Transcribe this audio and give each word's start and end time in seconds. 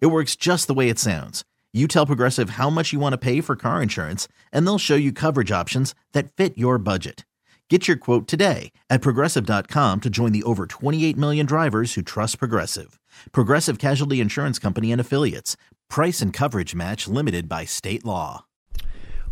It 0.00 0.06
works 0.06 0.36
just 0.36 0.66
the 0.66 0.74
way 0.74 0.88
it 0.88 0.98
sounds. 0.98 1.44
You 1.72 1.88
tell 1.88 2.06
Progressive 2.06 2.50
how 2.50 2.70
much 2.70 2.92
you 2.92 3.00
want 3.00 3.12
to 3.14 3.18
pay 3.18 3.40
for 3.40 3.56
car 3.56 3.82
insurance, 3.82 4.28
and 4.52 4.66
they'll 4.66 4.78
show 4.78 4.94
you 4.94 5.12
coverage 5.12 5.50
options 5.50 5.94
that 6.12 6.32
fit 6.32 6.56
your 6.56 6.78
budget. 6.78 7.24
Get 7.70 7.88
your 7.88 7.96
quote 7.96 8.28
today 8.28 8.72
at 8.90 9.00
progressive.com 9.00 10.02
to 10.02 10.10
join 10.10 10.32
the 10.32 10.42
over 10.42 10.66
28 10.66 11.16
million 11.16 11.46
drivers 11.46 11.94
who 11.94 12.02
trust 12.02 12.38
Progressive. 12.38 13.00
Progressive 13.32 13.78
Casualty 13.78 14.20
Insurance 14.20 14.58
Company 14.58 14.92
and 14.92 15.00
Affiliates. 15.00 15.56
Price 15.88 16.20
and 16.20 16.30
coverage 16.30 16.74
match 16.74 17.08
limited 17.08 17.48
by 17.48 17.64
state 17.64 18.04
law. 18.04 18.44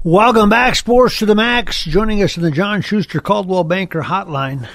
Welcome 0.02 0.48
back, 0.48 0.74
Sports 0.76 1.18
to 1.18 1.26
the 1.26 1.34
Max. 1.34 1.84
Joining 1.84 2.22
us 2.22 2.36
in 2.36 2.42
the 2.42 2.50
John 2.50 2.80
Schuster 2.80 3.20
Coldwell 3.20 3.64
Banker 3.64 4.02
Hotline, 4.02 4.66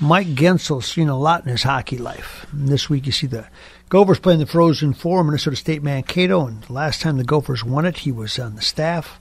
Mike 0.00 0.26
Guentzel's 0.26 0.86
seen 0.86 1.08
a 1.08 1.16
lot 1.16 1.44
in 1.44 1.50
his 1.50 1.62
hockey 1.62 1.98
life. 1.98 2.46
And 2.52 2.68
this 2.68 2.90
week, 2.90 3.06
you 3.06 3.12
see 3.12 3.28
the 3.28 3.46
Gophers 3.90 4.20
playing 4.20 4.38
the 4.38 4.46
Frozen 4.46 4.94
Four, 4.94 5.24
Minnesota 5.24 5.56
State 5.56 5.82
Mankato, 5.82 6.46
and 6.46 6.62
the 6.62 6.72
last 6.72 7.02
time 7.02 7.18
the 7.18 7.24
Gophers 7.24 7.64
won 7.64 7.84
it, 7.84 7.98
he 7.98 8.12
was 8.12 8.38
on 8.38 8.54
the 8.54 8.62
staff 8.62 9.18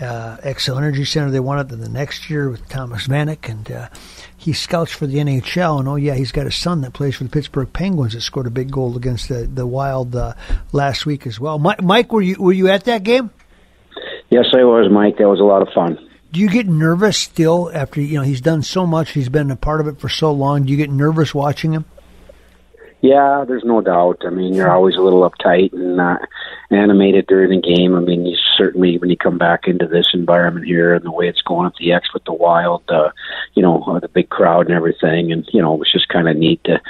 uh, 0.00 0.36
Xcel 0.38 0.78
Energy 0.78 1.04
Center. 1.04 1.30
They 1.30 1.40
won 1.40 1.58
it 1.58 1.68
then 1.68 1.80
the 1.80 1.90
next 1.90 2.30
year 2.30 2.48
with 2.48 2.66
Thomas 2.70 3.06
Vanek, 3.06 3.50
and 3.50 3.70
uh, 3.70 3.88
he 4.34 4.54
scouts 4.54 4.92
for 4.92 5.06
the 5.06 5.18
NHL. 5.18 5.78
And 5.78 5.88
oh 5.88 5.96
yeah, 5.96 6.14
he's 6.14 6.32
got 6.32 6.46
a 6.46 6.50
son 6.50 6.80
that 6.80 6.94
plays 6.94 7.16
for 7.16 7.24
the 7.24 7.30
Pittsburgh 7.30 7.70
Penguins 7.70 8.14
that 8.14 8.22
scored 8.22 8.46
a 8.46 8.50
big 8.50 8.70
goal 8.70 8.96
against 8.96 9.28
the 9.28 9.46
the 9.46 9.66
Wild 9.66 10.16
uh, 10.16 10.32
last 10.72 11.04
week 11.04 11.26
as 11.26 11.38
well. 11.38 11.58
Mike, 11.58 11.82
Mike, 11.82 12.10
were 12.10 12.22
you 12.22 12.36
were 12.38 12.52
you 12.52 12.68
at 12.68 12.84
that 12.84 13.02
game? 13.02 13.30
Yes, 14.30 14.46
I 14.54 14.64
was, 14.64 14.90
Mike. 14.90 15.18
That 15.18 15.28
was 15.28 15.40
a 15.40 15.44
lot 15.44 15.60
of 15.60 15.68
fun. 15.74 15.98
Do 16.32 16.40
you 16.40 16.48
get 16.48 16.66
nervous 16.66 17.18
still 17.18 17.70
after 17.74 18.00
you 18.00 18.16
know 18.16 18.24
he's 18.24 18.40
done 18.40 18.62
so 18.62 18.86
much? 18.86 19.10
He's 19.10 19.28
been 19.28 19.50
a 19.50 19.56
part 19.56 19.80
of 19.80 19.86
it 19.86 19.98
for 20.00 20.08
so 20.08 20.32
long. 20.32 20.64
Do 20.64 20.70
you 20.70 20.76
get 20.78 20.90
nervous 20.90 21.34
watching 21.34 21.72
him? 21.72 21.84
Yeah, 23.00 23.44
there's 23.46 23.64
no 23.64 23.80
doubt. 23.80 24.22
I 24.26 24.30
mean, 24.30 24.54
you're 24.54 24.72
always 24.72 24.96
a 24.96 25.00
little 25.00 25.28
uptight 25.28 25.72
and 25.72 25.96
not 25.96 26.20
animated 26.70 27.28
during 27.28 27.50
the 27.50 27.74
game. 27.74 27.94
I 27.94 28.00
mean, 28.00 28.26
you 28.26 28.36
certainly 28.56 28.98
when 28.98 29.08
you 29.08 29.16
come 29.16 29.38
back 29.38 29.68
into 29.68 29.86
this 29.86 30.08
environment 30.12 30.66
here 30.66 30.94
and 30.94 31.04
the 31.04 31.12
way 31.12 31.28
it's 31.28 31.42
going 31.42 31.66
at 31.66 31.74
the 31.78 31.92
X 31.92 32.12
with 32.12 32.24
the 32.24 32.32
Wild, 32.32 32.82
uh, 32.88 33.10
you 33.54 33.62
know, 33.62 33.82
uh, 33.84 34.00
the 34.00 34.08
big 34.08 34.30
crowd 34.30 34.66
and 34.66 34.74
everything, 34.74 35.30
and 35.30 35.48
you 35.52 35.62
know, 35.62 35.74
it 35.74 35.78
was 35.78 35.92
just 35.92 36.08
kind 36.08 36.28
of 36.28 36.36
neat 36.36 36.62
to 36.64 36.80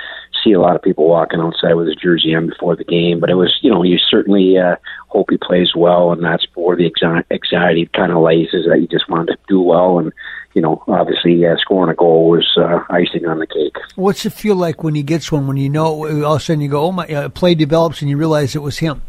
see 0.44 0.52
a 0.52 0.60
lot 0.60 0.76
of 0.76 0.82
people 0.82 1.08
walking 1.08 1.40
outside 1.40 1.74
with 1.74 1.86
his 1.86 1.96
jersey 1.96 2.34
on 2.34 2.48
before 2.48 2.76
the 2.76 2.84
game. 2.84 3.20
But 3.20 3.30
it 3.30 3.34
was, 3.34 3.56
you 3.62 3.70
know, 3.70 3.82
you 3.82 3.98
certainly 3.98 4.58
uh, 4.58 4.76
hope 5.08 5.30
he 5.30 5.38
plays 5.38 5.74
well, 5.74 6.12
and 6.12 6.24
that's 6.24 6.46
where 6.54 6.76
the 6.76 6.90
anxiety 7.30 7.88
kind 7.94 8.12
of 8.12 8.22
lays 8.22 8.48
is 8.52 8.66
that 8.66 8.80
you 8.80 8.86
just 8.88 9.08
want 9.08 9.28
to 9.28 9.36
do 9.48 9.60
well 9.60 9.98
and 9.98 10.12
you 10.54 10.62
know, 10.62 10.82
obviously 10.88 11.46
uh, 11.46 11.56
scoring 11.58 11.92
a 11.92 11.94
goal 11.94 12.30
was 12.30 12.56
uh, 12.56 12.80
icing 12.90 13.26
on 13.26 13.38
the 13.38 13.46
cake. 13.46 13.76
What's 13.94 14.26
it 14.26 14.32
feel 14.32 14.56
like 14.56 14.82
when 14.82 14.96
he 14.96 15.04
gets 15.04 15.30
one? 15.30 15.46
When 15.46 15.56
you 15.56 15.68
know, 15.68 16.04
all 16.24 16.34
of 16.34 16.40
a 16.40 16.44
sudden 16.44 16.60
you 16.60 16.68
go, 16.68 16.82
"Oh 16.82 16.90
my!" 16.90 17.06
Uh, 17.06 17.28
play 17.28 17.54
develops, 17.54 18.00
and 18.00 18.10
you 18.10 18.16
realize 18.16 18.56
it 18.56 18.62
was 18.62 18.78
him. 18.78 19.02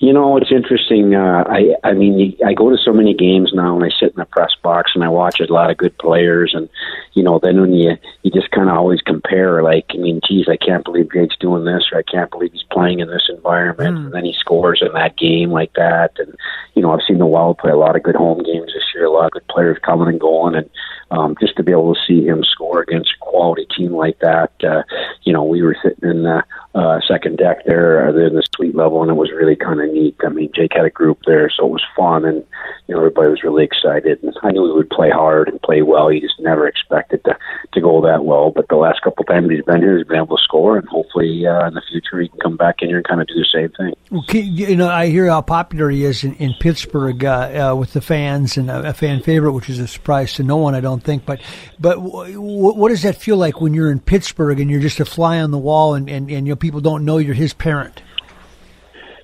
You 0.00 0.12
know, 0.12 0.36
it's 0.36 0.52
interesting. 0.52 1.14
Uh, 1.14 1.42
I 1.48 1.74
I 1.82 1.92
mean, 1.92 2.36
I 2.46 2.54
go 2.54 2.70
to 2.70 2.76
so 2.76 2.92
many 2.92 3.14
games 3.14 3.50
now, 3.52 3.74
and 3.74 3.84
I 3.84 3.88
sit 3.98 4.10
in 4.10 4.16
the 4.16 4.26
press 4.26 4.54
box 4.62 4.92
and 4.94 5.02
I 5.02 5.08
watch 5.08 5.40
a 5.40 5.52
lot 5.52 5.70
of 5.70 5.76
good 5.76 5.98
players, 5.98 6.52
and 6.54 6.68
you 7.14 7.24
know, 7.24 7.40
then 7.42 7.60
when 7.60 7.72
you 7.72 7.96
you 8.22 8.30
just 8.30 8.52
kind 8.52 8.68
of 8.68 8.76
always 8.76 9.00
compare, 9.00 9.60
like, 9.60 9.86
I 9.90 9.96
mean, 9.96 10.20
geez, 10.26 10.46
I 10.48 10.56
can't 10.56 10.84
believe 10.84 11.12
Jake's 11.12 11.36
doing 11.40 11.64
this, 11.64 11.90
or 11.90 11.98
I 11.98 12.02
can't 12.02 12.30
believe 12.30 12.52
he's 12.52 12.62
playing 12.70 13.00
in 13.00 13.08
this 13.08 13.28
environment, 13.28 13.96
mm. 13.96 14.04
and 14.04 14.14
then 14.14 14.24
he 14.24 14.34
scores 14.38 14.82
in 14.82 14.92
that 14.92 15.16
game 15.16 15.50
like 15.50 15.72
that, 15.74 16.12
and 16.18 16.32
you 16.74 16.82
know, 16.82 16.92
I've 16.92 17.04
seen 17.06 17.18
the 17.18 17.26
Wild 17.26 17.58
play 17.58 17.72
a 17.72 17.76
lot 17.76 17.96
of 17.96 18.04
good 18.04 18.14
home 18.14 18.42
games 18.44 18.72
this 18.72 18.94
year, 18.94 19.04
a 19.04 19.10
lot 19.10 19.26
of 19.26 19.32
good 19.32 19.48
players 19.48 19.78
coming 19.84 20.06
and 20.06 20.20
going, 20.20 20.54
and 20.54 20.70
um, 21.10 21.34
just 21.40 21.56
to 21.56 21.64
be 21.64 21.72
able 21.72 21.94
to 21.94 22.00
see 22.06 22.24
him 22.24 22.44
score 22.44 22.82
against 22.82 23.14
a 23.20 23.24
quality 23.28 23.66
team 23.76 23.92
like 23.92 24.18
that, 24.20 24.52
uh, 24.64 24.82
you 25.22 25.32
know, 25.32 25.44
we 25.44 25.62
were 25.62 25.76
sitting 25.82 26.10
in 26.10 26.22
the 26.22 26.42
uh, 26.74 26.98
second 27.06 27.36
deck 27.36 27.64
there, 27.66 28.08
uh, 28.08 28.26
in 28.26 28.34
the 28.34 28.42
suite 28.56 28.74
level, 28.74 29.02
and 29.02 29.10
it 29.10 29.14
was 29.14 29.30
really 29.30 29.54
kind 29.54 29.80
of 29.80 29.92
neat. 29.92 30.16
I 30.24 30.30
mean, 30.30 30.50
Jake 30.54 30.72
had 30.74 30.86
a 30.86 30.90
group 30.90 31.20
there, 31.26 31.50
so 31.50 31.66
it 31.66 31.70
was 31.70 31.84
fun, 31.94 32.24
and 32.24 32.44
you 32.88 32.94
know, 32.94 33.00
everybody 33.00 33.28
was 33.28 33.42
really 33.44 33.64
excited. 33.64 34.22
And 34.22 34.32
I 34.42 34.50
knew 34.50 34.66
he 34.66 34.72
would 34.72 34.88
play 34.88 35.10
hard 35.10 35.48
and 35.48 35.60
play 35.60 35.82
well. 35.82 36.08
He 36.08 36.20
just 36.20 36.40
never 36.40 36.66
expected 36.66 37.22
to 37.24 37.36
to 37.74 37.80
go 37.82 38.00
that 38.00 38.24
well, 38.24 38.50
but 38.50 38.66
the 38.68 38.76
last 38.76 39.02
couple 39.02 39.22
of 39.22 39.28
times 39.28 39.50
he's 39.50 39.64
been 39.64 39.82
here, 39.82 39.98
he's 39.98 40.06
been 40.06 40.16
able 40.16 40.38
to 40.38 40.42
score, 40.42 40.78
and 40.78 40.88
hopefully 40.88 41.46
uh, 41.46 41.68
in 41.68 41.74
the 41.74 41.82
future 41.90 42.20
he 42.20 42.28
can 42.28 42.40
come 42.40 42.56
back 42.56 42.76
in 42.80 42.88
here 42.88 42.96
and 42.96 43.06
kind 43.06 43.20
of 43.20 43.26
do 43.26 43.34
the 43.34 43.46
same 43.52 43.68
thing. 43.76 44.20
Okay, 44.20 44.40
you 44.40 44.74
know, 44.74 44.88
I 44.88 45.08
hear 45.08 45.26
how 45.26 45.42
popular 45.42 45.90
he 45.90 46.04
is 46.04 46.24
in, 46.24 46.34
in 46.36 46.54
Pittsburgh 46.58 47.22
uh, 47.24 47.72
uh, 47.72 47.76
with 47.76 47.92
the 47.92 48.00
fans 48.00 48.56
and 48.56 48.70
a, 48.70 48.88
a 48.88 48.92
fan 48.94 49.22
favorite, 49.22 49.52
which 49.52 49.68
is 49.68 49.78
a 49.78 49.86
surprise 49.86 50.32
to 50.34 50.42
no 50.42 50.56
one, 50.56 50.74
I 50.74 50.80
don't 50.80 51.02
think. 51.02 51.26
But 51.26 51.42
but 51.78 51.96
w- 51.96 52.32
w- 52.32 52.74
what 52.74 52.88
does 52.88 53.02
that 53.02 53.16
feel 53.16 53.36
like 53.36 53.60
when 53.60 53.74
you're 53.74 53.92
in 53.92 54.00
Pittsburgh 54.00 54.60
and 54.60 54.70
you're 54.70 54.80
just 54.80 54.98
a 54.98 55.04
fly 55.04 55.40
on 55.40 55.50
the 55.50 55.58
wall, 55.58 55.94
and 55.94 56.08
and, 56.08 56.30
and 56.30 56.46
you 56.46 56.52
know 56.52 56.56
people 56.56 56.80
don't 56.80 57.04
know 57.04 57.18
you're 57.18 57.34
his 57.34 57.52
parent? 57.52 58.00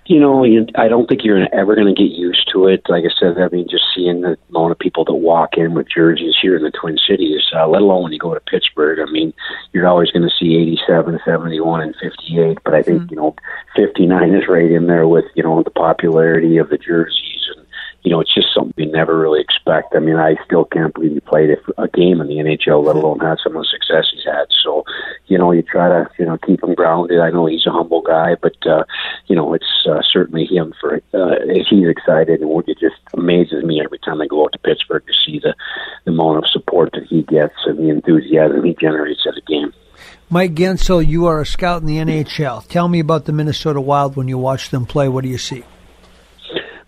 You 0.06 0.20
know, 0.20 0.44
I 0.74 0.88
don't 0.88 1.08
think 1.08 1.24
you're 1.24 1.48
ever 1.54 1.74
going 1.74 1.92
to 1.92 1.94
get 1.94 2.12
used 2.12 2.50
to 2.52 2.68
it. 2.68 2.82
Like 2.88 3.04
I 3.04 3.14
said, 3.18 3.38
I 3.38 3.48
mean, 3.48 3.66
just 3.68 3.84
seeing 3.94 4.20
the 4.20 4.36
amount 4.50 4.72
of 4.72 4.78
people 4.78 5.04
that 5.06 5.14
walk 5.14 5.56
in 5.56 5.74
with 5.74 5.88
jerseys 5.88 6.34
here 6.40 6.56
in 6.56 6.62
the 6.62 6.70
Twin 6.70 6.98
Cities, 7.08 7.40
uh, 7.56 7.66
let 7.66 7.82
alone 7.82 8.02
when 8.02 8.12
you 8.12 8.18
go 8.18 8.34
to 8.34 8.40
Pittsburgh. 8.40 8.98
I 9.00 9.10
mean, 9.10 9.32
you're 9.72 9.86
always 9.86 10.10
going 10.10 10.28
to 10.28 10.34
see 10.38 10.56
87, 10.56 11.20
71, 11.24 11.80
and 11.80 11.96
58. 11.96 12.58
But 12.64 12.74
I 12.74 12.82
think, 12.82 13.02
mm-hmm. 13.02 13.10
you 13.10 13.16
know, 13.16 13.36
59 13.76 14.34
is 14.34 14.48
right 14.48 14.70
in 14.70 14.86
there 14.86 15.08
with, 15.08 15.24
you 15.34 15.42
know, 15.42 15.62
the 15.62 15.70
popularity 15.70 16.58
of 16.58 16.68
the 16.68 16.78
jerseys 16.78 17.33
and 17.33 17.33
you 18.04 18.10
know, 18.10 18.20
it's 18.20 18.34
just 18.34 18.48
something 18.54 18.72
you 18.76 18.92
never 18.92 19.18
really 19.18 19.40
expect. 19.40 19.94
I 19.96 19.98
mean, 19.98 20.16
I 20.16 20.36
still 20.44 20.66
can't 20.66 20.92
believe 20.92 21.12
he 21.12 21.20
played 21.20 21.48
a 21.78 21.88
game 21.88 22.20
in 22.20 22.28
the 22.28 22.34
NHL, 22.34 22.84
let 22.84 22.96
alone 22.96 23.18
had 23.18 23.38
some 23.42 23.56
of 23.56 23.62
the 23.62 23.68
success 23.72 24.12
he's 24.12 24.24
had. 24.24 24.44
So, 24.62 24.84
you 25.26 25.38
know, 25.38 25.52
you 25.52 25.62
try 25.62 25.88
to, 25.88 26.06
you 26.18 26.26
know, 26.26 26.36
keep 26.46 26.62
him 26.62 26.74
grounded. 26.74 27.20
I 27.20 27.30
know 27.30 27.46
he's 27.46 27.66
a 27.66 27.70
humble 27.70 28.02
guy, 28.02 28.36
but, 28.40 28.56
uh, 28.66 28.84
you 29.26 29.34
know, 29.34 29.54
it's 29.54 29.86
uh, 29.88 30.02
certainly 30.12 30.44
him 30.44 30.74
for, 30.78 31.00
uh, 31.14 31.34
he's 31.70 31.88
excited 31.88 32.42
and 32.42 32.68
it 32.68 32.78
just 32.78 32.96
amazes 33.14 33.64
me 33.64 33.80
every 33.82 33.98
time 33.98 34.20
I 34.20 34.26
go 34.26 34.44
out 34.44 34.52
to 34.52 34.58
Pittsburgh 34.58 35.04
to 35.06 35.12
see 35.24 35.38
the, 35.38 35.54
the 36.04 36.12
amount 36.12 36.38
of 36.38 36.50
support 36.50 36.90
that 36.92 37.04
he 37.04 37.22
gets 37.22 37.54
and 37.64 37.78
the 37.78 37.88
enthusiasm 37.88 38.64
he 38.64 38.76
generates 38.78 39.26
at 39.26 39.38
a 39.38 39.42
game. 39.46 39.72
Mike 40.28 40.54
Guentzel, 40.54 41.06
you 41.06 41.26
are 41.26 41.40
a 41.40 41.46
scout 41.46 41.80
in 41.80 41.86
the 41.86 41.96
NHL. 41.96 42.66
Tell 42.68 42.88
me 42.88 43.00
about 43.00 43.24
the 43.24 43.32
Minnesota 43.32 43.80
Wild 43.80 44.16
when 44.16 44.28
you 44.28 44.36
watch 44.36 44.68
them 44.68 44.84
play. 44.84 45.08
What 45.08 45.22
do 45.22 45.30
you 45.30 45.38
see? 45.38 45.64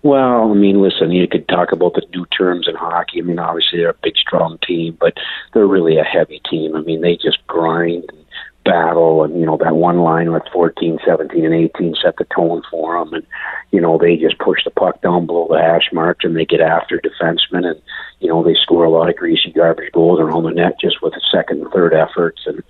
Well, 0.07 0.53
I 0.53 0.55
mean, 0.55 0.81
listen, 0.81 1.11
you 1.11 1.27
could 1.27 1.49
talk 1.49 1.73
about 1.73 1.95
the 1.95 2.07
new 2.15 2.27
terms 2.27 2.69
in 2.69 2.77
hockey. 2.77 3.19
I 3.19 3.23
mean, 3.23 3.41
obviously 3.41 3.81
they're 3.81 3.91
a 3.91 4.03
big, 4.05 4.17
strong 4.17 4.57
team, 4.65 4.97
but 5.01 5.15
they're 5.53 5.67
really 5.67 5.99
a 5.99 6.05
heavy 6.05 6.41
team. 6.49 6.77
I 6.77 6.81
mean, 6.83 7.01
they 7.01 7.17
just 7.17 7.45
grind 7.49 8.05
and 8.11 8.26
battle, 8.67 9.25
and 9.25 9.39
you 9.39 9.47
know 9.47 9.57
that 9.57 9.77
one 9.77 10.01
line 10.01 10.33
with 10.33 10.43
14, 10.53 10.99
17, 11.07 11.45
and 11.45 11.55
18 11.55 11.95
set 12.03 12.17
the 12.17 12.27
tone 12.35 12.63
for 12.71 12.99
them, 12.99 13.15
and 13.15 13.27
you 13.71 13.81
know 13.81 13.97
they 13.97 14.17
just 14.17 14.39
push 14.39 14.65
the 14.65 14.71
puck 14.71 15.01
down 15.01 15.27
below 15.27 15.47
the 15.49 15.59
hash 15.59 15.89
marks, 15.93 16.25
and 16.25 16.37
they 16.37 16.45
get 16.45 16.61
after 16.61 17.01
defensemen, 17.01 17.65
and 17.65 17.81
you 18.21 18.29
know 18.29 18.43
they 18.43 18.55
score 18.55 18.85
a 18.85 18.91
lot 18.91 19.09
of 19.09 19.17
greasy 19.17 19.53
garbage 19.53 19.93
goals 19.93 20.21
around 20.21 20.43
the 20.43 20.51
net 20.51 20.75
just 20.81 21.01
with 21.01 21.13
the 21.15 21.23
second 21.31 21.63
and 21.63 21.73
third 21.73 21.95
efforts, 21.95 22.43
and 22.47 22.63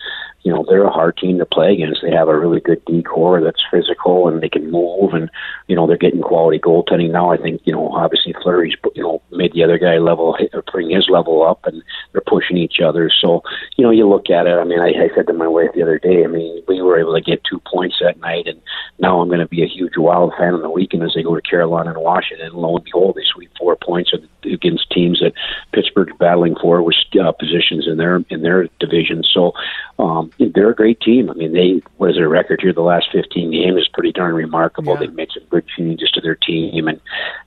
you 0.46 0.52
know 0.52 0.64
they're 0.68 0.84
a 0.84 0.90
hard 0.90 1.16
team 1.16 1.38
to 1.38 1.44
play 1.44 1.72
against. 1.72 2.02
They 2.02 2.12
have 2.12 2.28
a 2.28 2.38
really 2.38 2.60
good 2.60 2.84
D 2.84 3.02
corps 3.02 3.42
that's 3.42 3.64
physical 3.68 4.28
and 4.28 4.40
they 4.40 4.48
can 4.48 4.70
move, 4.70 5.12
and 5.12 5.28
you 5.66 5.74
know 5.74 5.88
they're 5.88 5.96
getting 5.96 6.22
quality 6.22 6.60
goaltending 6.60 7.10
now. 7.10 7.32
I 7.32 7.36
think 7.36 7.62
you 7.64 7.72
know 7.72 7.88
obviously 7.88 8.32
Fleury's 8.42 8.76
you 8.94 9.02
know 9.02 9.20
made 9.32 9.54
the 9.54 9.64
other 9.64 9.76
guy 9.76 9.98
level 9.98 10.36
bring 10.70 10.90
his 10.90 11.08
level 11.08 11.42
up, 11.42 11.64
and 11.64 11.82
they're 12.12 12.22
pushing 12.24 12.56
each 12.56 12.80
other. 12.80 13.10
So 13.10 13.42
you 13.76 13.84
know 13.84 13.90
you 13.90 14.08
look 14.08 14.30
at 14.30 14.46
it. 14.46 14.56
I 14.58 14.62
mean, 14.62 14.80
I, 14.80 14.90
I 14.90 15.08
said 15.16 15.26
to 15.26 15.32
my 15.32 15.48
wife 15.48 15.70
the 15.74 15.82
other 15.86 15.98
day. 15.98 16.24
I 16.24 16.26
mean, 16.26 16.62
we 16.66 16.82
were 16.82 16.98
able 16.98 17.14
to 17.14 17.20
get 17.20 17.42
two 17.44 17.60
points 17.70 17.96
that 18.00 18.18
night, 18.20 18.46
and 18.46 18.60
now 18.98 19.20
I'm 19.20 19.28
going 19.28 19.40
to 19.40 19.46
be 19.46 19.62
a 19.62 19.68
huge 19.68 19.96
Wild 19.96 20.32
fan 20.38 20.54
on 20.54 20.62
the 20.62 20.70
weekend 20.70 21.02
as 21.02 21.12
they 21.14 21.22
go 21.22 21.34
to 21.34 21.42
Carolina 21.42 21.90
and 21.90 22.00
Washington. 22.02 22.46
And 22.46 22.56
lo 22.56 22.76
and 22.76 22.84
behold, 22.84 23.16
they 23.16 23.24
sweep 23.24 23.50
four 23.58 23.76
points 23.76 24.12
against 24.44 24.90
teams 24.90 25.20
that 25.20 25.32
Pittsburgh's 25.72 26.16
battling 26.18 26.56
for 26.60 26.82
with 26.82 26.96
uh, 27.20 27.32
positions 27.32 27.86
in 27.86 27.96
their 27.96 28.16
in 28.30 28.42
their 28.42 28.68
division. 28.80 29.22
So 29.32 29.52
um, 29.98 30.30
they're 30.38 30.70
a 30.70 30.74
great 30.74 31.00
team. 31.00 31.30
I 31.30 31.34
mean, 31.34 31.52
they 31.52 31.82
what 31.96 32.10
is 32.10 32.16
their 32.16 32.28
record 32.28 32.60
here? 32.60 32.72
The 32.72 32.82
last 32.82 33.08
15 33.12 33.50
games 33.50 33.80
is 33.80 33.88
pretty 33.88 34.12
darn 34.12 34.34
remarkable. 34.34 34.94
Yeah. 34.94 35.00
They've 35.00 35.14
made 35.14 35.30
some 35.32 35.44
big 35.50 35.64
changes 35.76 36.10
to 36.12 36.20
their 36.20 36.34
team, 36.34 36.88
and 36.88 37.00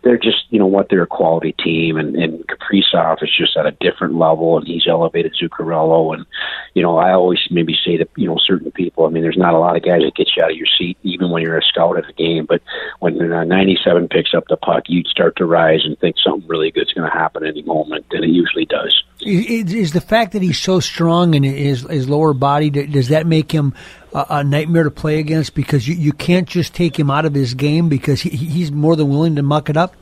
they're 0.03 0.17
just 0.17 0.45
you 0.49 0.58
what 0.69 0.87
they're 0.89 1.03
a 1.03 1.07
quality 1.07 1.53
team, 1.63 1.97
and 1.97 2.15
and 2.15 2.43
Kaprizov 2.47 3.21
is 3.21 3.29
just 3.35 3.57
at 3.57 3.65
a 3.65 3.71
different 3.79 4.15
level, 4.15 4.57
and 4.57 4.67
he's 4.67 4.87
elevated 4.87 5.35
Zuccarello, 5.41 6.13
and 6.13 6.25
you 6.73 6.81
know 6.81 6.97
I 6.97 7.13
always 7.13 7.39
maybe 7.51 7.75
say 7.85 7.97
to 7.97 8.07
you 8.15 8.27
know 8.27 8.37
certain 8.45 8.71
people, 8.71 9.05
I 9.05 9.09
mean 9.09 9.23
there's 9.23 9.37
not 9.37 9.53
a 9.53 9.59
lot 9.59 9.75
of 9.75 9.83
guys 9.83 10.01
that 10.01 10.15
get 10.15 10.29
you 10.35 10.43
out 10.43 10.51
of 10.51 10.57
your 10.57 10.67
seat 10.77 10.97
even 11.03 11.31
when 11.31 11.43
you're 11.43 11.57
a 11.57 11.63
scout 11.63 11.97
at 11.97 12.09
a 12.09 12.13
game, 12.13 12.45
but 12.47 12.61
when 12.99 13.31
uh, 13.31 13.43
97 13.43 14.07
picks 14.07 14.33
up 14.33 14.45
the 14.47 14.57
puck, 14.57 14.83
you'd 14.87 15.07
start 15.07 15.35
to 15.37 15.45
rise 15.45 15.81
and 15.83 15.97
think 15.99 16.15
something 16.23 16.47
really 16.47 16.71
good's 16.71 16.93
going 16.93 17.09
to 17.09 17.17
happen 17.17 17.45
any 17.45 17.63
moment, 17.63 18.05
and 18.11 18.23
it 18.23 18.29
usually 18.29 18.65
does. 18.65 19.03
Is, 19.21 19.73
is 19.73 19.91
the 19.93 20.01
fact 20.01 20.31
that 20.33 20.41
he's 20.41 20.59
so 20.59 20.79
strong 20.79 21.33
in 21.33 21.43
his 21.43 21.81
his 21.81 22.07
lower 22.07 22.33
body 22.33 22.69
does 22.69 23.09
that 23.09 23.27
make 23.27 23.51
him 23.51 23.73
a, 24.13 24.25
a 24.29 24.43
nightmare 24.43 24.83
to 24.83 24.91
play 24.91 25.19
against 25.19 25.55
because 25.55 25.87
you, 25.87 25.95
you 25.95 26.13
can't 26.13 26.47
just 26.47 26.73
take 26.73 26.97
him 26.97 27.09
out 27.09 27.25
of 27.25 27.33
his 27.33 27.53
game 27.53 27.89
because 27.89 28.21
he, 28.21 28.29
he's 28.29 28.71
more 28.71 28.95
than 28.95 29.09
willing 29.09 29.35
to 29.35 29.43
muck 29.43 29.69
it 29.69 29.77
up? 29.77 29.95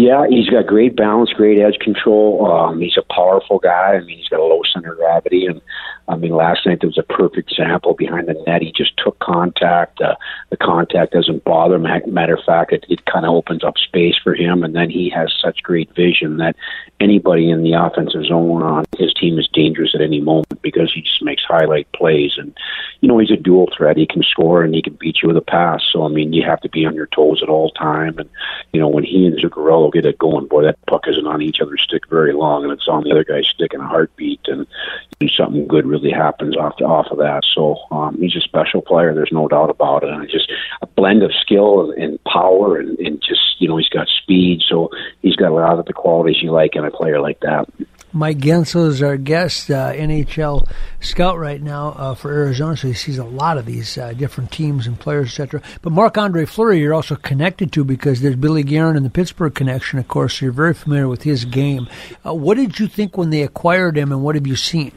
Yeah, 0.00 0.24
he's 0.30 0.48
got 0.48 0.66
great 0.66 0.96
balance, 0.96 1.30
great 1.34 1.58
edge 1.60 1.78
control. 1.78 2.50
Um, 2.50 2.80
he's 2.80 2.96
a 2.96 3.12
powerful 3.12 3.58
guy. 3.58 3.96
I 3.96 4.00
mean, 4.00 4.16
he's 4.16 4.28
got 4.28 4.40
a 4.40 4.44
low 4.44 4.62
center 4.72 4.92
of 4.92 4.98
gravity, 4.98 5.44
and 5.44 5.60
I 6.08 6.16
mean, 6.16 6.32
last 6.32 6.66
night 6.66 6.80
there 6.80 6.88
was 6.88 6.98
a 6.98 7.02
perfect 7.02 7.50
example 7.50 7.94
behind 7.94 8.28
the 8.28 8.34
net. 8.46 8.62
He 8.62 8.72
just 8.72 8.96
took 8.96 9.18
contact. 9.20 10.00
Uh, 10.00 10.16
the 10.50 10.56
contact 10.56 11.12
doesn't 11.12 11.44
bother 11.44 11.76
him. 11.76 12.12
Matter 12.12 12.34
of 12.34 12.44
fact, 12.44 12.72
it, 12.72 12.84
it 12.88 13.04
kind 13.06 13.24
of 13.24 13.34
opens 13.34 13.62
up 13.62 13.78
space 13.78 14.16
for 14.22 14.34
him, 14.34 14.64
and 14.64 14.74
then 14.74 14.90
he 14.90 15.08
has 15.10 15.32
such 15.40 15.62
great 15.62 15.94
vision 15.94 16.38
that 16.38 16.56
anybody 17.00 17.50
in 17.50 17.62
the 17.62 17.72
offensive 17.72 18.24
zone 18.24 18.62
on 18.62 18.84
his 18.98 19.14
team 19.14 19.38
is 19.38 19.48
dangerous 19.52 19.94
at 19.94 20.00
any 20.00 20.20
moment 20.20 20.60
because 20.62 20.92
he 20.92 21.00
just 21.02 21.22
makes 21.22 21.44
highlight 21.44 21.90
plays. 21.92 22.34
And 22.36 22.56
you 23.00 23.08
know, 23.08 23.18
he's 23.18 23.30
a 23.30 23.36
dual 23.36 23.68
threat. 23.76 23.96
He 23.96 24.06
can 24.06 24.22
score 24.22 24.62
and 24.62 24.74
he 24.74 24.82
can 24.82 24.94
beat 24.94 25.22
you 25.22 25.28
with 25.28 25.36
a 25.36 25.42
pass. 25.42 25.82
So 25.92 26.04
I 26.04 26.08
mean, 26.08 26.32
you 26.32 26.42
have 26.44 26.60
to 26.62 26.68
be 26.68 26.84
on 26.86 26.94
your 26.94 27.06
toes 27.06 27.40
at 27.42 27.48
all 27.48 27.70
time. 27.70 28.18
And 28.18 28.28
you 28.72 28.80
know, 28.80 28.88
when 28.88 29.04
he 29.04 29.26
and 29.26 29.38
Zuccarello 29.38 29.92
get 29.92 30.06
it 30.06 30.18
going, 30.18 30.46
boy, 30.46 30.62
that 30.64 30.84
puck 30.86 31.04
isn't 31.08 31.26
on 31.26 31.42
each 31.42 31.60
other's 31.60 31.82
stick 31.82 32.08
very 32.08 32.32
long, 32.32 32.64
and 32.64 32.72
it's 32.72 32.88
on 32.88 33.04
the 33.04 33.10
other 33.10 33.24
guy's 33.24 33.46
stick 33.46 33.72
in 33.74 33.80
a 33.80 33.86
heartbeat, 33.86 34.40
and, 34.46 34.66
and 35.20 35.30
something 35.30 35.66
good 35.66 35.86
really 35.90 36.10
happens 36.10 36.56
off 36.56 36.80
off 36.80 37.06
of 37.10 37.18
that. 37.18 37.42
So 37.54 37.76
um, 37.90 38.16
he's 38.18 38.36
a 38.36 38.40
special 38.40 38.80
player. 38.80 39.12
There's 39.12 39.32
no 39.32 39.48
doubt 39.48 39.70
about 39.70 40.04
it. 40.04 40.10
And 40.10 40.28
just 40.30 40.50
a 40.80 40.86
blend 40.86 41.22
of 41.22 41.32
skill 41.42 41.92
and, 41.96 42.22
power, 42.24 42.76
and, 42.78 42.98
and 42.98 43.20
just 43.20 43.40
you 43.58 43.68
know, 43.68 43.76
he's 43.76 43.88
got 43.88 44.08
speed. 44.22 44.62
So 44.68 44.90
he's 45.20 45.36
got 45.36 45.50
a 45.50 45.54
lot 45.54 45.78
of 45.78 45.86
the 45.86 45.92
qualities 45.92 46.36
you 46.42 46.52
like 46.52 46.76
in 46.76 46.84
a 46.84 46.90
player 46.90 47.20
like 47.20 47.40
that. 47.40 47.68
Mike 48.12 48.38
Guentzel 48.38 48.88
is 48.88 49.02
our 49.04 49.16
guest, 49.16 49.70
uh, 49.70 49.92
NHL 49.92 50.68
scout 50.98 51.38
right 51.38 51.62
now 51.62 51.90
uh, 51.90 52.14
for 52.16 52.32
Arizona, 52.32 52.76
so 52.76 52.88
he 52.88 52.94
sees 52.94 53.18
a 53.18 53.24
lot 53.24 53.56
of 53.56 53.66
these 53.66 53.96
uh, 53.96 54.12
different 54.14 54.50
teams 54.50 54.88
and 54.88 54.98
players, 54.98 55.28
etc. 55.28 55.62
But 55.80 55.92
Marc 55.92 56.18
Andre 56.18 56.44
Fleury, 56.44 56.80
you're 56.80 56.94
also 56.94 57.14
connected 57.14 57.72
to 57.72 57.84
because 57.84 58.20
there's 58.20 58.34
Billy 58.34 58.64
Guerin 58.64 58.96
and 58.96 59.06
the 59.06 59.10
Pittsburgh 59.10 59.54
connection, 59.54 60.00
of 60.00 60.08
course. 60.08 60.38
So 60.38 60.46
you're 60.46 60.52
very 60.52 60.74
familiar 60.74 61.06
with 61.06 61.22
his 61.22 61.44
game. 61.44 61.88
Uh, 62.26 62.34
what 62.34 62.56
did 62.56 62.80
you 62.80 62.88
think 62.88 63.16
when 63.16 63.30
they 63.30 63.42
acquired 63.42 63.96
him, 63.96 64.10
and 64.10 64.24
what 64.24 64.34
have 64.34 64.46
you 64.46 64.56
seen? 64.56 64.90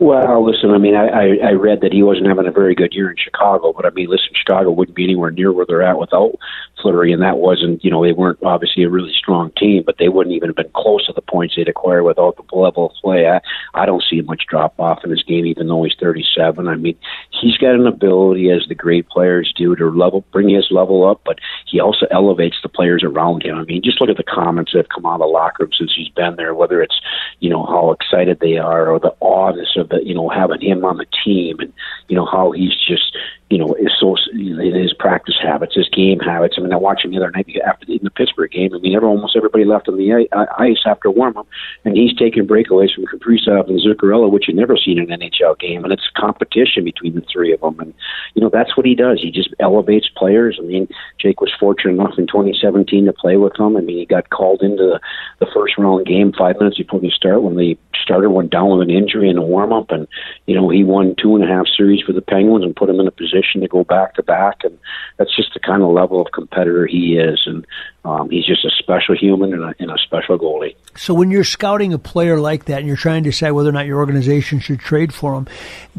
Well, 0.00 0.46
listen, 0.46 0.70
I 0.70 0.78
mean, 0.78 0.94
I, 0.94 1.08
I, 1.08 1.24
I 1.48 1.52
read 1.52 1.82
that 1.82 1.92
he 1.92 2.02
wasn't 2.02 2.26
having 2.26 2.46
a 2.46 2.50
very 2.50 2.74
good 2.74 2.94
year 2.94 3.10
in 3.10 3.18
Chicago, 3.18 3.74
but 3.74 3.84
I 3.84 3.90
mean, 3.90 4.08
listen, 4.08 4.30
Chicago 4.32 4.70
wouldn't 4.70 4.96
be 4.96 5.04
anywhere 5.04 5.30
near 5.30 5.52
where 5.52 5.66
they're 5.66 5.82
at 5.82 5.98
without 5.98 6.36
Fleury, 6.80 7.12
and 7.12 7.20
that 7.20 7.36
wasn't, 7.36 7.84
you 7.84 7.90
know, 7.90 8.02
they 8.02 8.12
weren't 8.12 8.38
obviously 8.42 8.82
a 8.82 8.88
really 8.88 9.12
strong 9.12 9.52
team, 9.58 9.82
but 9.84 9.96
they 9.98 10.08
wouldn't 10.08 10.34
even 10.34 10.48
have 10.48 10.56
been 10.56 10.70
close 10.74 11.04
to 11.04 11.12
the 11.12 11.20
points 11.20 11.54
they'd 11.54 11.68
acquire 11.68 12.02
without 12.02 12.34
the 12.36 12.56
level 12.56 12.86
of 12.86 12.92
play. 13.02 13.28
I, 13.28 13.42
I 13.74 13.84
don't 13.84 14.02
see 14.08 14.22
much 14.22 14.46
drop 14.48 14.80
off 14.80 15.04
in 15.04 15.10
his 15.10 15.22
game, 15.22 15.44
even 15.44 15.68
though 15.68 15.82
he's 15.82 15.92
37. 16.00 16.66
I 16.66 16.76
mean, 16.76 16.96
he's 17.38 17.58
got 17.58 17.74
an 17.74 17.86
ability, 17.86 18.48
as 18.48 18.64
the 18.70 18.74
great 18.74 19.06
players 19.10 19.52
do, 19.54 19.76
to 19.76 19.90
level, 19.90 20.24
bring 20.32 20.48
his 20.48 20.68
level 20.70 21.06
up, 21.06 21.20
but 21.26 21.40
he 21.66 21.78
also 21.78 22.06
elevates 22.10 22.56
the 22.62 22.70
players 22.70 23.04
around 23.04 23.44
him. 23.44 23.58
I 23.58 23.64
mean, 23.64 23.82
just 23.84 24.00
look 24.00 24.08
at 24.08 24.16
the 24.16 24.22
comments 24.22 24.72
that 24.72 24.78
have 24.78 24.88
come 24.88 25.04
out 25.04 25.16
of 25.16 25.20
the 25.20 25.26
locker 25.26 25.64
room 25.64 25.72
since 25.76 25.92
he's 25.94 26.08
been 26.08 26.36
there, 26.36 26.54
whether 26.54 26.80
it's, 26.80 26.98
you 27.40 27.50
know, 27.50 27.66
how 27.66 27.90
excited 27.90 28.40
they 28.40 28.56
are 28.56 28.90
or 28.90 28.98
the 28.98 29.14
awness 29.20 29.76
of 29.76 29.89
the, 29.90 30.00
you 30.04 30.14
know, 30.14 30.28
having 30.28 30.60
him 30.60 30.84
on 30.84 30.96
the 30.96 31.06
team 31.24 31.58
and, 31.60 31.72
you 32.08 32.16
know, 32.16 32.26
how 32.26 32.52
he's 32.52 32.74
just, 32.86 33.16
you 33.50 33.58
know, 33.58 33.74
is 33.74 33.92
so 33.98 34.16
his 34.32 34.94
practice 34.94 35.34
habits, 35.42 35.74
his 35.74 35.88
game 35.88 36.20
habits. 36.20 36.54
I 36.56 36.62
mean, 36.62 36.72
I 36.72 36.76
watched 36.76 37.04
him 37.04 37.10
the 37.10 37.18
other 37.18 37.32
night 37.32 37.48
after 37.66 37.84
the, 37.84 37.96
in 37.96 38.04
the 38.04 38.10
Pittsburgh 38.10 38.50
game. 38.50 38.72
I 38.74 38.78
mean, 38.78 38.94
every, 38.94 39.08
almost 39.08 39.36
everybody 39.36 39.64
left 39.64 39.88
on 39.88 39.98
the 39.98 40.28
uh, 40.32 40.46
ice 40.56 40.82
after 40.86 41.10
warm 41.10 41.36
up, 41.36 41.48
and 41.84 41.96
he's 41.96 42.16
taking 42.16 42.46
breakaways 42.46 42.94
from 42.94 43.06
Kaprizov 43.06 43.68
and 43.68 43.80
Zuccarello, 43.80 44.30
which 44.30 44.46
you 44.46 44.54
never 44.54 44.76
seen 44.76 44.98
in 44.98 45.10
an 45.10 45.20
NHL 45.20 45.58
game, 45.58 45.82
and 45.82 45.92
it's 45.92 46.08
competition 46.16 46.84
between 46.84 47.14
the 47.14 47.24
three 47.32 47.52
of 47.52 47.60
them. 47.60 47.80
And 47.80 47.94
you 48.34 48.42
know, 48.42 48.50
that's 48.50 48.76
what 48.76 48.86
he 48.86 48.94
does. 48.94 49.20
He 49.20 49.30
just 49.32 49.52
elevates 49.58 50.08
players. 50.16 50.58
I 50.60 50.64
mean, 50.64 50.88
Jake 51.18 51.40
was 51.40 51.52
fortunate 51.58 51.94
enough 51.94 52.18
in 52.18 52.26
2017 52.28 53.06
to 53.06 53.12
play 53.12 53.36
with 53.36 53.54
them. 53.54 53.76
I 53.76 53.80
mean, 53.80 53.98
he 53.98 54.06
got 54.06 54.30
called 54.30 54.62
into 54.62 54.84
the, 54.84 55.00
the 55.44 55.50
first 55.52 55.76
round 55.76 56.06
game 56.06 56.32
five 56.32 56.56
minutes 56.58 56.78
before 56.78 57.00
the 57.00 57.10
start 57.10 57.42
when 57.42 57.56
the 57.56 57.76
starter 58.02 58.30
went 58.30 58.50
down 58.50 58.70
with 58.70 58.88
an 58.88 58.94
injury 58.94 59.28
in 59.28 59.36
the 59.36 59.42
warm 59.42 59.72
up, 59.72 59.79
and 59.88 60.06
you 60.46 60.54
know, 60.54 60.68
he 60.68 60.84
won 60.84 61.14
two 61.20 61.34
and 61.36 61.44
a 61.44 61.48
half 61.48 61.66
series 61.76 62.02
for 62.02 62.12
the 62.12 62.22
Penguins 62.22 62.64
and 62.64 62.76
put 62.76 62.90
him 62.90 63.00
in 63.00 63.06
a 63.06 63.10
position 63.10 63.30
position 63.30 63.60
to 63.60 63.68
go 63.68 63.84
back 63.84 64.14
to 64.14 64.22
back, 64.22 64.64
and 64.64 64.78
that's 65.16 65.34
just 65.34 65.52
the 65.54 65.60
kind 65.60 65.82
of 65.82 65.90
level 65.90 66.20
of 66.20 66.32
competitor 66.32 66.86
he 66.86 67.16
is, 67.16 67.40
and 67.46 67.66
um, 68.04 68.30
he's 68.30 68.46
just 68.46 68.64
a 68.64 68.70
special 68.70 69.16
human 69.16 69.52
and 69.52 69.62
a, 69.62 69.74
and 69.78 69.90
a 69.90 69.98
special 69.98 70.38
goalie. 70.38 70.74
So 70.96 71.14
when 71.14 71.30
you're 71.30 71.44
scouting 71.44 71.92
a 71.92 71.98
player 71.98 72.40
like 72.40 72.66
that, 72.66 72.78
and 72.78 72.86
you're 72.86 72.96
trying 72.96 73.22
to 73.24 73.30
decide 73.30 73.52
whether 73.52 73.68
or 73.68 73.72
not 73.72 73.86
your 73.86 73.98
organization 73.98 74.60
should 74.60 74.80
trade 74.80 75.12
for 75.14 75.34
him, 75.34 75.48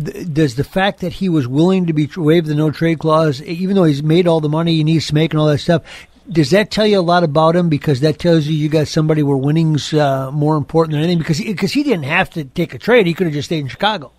th- 0.04 0.34
does 0.34 0.56
the 0.56 0.64
fact 0.64 1.02
that 1.02 1.14
he 1.14 1.30
was 1.30 1.48
willing 1.48 1.88
to 1.88 1.94
be 1.94 2.10
waive 2.16 2.46
the 2.46 2.56
no 2.56 2.72
trade 2.72 3.00
clause, 3.00 3.42
even 3.44 3.76
though 3.76 3.86
he's 3.86 4.04
made 4.04 4.28
all 4.28 4.42
the 4.42 4.50
money 4.50 4.76
he 4.76 4.84
needs 4.84 5.08
to 5.08 5.16
make 5.16 5.32
and 5.34 5.40
all 5.40 5.48
that 5.48 5.60
stuff, 5.60 5.84
does 6.30 6.52
that 6.52 6.72
tell 6.72 6.86
you 6.86 7.00
a 7.00 7.02
lot 7.02 7.24
about 7.24 7.56
him? 7.56 7.70
Because 7.70 8.02
that 8.02 8.20
tells 8.20 8.48
you 8.48 8.56
you 8.56 8.70
got 8.70 8.88
somebody 8.88 9.24
where 9.24 9.38
winning's 9.38 9.94
uh, 9.94 10.32
more 10.32 10.58
important 10.58 10.94
than 10.94 11.04
anything. 11.04 11.20
Because 11.20 11.38
he, 11.38 11.52
because 11.52 11.72
he 11.72 11.84
didn't 11.84 12.04
have 12.04 12.30
to 12.32 12.44
take 12.44 12.74
a 12.74 12.78
trade; 12.78 13.08
he 13.08 13.14
could 13.14 13.28
have 13.28 13.34
just 13.34 13.48
stayed 13.48 13.60
in 13.60 13.68
Chicago. 13.68 14.12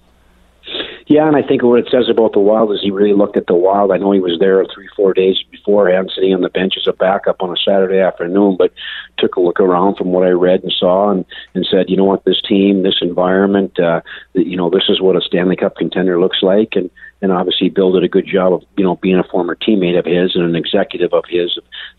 Yeah, 1.06 1.26
and 1.26 1.36
I 1.36 1.42
think 1.42 1.62
what 1.62 1.80
it 1.80 1.88
says 1.90 2.08
about 2.08 2.32
the 2.32 2.38
Wild 2.38 2.72
is 2.72 2.80
he 2.80 2.90
really 2.90 3.12
looked 3.12 3.36
at 3.36 3.46
the 3.46 3.54
Wild. 3.54 3.90
I 3.90 3.98
know 3.98 4.12
he 4.12 4.20
was 4.20 4.38
there 4.38 4.64
three, 4.72 4.88
four 4.96 5.12
days 5.12 5.36
beforehand, 5.50 6.10
sitting 6.14 6.32
on 6.32 6.40
the 6.40 6.48
bench 6.48 6.74
as 6.78 6.86
a 6.86 6.92
backup 6.92 7.42
on 7.42 7.50
a 7.50 7.60
Saturday 7.62 7.98
afternoon, 7.98 8.56
but 8.56 8.72
took 9.18 9.36
a 9.36 9.40
look 9.40 9.60
around 9.60 9.96
from 9.96 10.12
what 10.12 10.26
I 10.26 10.30
read 10.30 10.62
and 10.62 10.72
saw, 10.72 11.10
and 11.10 11.24
and 11.54 11.66
said, 11.70 11.90
you 11.90 11.96
know 11.96 12.04
what, 12.04 12.24
this 12.24 12.40
team, 12.48 12.82
this 12.82 12.98
environment, 13.02 13.78
uh, 13.78 14.00
you 14.32 14.56
know, 14.56 14.70
this 14.70 14.84
is 14.88 15.00
what 15.00 15.16
a 15.16 15.20
Stanley 15.20 15.56
Cup 15.56 15.76
contender 15.76 16.20
looks 16.20 16.38
like, 16.40 16.70
and 16.76 16.90
and 17.22 17.30
obviously 17.30 17.70
Bill 17.70 17.92
did 17.92 18.02
a 18.02 18.08
good 18.08 18.26
job 18.26 18.52
of 18.52 18.62
you 18.76 18.84
know 18.84 18.96
being 18.96 19.18
a 19.18 19.24
former 19.24 19.54
teammate 19.54 19.98
of 19.98 20.04
his 20.04 20.34
and 20.34 20.44
an 20.44 20.56
executive 20.56 21.12
of 21.14 21.24
his, 21.28 21.58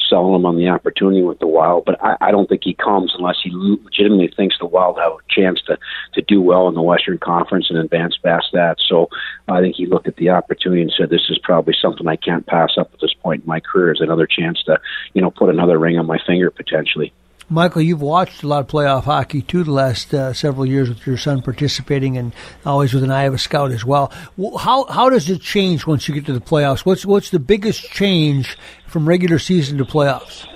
selling 0.10 0.36
him 0.36 0.46
on 0.46 0.58
the 0.58 0.68
opportunity 0.68 1.24
with 1.24 1.40
the 1.40 1.48
Wild. 1.48 1.86
But 1.86 2.04
I, 2.04 2.18
I 2.20 2.32
don't 2.32 2.48
think 2.48 2.64
he 2.64 2.74
comes 2.74 3.14
unless 3.18 3.38
he 3.42 3.50
legitimately 3.54 4.34
thinks 4.36 4.58
the 4.60 4.66
Wild 4.66 5.00
have 5.00 5.14
a 5.14 5.18
chance 5.30 5.62
to 5.64 5.78
to 6.14 6.22
do 6.22 6.42
well 6.42 6.68
in 6.68 6.76
the 6.76 6.82
Western 6.82 7.18
Conference 7.18 7.68
and 7.70 7.80
advance 7.80 8.18
past 8.18 8.48
that. 8.54 8.78
So 8.86 9.10
I 9.48 9.62
think 9.62 9.76
he 9.76 9.86
looked 9.86 10.08
at 10.08 10.18
the 10.18 10.30
opportunity 10.30 10.82
and 10.82 10.94
said, 10.96 11.10
"This 11.10 11.30
is 11.30 11.40
probably 11.40 11.74
something 11.82 12.08
I 12.08 12.18
can't 12.18 12.46
pass 12.46 12.78
up 12.78 12.92
at 12.94 13.00
this 13.00 13.14
point 13.14 13.44
in 13.44 13.48
my 13.48 13.62
career. 13.62 13.94
Is 13.94 14.02
another 14.02 14.28
chance 14.28 14.62
to 14.64 14.80
you 15.14 15.22
know 15.22 15.32
put 15.32 15.50
another 15.50 15.80
ring 15.80 15.98
on 15.98 16.06
my 16.06 16.20
finger 16.28 16.52
potentially." 16.52 17.14
Michael, 17.50 17.82
you've 17.82 18.02
watched 18.02 18.44
a 18.44 18.48
lot 18.48 18.62
of 18.62 18.68
playoff 18.68 19.04
hockey 19.04 19.42
too 19.42 19.64
the 19.64 19.72
last 19.72 20.14
uh, 20.14 20.34
several 20.34 20.66
years 20.66 20.90
with 20.90 21.06
your 21.06 21.18
son 21.18 21.42
participating 21.42 22.18
and 22.18 22.34
always 22.66 22.94
with 22.94 23.04
an 23.04 23.12
eye 23.12 23.24
of 23.24 23.34
a 23.34 23.38
scout 23.38 23.72
as 23.72 23.86
well. 23.86 24.12
How 24.60 24.86
how 24.86 25.10
does 25.10 25.30
it 25.30 25.42
change 25.42 25.86
once 25.86 26.08
you 26.08 26.14
get 26.14 26.26
to 26.28 26.34
the 26.34 26.42
playoffs? 26.42 26.86
What's 26.86 27.06
what's 27.06 27.30
the 27.30 27.40
biggest 27.40 27.90
change 27.92 28.58
from 28.88 29.08
regular 29.08 29.40
season 29.40 29.78
to 29.78 29.86
playoffs? 29.86 30.48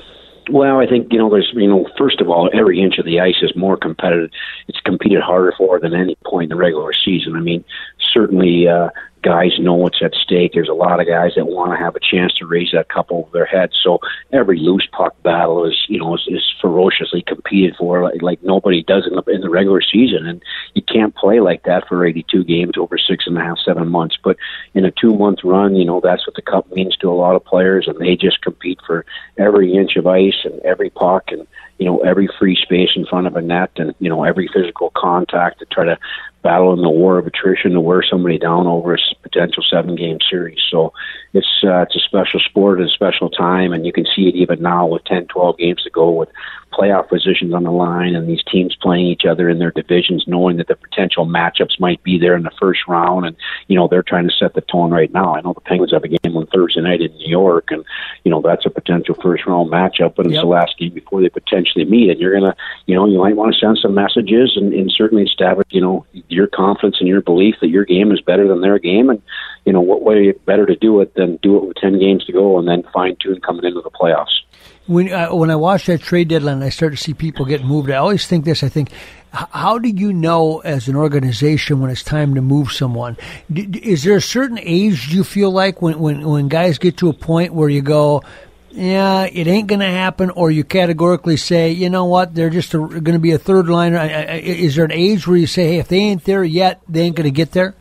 Well, 0.50 0.80
I 0.80 0.88
think 0.88 1.12
you 1.12 1.20
know 1.20 1.30
there's 1.30 1.52
you 1.54 1.68
know 1.68 1.86
first 1.98 2.22
of 2.22 2.30
all 2.30 2.50
every 2.54 2.82
inch 2.82 2.98
of 3.00 3.06
the 3.06 3.20
ice 3.20 3.42
is 3.42 3.52
more 3.56 3.78
competitive. 3.78 4.32
It's 4.68 4.80
competed 4.82 5.22
harder 5.22 5.54
for 5.58 5.80
than 5.80 5.94
any 5.94 6.16
point 6.26 6.52
in 6.52 6.58
the 6.58 6.62
regular 6.62 6.94
season. 6.94 7.36
I 7.36 7.42
mean, 7.42 7.66
certainly 8.14 8.68
uh, 8.68 8.90
guys 9.24 9.60
know 9.60 9.74
what's 9.74 10.02
at 10.02 10.14
stake. 10.14 10.52
There's 10.54 10.70
a 10.70 10.74
lot 10.74 11.00
of 11.00 11.08
guys 11.08 11.32
that 11.36 11.46
want 11.46 11.72
to 11.72 11.78
have 11.78 11.96
a 11.96 12.00
chance 12.00 12.34
to 12.36 12.46
raise 12.46 12.72
that 12.74 12.90
cup 12.90 13.08
over 13.10 13.30
their 13.32 13.46
heads. 13.46 13.74
So 13.82 14.00
every 14.32 14.60
loose 14.60 14.88
puck 14.92 15.22
battle 15.24 15.66
is, 15.66 15.76
you 15.88 16.00
know, 16.00 16.16
is, 16.16 16.28
is 16.28 16.44
ferociously 16.62 17.24
competed 17.24 17.76
for, 17.78 18.04
like, 18.04 18.22
like 18.22 18.44
nobody 18.44 18.84
does 18.84 19.08
in 19.08 19.16
the 19.16 19.24
in 19.32 19.42
the 19.42 19.50
regular 19.50 19.82
season. 19.82 20.26
And 20.28 20.42
you 20.74 20.82
can't 20.82 21.16
play 21.16 21.40
like 21.40 21.64
that 21.64 21.88
for 21.88 22.06
82 22.06 22.44
games 22.44 22.74
over 22.78 22.98
six 22.98 23.26
and 23.28 23.38
a 23.38 23.42
half, 23.42 23.58
seven 23.66 23.90
months. 23.90 24.18
But 24.24 24.38
in 24.74 24.86
a 24.86 24.92
two 24.92 25.16
month 25.16 25.40
run, 25.44 25.76
you 25.76 25.86
know, 25.86 26.00
that's 26.02 26.26
what 26.28 26.36
the 26.36 26.42
cup 26.42 26.72
means 26.72 26.96
to 26.98 27.10
a 27.10 27.14
lot 27.14 27.36
of 27.36 27.46
players, 27.46 27.88
and 27.88 28.00
they 28.00 28.16
just 28.16 28.42
compete 28.42 28.80
for 28.86 29.06
every 29.38 29.74
inch 29.74 29.96
of 29.96 30.08
ice 30.08 30.42
and 30.44 30.60
every 30.62 30.90
puck 30.90 31.26
and 31.30 31.48
you 31.78 31.86
know 31.86 32.00
every 32.00 32.28
free 32.40 32.56
space 32.56 32.90
in 32.96 33.06
front 33.06 33.28
of 33.28 33.36
a 33.36 33.42
net 33.42 33.72
and 33.78 33.94
you 34.00 34.10
know 34.10 34.24
every 34.24 34.50
physical 34.54 34.92
contact 34.96 35.60
to 35.60 35.66
try 35.66 35.86
to 35.86 35.98
battle 36.44 36.72
in 36.74 36.82
the 36.82 36.90
war 36.90 37.18
of 37.18 37.28
attrition 37.28 37.74
to 37.74 37.82
wear 37.82 38.02
somebody 38.02 38.38
down 38.38 38.68
over 38.68 38.94
a 38.96 38.98
potential 39.22 39.64
seven 39.70 39.96
game 39.96 40.18
series. 40.30 40.60
So 40.70 40.94
it's 41.34 41.62
uh, 41.64 41.82
it's 41.82 41.96
a 41.96 42.00
special 42.00 42.40
sport, 42.40 42.82
a 42.82 42.88
special 42.88 43.30
time, 43.30 43.74
and 43.74 43.86
you 43.86 43.92
can 43.92 44.06
see 44.16 44.30
it 44.30 44.36
even 44.36 44.62
now 44.62 44.88
with 44.88 45.04
10, 45.06 45.28
12 45.28 45.58
games 45.58 45.84
to 45.84 45.90
go 45.90 46.12
with 46.12 46.30
playoff 46.72 47.10
positions 47.10 47.54
on 47.54 47.64
the 47.64 47.72
line, 47.72 48.16
and 48.16 48.28
these 48.28 48.44
teams 48.44 48.76
playing 48.82 49.08
each 49.08 49.26
other 49.26 49.50
in 49.50 49.60
their 49.60 49.72
divisions, 49.72 50.24
knowing 50.28 50.58
that 50.58 50.68
the 50.68 50.76
potential 50.76 51.26
matchups 51.26 51.80
might 51.80 52.02
be 52.04 52.20
there 52.20 52.36
in 52.36 52.44
the 52.44 52.52
first 52.60 52.82
round, 52.88 53.26
and 53.26 53.36
you 53.68 53.76
know 53.76 53.88
they're 53.88 54.04
trying 54.04 54.28
to 54.28 54.34
set 54.34 54.54
the 54.54 54.62
tone 54.62 54.92
right 54.92 55.12
now. 55.14 55.36
I 55.36 55.42
know 55.42 55.54
the 55.54 55.62
Penguins 55.62 55.94
have 55.94 56.04
a 56.04 56.08
game 56.08 56.36
on 56.36 56.48
Thursday 56.48 56.82
night 56.82 57.02
in 57.02 57.12
New 57.18 57.30
York, 57.30 57.70
and 57.72 57.84
you 58.24 58.32
know 58.32 58.42
that's 58.42 58.66
a 58.66 58.70
potential 58.70 59.16
first 59.22 59.46
round 59.46 59.72
matchup, 59.72 60.16
but 60.16 60.26
it's 60.26 60.34
yep. 60.34 60.44
the 60.44 60.48
last 60.48 60.78
game 60.78 60.94
before 60.94 61.22
they 61.22 61.30
potentially 61.30 61.86
meet, 61.86 62.10
and 62.10 62.20
you're 62.20 62.34
gonna, 62.40 62.56
you 62.86 62.96
know, 62.96 63.06
you 63.06 63.20
might 63.20 63.36
want 63.36 63.54
to 63.54 63.60
send 63.60 63.78
some 63.78 63.94
messages 63.94 64.54
and, 64.56 64.74
and 64.74 64.92
certainly 64.92 65.24
establish, 65.24 65.68
you 65.70 65.82
know, 65.82 66.06
your 66.30 66.48
confidence 66.48 66.98
and 67.00 67.08
your 67.08 67.22
belief 67.22 67.56
that 67.62 67.70
your 67.70 67.86
game 67.86 68.12
is 68.12 68.22
better 68.22 68.48
than 68.48 68.62
their 68.62 68.80
game, 68.80 69.10
and 69.10 69.22
you 69.68 69.74
know 69.74 69.82
what 69.82 70.02
way 70.02 70.32
better 70.32 70.66
to 70.66 70.78
do 70.78 71.02
it 71.02 71.14
than 71.16 71.38
do 71.44 71.58
it 71.58 71.66
with 71.68 71.76
ten 71.76 72.00
games 72.00 72.24
to 72.26 72.32
go 72.32 72.58
and 72.58 72.68
then 72.68 72.84
fine 72.94 73.18
tune 73.22 73.42
coming 73.42 73.66
into 73.66 73.82
the 73.82 73.92
playoffs 73.92 74.42
when 74.88 75.12
uh, 75.12 75.34
when 75.36 75.52
I 75.52 75.58
watch 75.58 75.86
that 75.88 76.02
trade 76.02 76.30
deadline, 76.30 76.64
I 76.64 76.70
start 76.70 76.94
to 76.94 76.98
see 76.98 77.14
people 77.14 77.46
get 77.46 77.64
moved. 77.64 77.92
I 77.92 77.98
always 77.98 78.26
think 78.26 78.46
this. 78.46 78.64
I 78.64 78.70
think, 78.70 78.90
how 79.32 79.78
do 79.78 79.90
you 79.90 80.14
know 80.14 80.60
as 80.60 80.88
an 80.88 80.96
organization 80.96 81.82
when 81.82 81.92
it's 81.92 82.04
time 82.04 82.36
to 82.36 82.42
move 82.42 82.72
someone? 82.72 83.18
is 83.54 84.04
there 84.04 84.16
a 84.16 84.22
certain 84.22 84.58
age 84.62 85.14
you 85.14 85.26
feel 85.26 85.52
like 85.52 85.82
when 85.82 86.00
when 86.00 86.26
when 86.26 86.48
guys 86.48 86.78
get 86.78 86.96
to 86.98 87.10
a 87.10 87.14
point 87.14 87.54
where 87.54 87.68
you 87.68 87.82
go? 87.82 88.24
Yeah, 88.72 89.24
it 89.24 89.48
ain't 89.48 89.68
going 89.68 89.80
to 89.80 89.90
happen, 89.90 90.30
or 90.30 90.52
you 90.52 90.64
categorically 90.64 91.36
say, 91.36 91.72
you 91.72 91.90
know 91.90 92.06
what, 92.06 92.36
they're 92.36 92.52
just 92.52 92.72
going 92.72 93.04
to 93.04 93.20
be 93.20 93.32
a 93.32 93.40
third 93.40 93.68
liner. 93.68 93.98
Is 94.36 94.76
there 94.76 94.86
an 94.86 94.92
age 94.92 95.28
where 95.28 95.38
you 95.38 95.48
say, 95.48 95.68
hey, 95.68 95.80
if 95.80 95.88
they 95.88 95.98
ain't 95.98 96.24
there 96.26 96.44
yet, 96.44 96.80
they 96.88 97.02
ain't 97.02 97.16
going 97.16 97.26
to 97.26 97.32
get 97.32 97.54
there? 97.54 97.74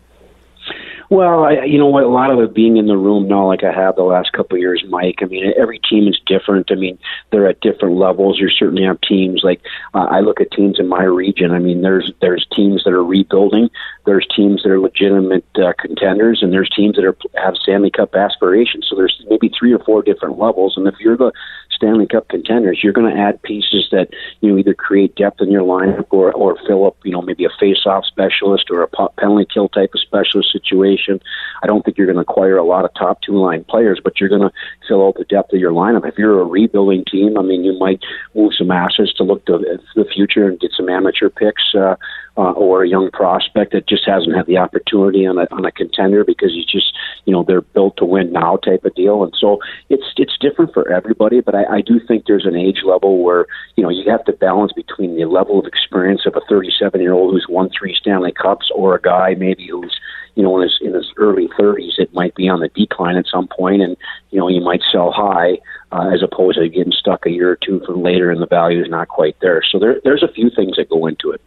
Well, 1.08 1.44
I, 1.44 1.64
you 1.64 1.78
know 1.78 1.86
what? 1.86 2.02
A 2.02 2.08
lot 2.08 2.30
of 2.30 2.40
it 2.40 2.54
being 2.54 2.76
in 2.76 2.86
the 2.86 2.96
room 2.96 3.28
now, 3.28 3.46
like 3.46 3.62
I 3.62 3.72
have 3.72 3.94
the 3.94 4.02
last 4.02 4.32
couple 4.32 4.56
of 4.56 4.60
years, 4.60 4.84
Mike. 4.88 5.18
I 5.22 5.26
mean, 5.26 5.52
every 5.56 5.78
team 5.78 6.08
is 6.08 6.20
different. 6.26 6.72
I 6.72 6.74
mean, 6.74 6.98
they're 7.30 7.46
at 7.46 7.60
different 7.60 7.96
levels. 7.96 8.38
You 8.38 8.48
certainly 8.48 8.82
have 8.84 9.00
teams 9.02 9.42
like 9.44 9.60
uh, 9.94 10.06
I 10.10 10.20
look 10.20 10.40
at 10.40 10.50
teams 10.50 10.80
in 10.80 10.88
my 10.88 11.04
region. 11.04 11.52
I 11.52 11.60
mean, 11.60 11.82
there's 11.82 12.12
there's 12.20 12.46
teams 12.52 12.82
that 12.84 12.92
are 12.92 13.04
rebuilding. 13.04 13.70
There's 14.04 14.26
teams 14.34 14.62
that 14.62 14.70
are 14.70 14.80
legitimate 14.80 15.44
uh, 15.56 15.72
contenders, 15.78 16.42
and 16.42 16.52
there's 16.52 16.70
teams 16.70 16.96
that 16.96 17.04
are 17.04 17.16
have 17.36 17.56
Stanley 17.56 17.90
Cup 17.90 18.14
aspirations. 18.14 18.86
So 18.88 18.96
there's 18.96 19.24
maybe 19.28 19.52
three 19.56 19.72
or 19.72 19.78
four 19.78 20.02
different 20.02 20.38
levels. 20.38 20.76
And 20.76 20.88
if 20.88 20.94
you're 20.98 21.16
the 21.16 21.32
Stanley 21.76 22.06
Cup 22.06 22.28
contenders, 22.28 22.80
you're 22.82 22.92
going 22.92 23.14
to 23.14 23.20
add 23.20 23.42
pieces 23.42 23.88
that 23.92 24.08
you 24.40 24.50
know 24.50 24.58
either 24.58 24.74
create 24.74 25.14
depth 25.14 25.40
in 25.40 25.50
your 25.50 25.62
lineup 25.62 26.06
or 26.10 26.32
or 26.32 26.56
fill 26.66 26.86
up 26.86 26.96
you 27.04 27.12
know 27.12 27.22
maybe 27.22 27.44
a 27.44 27.50
face-off 27.60 28.04
specialist 28.06 28.64
or 28.70 28.82
a 28.82 28.88
penalty 29.18 29.46
kill 29.52 29.68
type 29.68 29.90
of 29.94 30.00
specialist 30.00 30.50
situation. 30.52 31.20
I 31.62 31.66
don't 31.66 31.84
think 31.84 31.98
you're 31.98 32.06
going 32.06 32.16
to 32.16 32.22
acquire 32.22 32.56
a 32.56 32.64
lot 32.64 32.84
of 32.84 32.90
top 32.94 33.20
two 33.22 33.38
line 33.38 33.64
players, 33.64 34.00
but 34.02 34.18
you're 34.18 34.28
going 34.28 34.42
to 34.42 34.52
fill 34.88 35.06
out 35.06 35.16
the 35.16 35.24
depth 35.24 35.52
of 35.52 35.60
your 35.60 35.72
lineup. 35.72 36.08
If 36.08 36.18
you're 36.18 36.40
a 36.40 36.44
rebuilding 36.44 37.04
team, 37.04 37.38
I 37.38 37.42
mean, 37.42 37.64
you 37.64 37.78
might 37.78 38.00
move 38.34 38.52
some 38.56 38.70
assets 38.70 39.12
to 39.14 39.22
look 39.22 39.44
to 39.46 39.58
the 39.94 40.04
future 40.12 40.48
and 40.48 40.58
get 40.58 40.72
some 40.76 40.88
amateur 40.88 41.28
picks. 41.28 41.74
Uh, 41.74 41.96
uh, 42.38 42.52
or 42.52 42.82
a 42.82 42.88
young 42.88 43.10
prospect 43.10 43.72
that 43.72 43.88
just 43.88 44.06
hasn't 44.06 44.36
had 44.36 44.46
the 44.46 44.58
opportunity 44.58 45.26
on 45.26 45.38
a 45.38 45.46
on 45.50 45.64
a 45.64 45.72
contender 45.72 46.24
because 46.24 46.52
he's 46.52 46.66
just 46.66 46.92
you 47.24 47.32
know 47.32 47.42
they're 47.42 47.62
built 47.62 47.96
to 47.96 48.04
win 48.04 48.32
now 48.32 48.56
type 48.56 48.84
of 48.84 48.94
deal, 48.94 49.24
and 49.24 49.34
so 49.38 49.58
it's 49.88 50.04
it's 50.16 50.36
different 50.38 50.72
for 50.74 50.90
everybody. 50.92 51.40
But 51.40 51.54
I, 51.54 51.64
I 51.70 51.80
do 51.80 52.00
think 52.00 52.24
there's 52.26 52.46
an 52.46 52.56
age 52.56 52.82
level 52.84 53.22
where 53.22 53.46
you 53.76 53.82
know 53.82 53.90
you 53.90 54.10
have 54.10 54.24
to 54.24 54.32
balance 54.32 54.72
between 54.72 55.16
the 55.16 55.24
level 55.24 55.58
of 55.58 55.66
experience 55.66 56.22
of 56.26 56.36
a 56.36 56.40
37 56.48 57.00
year 57.00 57.12
old 57.12 57.32
who's 57.32 57.46
won 57.48 57.70
three 57.70 57.94
Stanley 57.94 58.32
Cups 58.32 58.70
or 58.74 58.94
a 58.94 59.00
guy 59.00 59.34
maybe 59.34 59.68
who's 59.68 59.98
you 60.36 60.42
know, 60.42 60.56
in 60.56 60.62
his 60.62 60.78
in 60.82 60.94
his 60.94 61.12
early 61.16 61.48
30s, 61.58 61.98
it 61.98 62.12
might 62.12 62.34
be 62.34 62.48
on 62.48 62.60
the 62.60 62.68
decline 62.68 63.16
at 63.16 63.26
some 63.26 63.48
point, 63.48 63.80
and 63.80 63.96
you 64.30 64.38
know, 64.38 64.46
he 64.48 64.60
might 64.60 64.82
sell 64.92 65.10
high 65.10 65.58
uh, 65.92 66.10
as 66.12 66.22
opposed 66.22 66.58
to 66.58 66.68
getting 66.68 66.92
stuck 66.92 67.24
a 67.24 67.30
year 67.30 67.50
or 67.50 67.56
two 67.56 67.80
from 67.86 68.02
later, 68.02 68.30
and 68.30 68.40
the 68.40 68.46
value 68.46 68.82
is 68.82 68.90
not 68.90 69.08
quite 69.08 69.34
there. 69.40 69.62
So 69.62 69.78
there, 69.78 69.98
there's 70.04 70.22
a 70.22 70.32
few 70.32 70.50
things 70.54 70.76
that 70.76 70.90
go 70.90 71.06
into 71.06 71.30
it. 71.30 71.40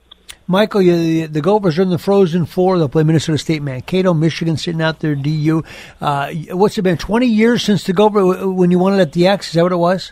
Michael, 0.49 0.81
you, 0.81 1.27
the 1.27 1.41
Gophers 1.41 1.77
are 1.77 1.83
in 1.83 1.91
the 1.91 1.99
Frozen 1.99 2.47
Four. 2.47 2.79
They'll 2.79 2.89
play 2.89 3.03
Minnesota 3.03 3.37
State, 3.37 3.61
Mankato, 3.61 4.15
Michigan, 4.15 4.57
sitting 4.57 4.81
out 4.81 4.99
there. 4.99 5.13
DU. 5.13 5.63
Uh, 6.01 6.31
what's 6.53 6.75
it 6.75 6.81
been? 6.81 6.97
Twenty 6.97 7.27
years 7.27 7.61
since 7.61 7.83
the 7.83 7.93
Gophers 7.93 8.43
when 8.43 8.71
you 8.71 8.79
won 8.79 8.95
it 8.95 8.99
at 8.99 9.13
the 9.13 9.27
X. 9.27 9.49
Is 9.49 9.53
that 9.53 9.61
what 9.61 9.71
it 9.71 9.77
was? 9.77 10.11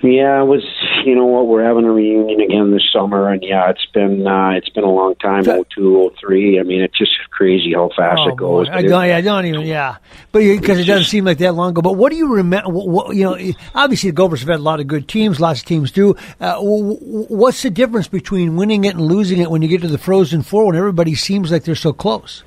Yeah, 0.00 0.42
it 0.42 0.44
was. 0.44 0.62
You 1.04 1.14
know 1.14 1.26
what? 1.26 1.46
We're 1.46 1.64
having 1.64 1.84
a 1.84 1.92
reunion 1.92 2.40
again 2.40 2.70
this 2.70 2.82
summer, 2.92 3.30
and 3.30 3.42
yeah, 3.42 3.70
it's 3.70 3.84
been 3.92 4.26
uh, 4.26 4.50
it's 4.50 4.68
been 4.70 4.84
a 4.84 4.90
long 4.90 5.14
time. 5.16 5.44
Oh 5.48 5.64
two, 5.74 5.98
oh 5.98 6.10
three. 6.20 6.58
I 6.58 6.62
mean, 6.62 6.80
it's 6.80 6.96
just 6.96 7.12
crazy 7.30 7.74
how 7.74 7.90
fast 7.96 8.20
oh, 8.20 8.28
it 8.28 8.36
goes. 8.36 8.68
I 8.70 8.82
don't, 8.82 8.92
I 8.92 9.20
don't 9.20 9.44
even. 9.46 9.62
Yeah, 9.62 9.96
but 10.32 10.40
because 10.40 10.78
it 10.78 10.84
doesn't 10.84 11.06
seem 11.06 11.24
like 11.24 11.38
that 11.38 11.54
long 11.54 11.70
ago. 11.70 11.82
But 11.82 11.94
what 11.94 12.10
do 12.10 12.16
you 12.16 12.34
remember? 12.34 12.70
What, 12.70 13.14
you 13.14 13.24
know, 13.24 13.38
obviously 13.74 14.10
the 14.10 14.14
Gophers 14.14 14.40
have 14.40 14.48
had 14.48 14.60
a 14.60 14.62
lot 14.62 14.80
of 14.80 14.86
good 14.86 15.08
teams. 15.08 15.40
Lots 15.40 15.60
of 15.60 15.66
teams 15.66 15.90
do. 15.90 16.16
Uh, 16.40 16.58
what's 16.60 17.62
the 17.62 17.70
difference 17.70 18.08
between 18.08 18.56
winning 18.56 18.84
it 18.84 18.94
and 18.94 19.02
losing 19.02 19.40
it 19.40 19.50
when 19.50 19.62
you 19.62 19.68
get 19.68 19.82
to 19.82 19.88
the 19.88 19.98
Frozen 19.98 20.42
Four 20.42 20.66
when 20.66 20.76
everybody 20.76 21.14
seems 21.14 21.52
like 21.52 21.64
they're 21.64 21.74
so 21.74 21.92
close? 21.92 22.44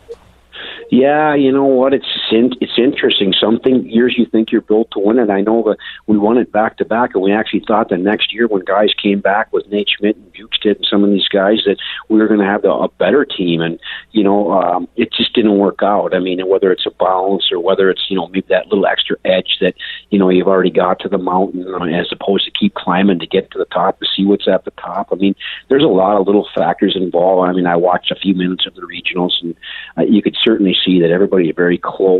Yeah, 0.89 1.35
you 1.35 1.51
know 1.51 1.65
what? 1.65 1.93
It's 1.93 2.05
it's 2.31 2.77
interesting. 2.77 3.33
Something 3.39 3.85
years 3.85 4.15
you 4.17 4.25
think 4.25 4.51
you're 4.51 4.61
built 4.61 4.89
to 4.91 4.99
win 4.99 5.19
it. 5.19 5.29
I 5.29 5.41
know 5.41 5.63
that 5.63 5.77
we 6.07 6.17
won 6.17 6.37
it 6.37 6.51
back 6.51 6.77
to 6.77 6.85
back, 6.85 7.11
and 7.13 7.23
we 7.23 7.31
actually 7.31 7.63
thought 7.67 7.89
that 7.89 7.99
next 7.99 8.33
year 8.33 8.47
when 8.47 8.65
guys 8.65 8.89
came 9.01 9.19
back 9.19 9.53
with 9.53 9.67
Nate 9.67 9.89
Schmidt 9.89 10.17
and 10.17 10.33
Bjugstad 10.33 10.77
and 10.77 10.87
some 10.89 11.03
of 11.03 11.09
these 11.09 11.27
guys 11.27 11.63
that 11.65 11.77
we 12.09 12.17
were 12.17 12.27
going 12.27 12.39
to 12.39 12.45
have 12.45 12.63
the, 12.63 12.71
a 12.71 12.89
better 12.89 13.23
team, 13.23 13.61
and 13.61 13.79
you 14.11 14.23
know 14.23 14.51
um, 14.51 14.87
it 14.95 15.13
just 15.13 15.33
didn't 15.33 15.57
work 15.57 15.79
out. 15.81 16.15
I 16.15 16.19
mean, 16.19 16.45
whether 16.47 16.71
it's 16.71 16.85
a 16.85 16.91
balance 16.91 17.49
or 17.51 17.59
whether 17.59 17.89
it's 17.89 18.05
you 18.09 18.17
know 18.17 18.27
maybe 18.27 18.47
that 18.49 18.67
little 18.67 18.87
extra 18.87 19.17
edge 19.23 19.57
that 19.61 19.75
you 20.09 20.19
know 20.19 20.29
you've 20.29 20.47
already 20.47 20.71
got 20.71 20.99
to 21.01 21.09
the 21.09 21.17
mountain 21.17 21.65
uh, 21.73 21.85
as 21.85 22.11
opposed 22.11 22.45
to 22.45 22.51
keep 22.51 22.73
climbing 22.73 23.19
to 23.19 23.27
get 23.27 23.51
to 23.51 23.57
the 23.57 23.65
top 23.65 23.99
to 23.99 24.05
see 24.15 24.25
what's 24.25 24.47
at 24.47 24.65
the 24.65 24.71
top. 24.71 25.09
I 25.11 25.15
mean, 25.15 25.35
there's 25.69 25.83
a 25.83 25.87
lot 25.87 26.19
of 26.19 26.27
little 26.27 26.47
factors 26.55 26.95
involved. 26.95 27.47
I 27.49 27.53
mean, 27.53 27.67
I 27.67 27.75
watched 27.75 28.11
a 28.11 28.15
few 28.15 28.35
minutes 28.35 28.65
of 28.65 28.75
the 28.75 28.81
regionals, 28.81 29.33
and 29.41 29.55
uh, 29.97 30.01
you 30.01 30.21
could 30.21 30.35
certainly 30.43 30.75
see 30.85 30.99
that 31.01 31.11
everybody 31.11 31.51
very 31.51 31.77
close. 31.77 32.16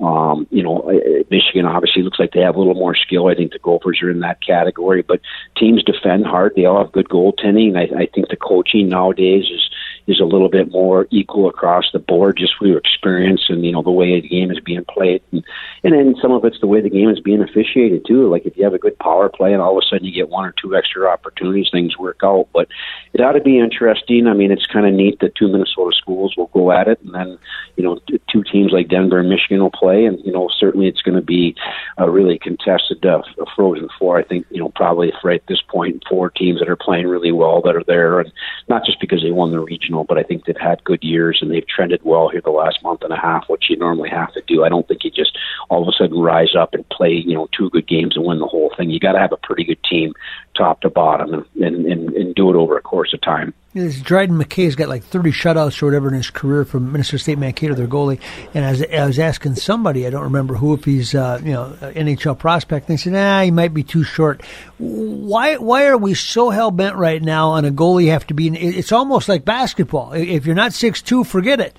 Um, 0.00 0.46
you 0.50 0.62
know, 0.62 0.80
uh, 0.80 1.22
Michigan 1.30 1.66
obviously 1.66 2.02
looks 2.02 2.18
like 2.18 2.32
they 2.32 2.40
have 2.40 2.56
a 2.56 2.58
little 2.58 2.74
more 2.74 2.96
skill. 2.96 3.28
I 3.28 3.34
think 3.34 3.52
the 3.52 3.60
Gophers 3.60 4.00
are 4.02 4.10
in 4.10 4.20
that 4.20 4.44
category, 4.44 5.02
but 5.02 5.20
teams 5.56 5.84
defend 5.84 6.26
hard. 6.26 6.52
They 6.56 6.64
all 6.64 6.82
have 6.82 6.92
good 6.92 7.08
goaltending. 7.08 7.76
I, 7.76 8.02
I 8.02 8.06
think 8.06 8.28
the 8.28 8.36
coaching 8.36 8.88
nowadays 8.88 9.44
is 9.44 9.70
is 10.06 10.20
a 10.20 10.24
little 10.24 10.48
bit 10.48 10.70
more 10.70 11.06
equal 11.10 11.48
across 11.48 11.84
the 11.92 11.98
board, 11.98 12.36
just 12.36 12.52
through 12.58 12.76
experience 12.76 13.42
and 13.48 13.64
you 13.64 13.72
know 13.72 13.82
the 13.82 13.90
way 13.90 14.20
the 14.20 14.28
game 14.28 14.50
is 14.50 14.60
being 14.60 14.84
played, 14.84 15.22
and, 15.32 15.44
and 15.82 15.92
then 15.92 16.14
some 16.20 16.32
of 16.32 16.44
it's 16.44 16.60
the 16.60 16.66
way 16.66 16.80
the 16.80 16.90
game 16.90 17.08
is 17.08 17.20
being 17.20 17.42
officiated 17.42 18.04
too. 18.06 18.28
Like 18.28 18.44
if 18.44 18.56
you 18.56 18.64
have 18.64 18.74
a 18.74 18.78
good 18.78 18.98
power 18.98 19.28
play 19.28 19.52
and 19.52 19.62
all 19.62 19.76
of 19.76 19.82
a 19.82 19.86
sudden 19.86 20.04
you 20.04 20.12
get 20.12 20.28
one 20.28 20.44
or 20.44 20.54
two 20.60 20.76
extra 20.76 21.08
opportunities, 21.08 21.68
things 21.70 21.96
work 21.96 22.20
out. 22.22 22.48
But 22.52 22.68
it 23.12 23.20
ought 23.20 23.32
to 23.32 23.40
be 23.40 23.58
interesting. 23.58 24.26
I 24.26 24.34
mean, 24.34 24.50
it's 24.50 24.66
kind 24.66 24.86
of 24.86 24.92
neat 24.92 25.20
that 25.20 25.34
two 25.34 25.48
Minnesota 25.48 25.94
schools 25.96 26.34
will 26.36 26.48
go 26.48 26.70
at 26.72 26.88
it, 26.88 27.00
and 27.02 27.14
then 27.14 27.38
you 27.76 27.84
know 27.84 27.98
two 28.30 28.42
teams 28.42 28.72
like 28.72 28.88
Denver 28.88 29.20
and 29.20 29.28
Michigan 29.28 29.62
will 29.62 29.70
play, 29.70 30.04
and 30.04 30.18
you 30.24 30.32
know 30.32 30.48
certainly 30.58 30.88
it's 30.88 31.02
going 31.02 31.16
to 31.16 31.22
be 31.22 31.54
a 31.98 32.10
really 32.10 32.38
contested 32.38 33.04
uh, 33.06 33.22
Frozen 33.56 33.88
Four. 33.98 34.18
I 34.18 34.24
think 34.24 34.46
you 34.50 34.60
know 34.60 34.70
probably 34.70 35.12
right 35.22 35.40
at 35.40 35.46
this 35.46 35.62
point 35.62 36.02
four 36.08 36.30
teams 36.30 36.60
that 36.60 36.68
are 36.68 36.76
playing 36.76 37.06
really 37.06 37.32
well 37.32 37.62
that 37.62 37.76
are 37.76 37.84
there, 37.84 38.20
and 38.20 38.32
not 38.68 38.84
just 38.84 39.00
because 39.00 39.22
they 39.22 39.30
won 39.30 39.50
the 39.50 39.60
but 40.02 40.18
I 40.18 40.24
think 40.24 40.44
they've 40.44 40.56
had 40.56 40.82
good 40.82 41.04
years 41.04 41.38
and 41.40 41.50
they've 41.50 41.68
trended 41.68 42.00
well 42.02 42.28
here 42.28 42.40
the 42.40 42.50
last 42.50 42.82
month 42.82 43.02
and 43.02 43.12
a 43.12 43.16
half, 43.16 43.44
which 43.48 43.70
you 43.70 43.76
normally 43.76 44.10
have 44.10 44.32
to 44.32 44.42
do. 44.48 44.64
I 44.64 44.68
don't 44.68 44.88
think 44.88 45.04
you 45.04 45.10
just 45.10 45.38
all 45.70 45.82
of 45.82 45.88
a 45.88 45.92
sudden 45.92 46.18
rise 46.18 46.56
up 46.58 46.74
and 46.74 46.88
play 46.88 47.12
you 47.12 47.34
know 47.34 47.48
two 47.56 47.70
good 47.70 47.86
games 47.86 48.16
and 48.16 48.24
win 48.24 48.40
the 48.40 48.46
whole 48.46 48.72
thing. 48.76 48.90
You 48.90 48.98
got 48.98 49.12
to 49.12 49.20
have 49.20 49.32
a 49.32 49.36
pretty 49.36 49.64
good 49.64 49.82
team 49.88 50.14
top 50.54 50.80
to 50.80 50.90
bottom 50.90 51.46
and, 51.60 51.86
and, 51.86 52.10
and, 52.10 52.34
do 52.34 52.50
it 52.50 52.56
over 52.56 52.76
a 52.76 52.82
course 52.82 53.12
of 53.14 53.20
time. 53.20 53.54
This 53.74 54.00
Dryden 54.00 54.36
McKay's 54.36 54.76
got 54.76 54.88
like 54.88 55.04
30 55.04 55.30
shutouts 55.30 55.80
or 55.82 55.86
whatever 55.86 56.08
in 56.08 56.14
his 56.14 56.30
career 56.30 56.64
from 56.64 56.92
Minnesota 56.92 57.18
State 57.18 57.38
Mankato, 57.38 57.74
their 57.74 57.86
goalie. 57.86 58.20
And 58.54 58.64
I 58.64 58.70
was, 58.70 58.82
I 58.82 59.06
was 59.06 59.18
asking 59.18 59.56
somebody, 59.56 60.06
I 60.06 60.10
don't 60.10 60.24
remember 60.24 60.54
who, 60.54 60.74
if 60.74 60.84
he's 60.84 61.14
uh, 61.14 61.40
you 61.42 61.52
know 61.52 61.76
NHL 61.80 62.38
prospect. 62.38 62.88
And 62.88 62.96
they 62.96 63.02
said, 63.02 63.12
nah, 63.12 63.42
he 63.42 63.50
might 63.50 63.74
be 63.74 63.82
too 63.82 64.04
short. 64.04 64.42
Why 64.78 65.56
why 65.56 65.86
are 65.86 65.98
we 65.98 66.14
so 66.14 66.50
hell 66.50 66.70
bent 66.70 66.96
right 66.96 67.22
now 67.22 67.50
on 67.50 67.64
a 67.64 67.70
goalie 67.70 68.10
have 68.10 68.26
to 68.28 68.34
be? 68.34 68.48
It's 68.48 68.92
almost 68.92 69.28
like 69.28 69.44
basketball. 69.44 70.12
If 70.12 70.46
you're 70.46 70.54
not 70.54 70.72
six 70.72 71.02
two, 71.02 71.24
forget 71.24 71.60
it. 71.60 71.78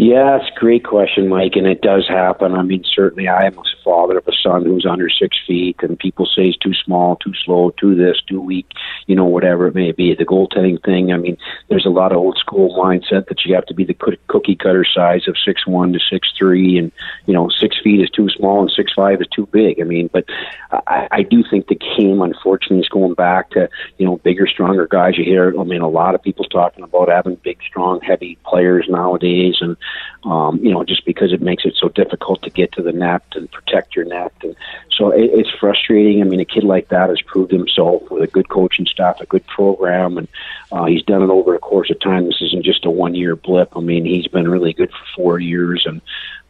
A 0.00 0.40
great 0.54 0.84
question, 0.84 1.28
Mike, 1.28 1.56
and 1.56 1.66
it 1.66 1.82
does 1.82 2.06
happen. 2.08 2.52
I 2.52 2.62
mean, 2.62 2.84
certainly 2.84 3.28
I 3.28 3.46
am 3.46 3.58
a 3.58 3.62
father 3.84 4.18
of 4.18 4.28
a 4.28 4.32
son 4.32 4.64
who's 4.64 4.86
under 4.86 5.08
six 5.08 5.36
feet, 5.46 5.76
and 5.82 5.98
people 5.98 6.26
say 6.26 6.46
he's 6.46 6.56
too 6.56 6.74
small, 6.84 7.16
too 7.16 7.32
slow, 7.44 7.70
too 7.70 7.94
this, 7.94 8.20
too 8.28 8.40
weak, 8.40 8.66
you 9.06 9.16
know, 9.16 9.24
whatever 9.24 9.66
it 9.66 9.74
may 9.74 9.92
be. 9.92 10.14
The 10.14 10.24
goaltending 10.24 10.84
thing, 10.84 11.12
I 11.12 11.16
mean, 11.16 11.36
there's 11.68 11.86
a 11.86 11.90
lot 11.90 12.12
of 12.12 12.18
old 12.18 12.38
school 12.38 12.76
mindset 12.76 13.28
that 13.28 13.44
you 13.44 13.54
have 13.54 13.66
to 13.66 13.74
be 13.74 13.84
the 13.84 13.94
cookie 14.28 14.56
cutter 14.56 14.84
size 14.84 15.26
of 15.26 15.36
six 15.44 15.66
one 15.66 15.92
to 15.92 15.98
six 15.98 16.28
three, 16.36 16.78
and 16.78 16.92
you 17.26 17.34
know, 17.34 17.48
six 17.48 17.76
feet 17.82 18.00
is 18.00 18.10
too 18.10 18.28
small 18.30 18.60
and 18.60 18.70
six 18.70 18.92
five 18.94 19.20
is 19.20 19.28
too 19.34 19.46
big. 19.46 19.80
I 19.80 19.84
mean, 19.84 20.10
but 20.12 20.24
I, 20.70 21.08
I 21.10 21.22
do 21.22 21.42
think 21.48 21.68
the 21.68 21.80
game, 21.96 22.20
unfortunately, 22.22 22.80
is 22.80 22.88
going 22.88 23.14
back 23.14 23.50
to 23.50 23.68
you 23.98 24.06
know 24.06 24.16
bigger, 24.18 24.46
stronger 24.46 24.86
guys. 24.86 25.18
You 25.18 25.24
hear, 25.24 25.58
I 25.58 25.64
mean, 25.64 25.80
a 25.80 25.88
lot 25.88 26.14
of 26.14 26.22
people 26.22 26.44
talking 26.44 26.84
about 26.84 27.08
having 27.08 27.36
big, 27.36 27.58
strong, 27.62 28.00
heavy 28.00 28.38
players 28.44 28.86
nowadays, 28.88 29.56
and 29.60 29.76
um, 30.24 30.58
you 30.62 30.70
know, 30.70 30.84
just 30.84 31.04
because 31.04 31.32
it 31.32 31.40
makes 31.40 31.64
it 31.64 31.74
so 31.78 31.88
difficult 31.88 32.42
to 32.42 32.50
get 32.50 32.72
to 32.72 32.82
the 32.82 32.92
net 32.92 33.22
and 33.34 33.50
protect 33.50 33.94
your 33.94 34.04
net. 34.04 34.32
And 34.42 34.56
so 34.90 35.10
it, 35.10 35.30
it's 35.32 35.50
frustrating. 35.60 36.20
I 36.20 36.24
mean, 36.24 36.40
a 36.40 36.44
kid 36.44 36.64
like 36.64 36.88
that 36.88 37.08
has 37.08 37.22
proved 37.22 37.52
himself 37.52 38.10
with 38.10 38.22
a 38.22 38.26
good 38.26 38.48
coaching 38.48 38.86
staff, 38.86 39.20
a 39.20 39.26
good 39.26 39.46
program, 39.46 40.18
and 40.18 40.28
uh, 40.72 40.86
he's 40.86 41.02
done 41.04 41.22
it 41.22 41.30
over 41.30 41.54
a 41.54 41.58
course 41.58 41.90
of 41.90 42.00
time. 42.00 42.26
This 42.26 42.42
isn't 42.42 42.64
just 42.64 42.84
a 42.84 42.90
one 42.90 43.14
year 43.14 43.36
blip. 43.36 43.76
I 43.76 43.80
mean, 43.80 44.04
he's 44.04 44.28
been 44.28 44.48
really 44.48 44.72
good 44.72 44.90
for 44.90 45.04
four 45.16 45.38
years, 45.38 45.84
and 45.86 46.00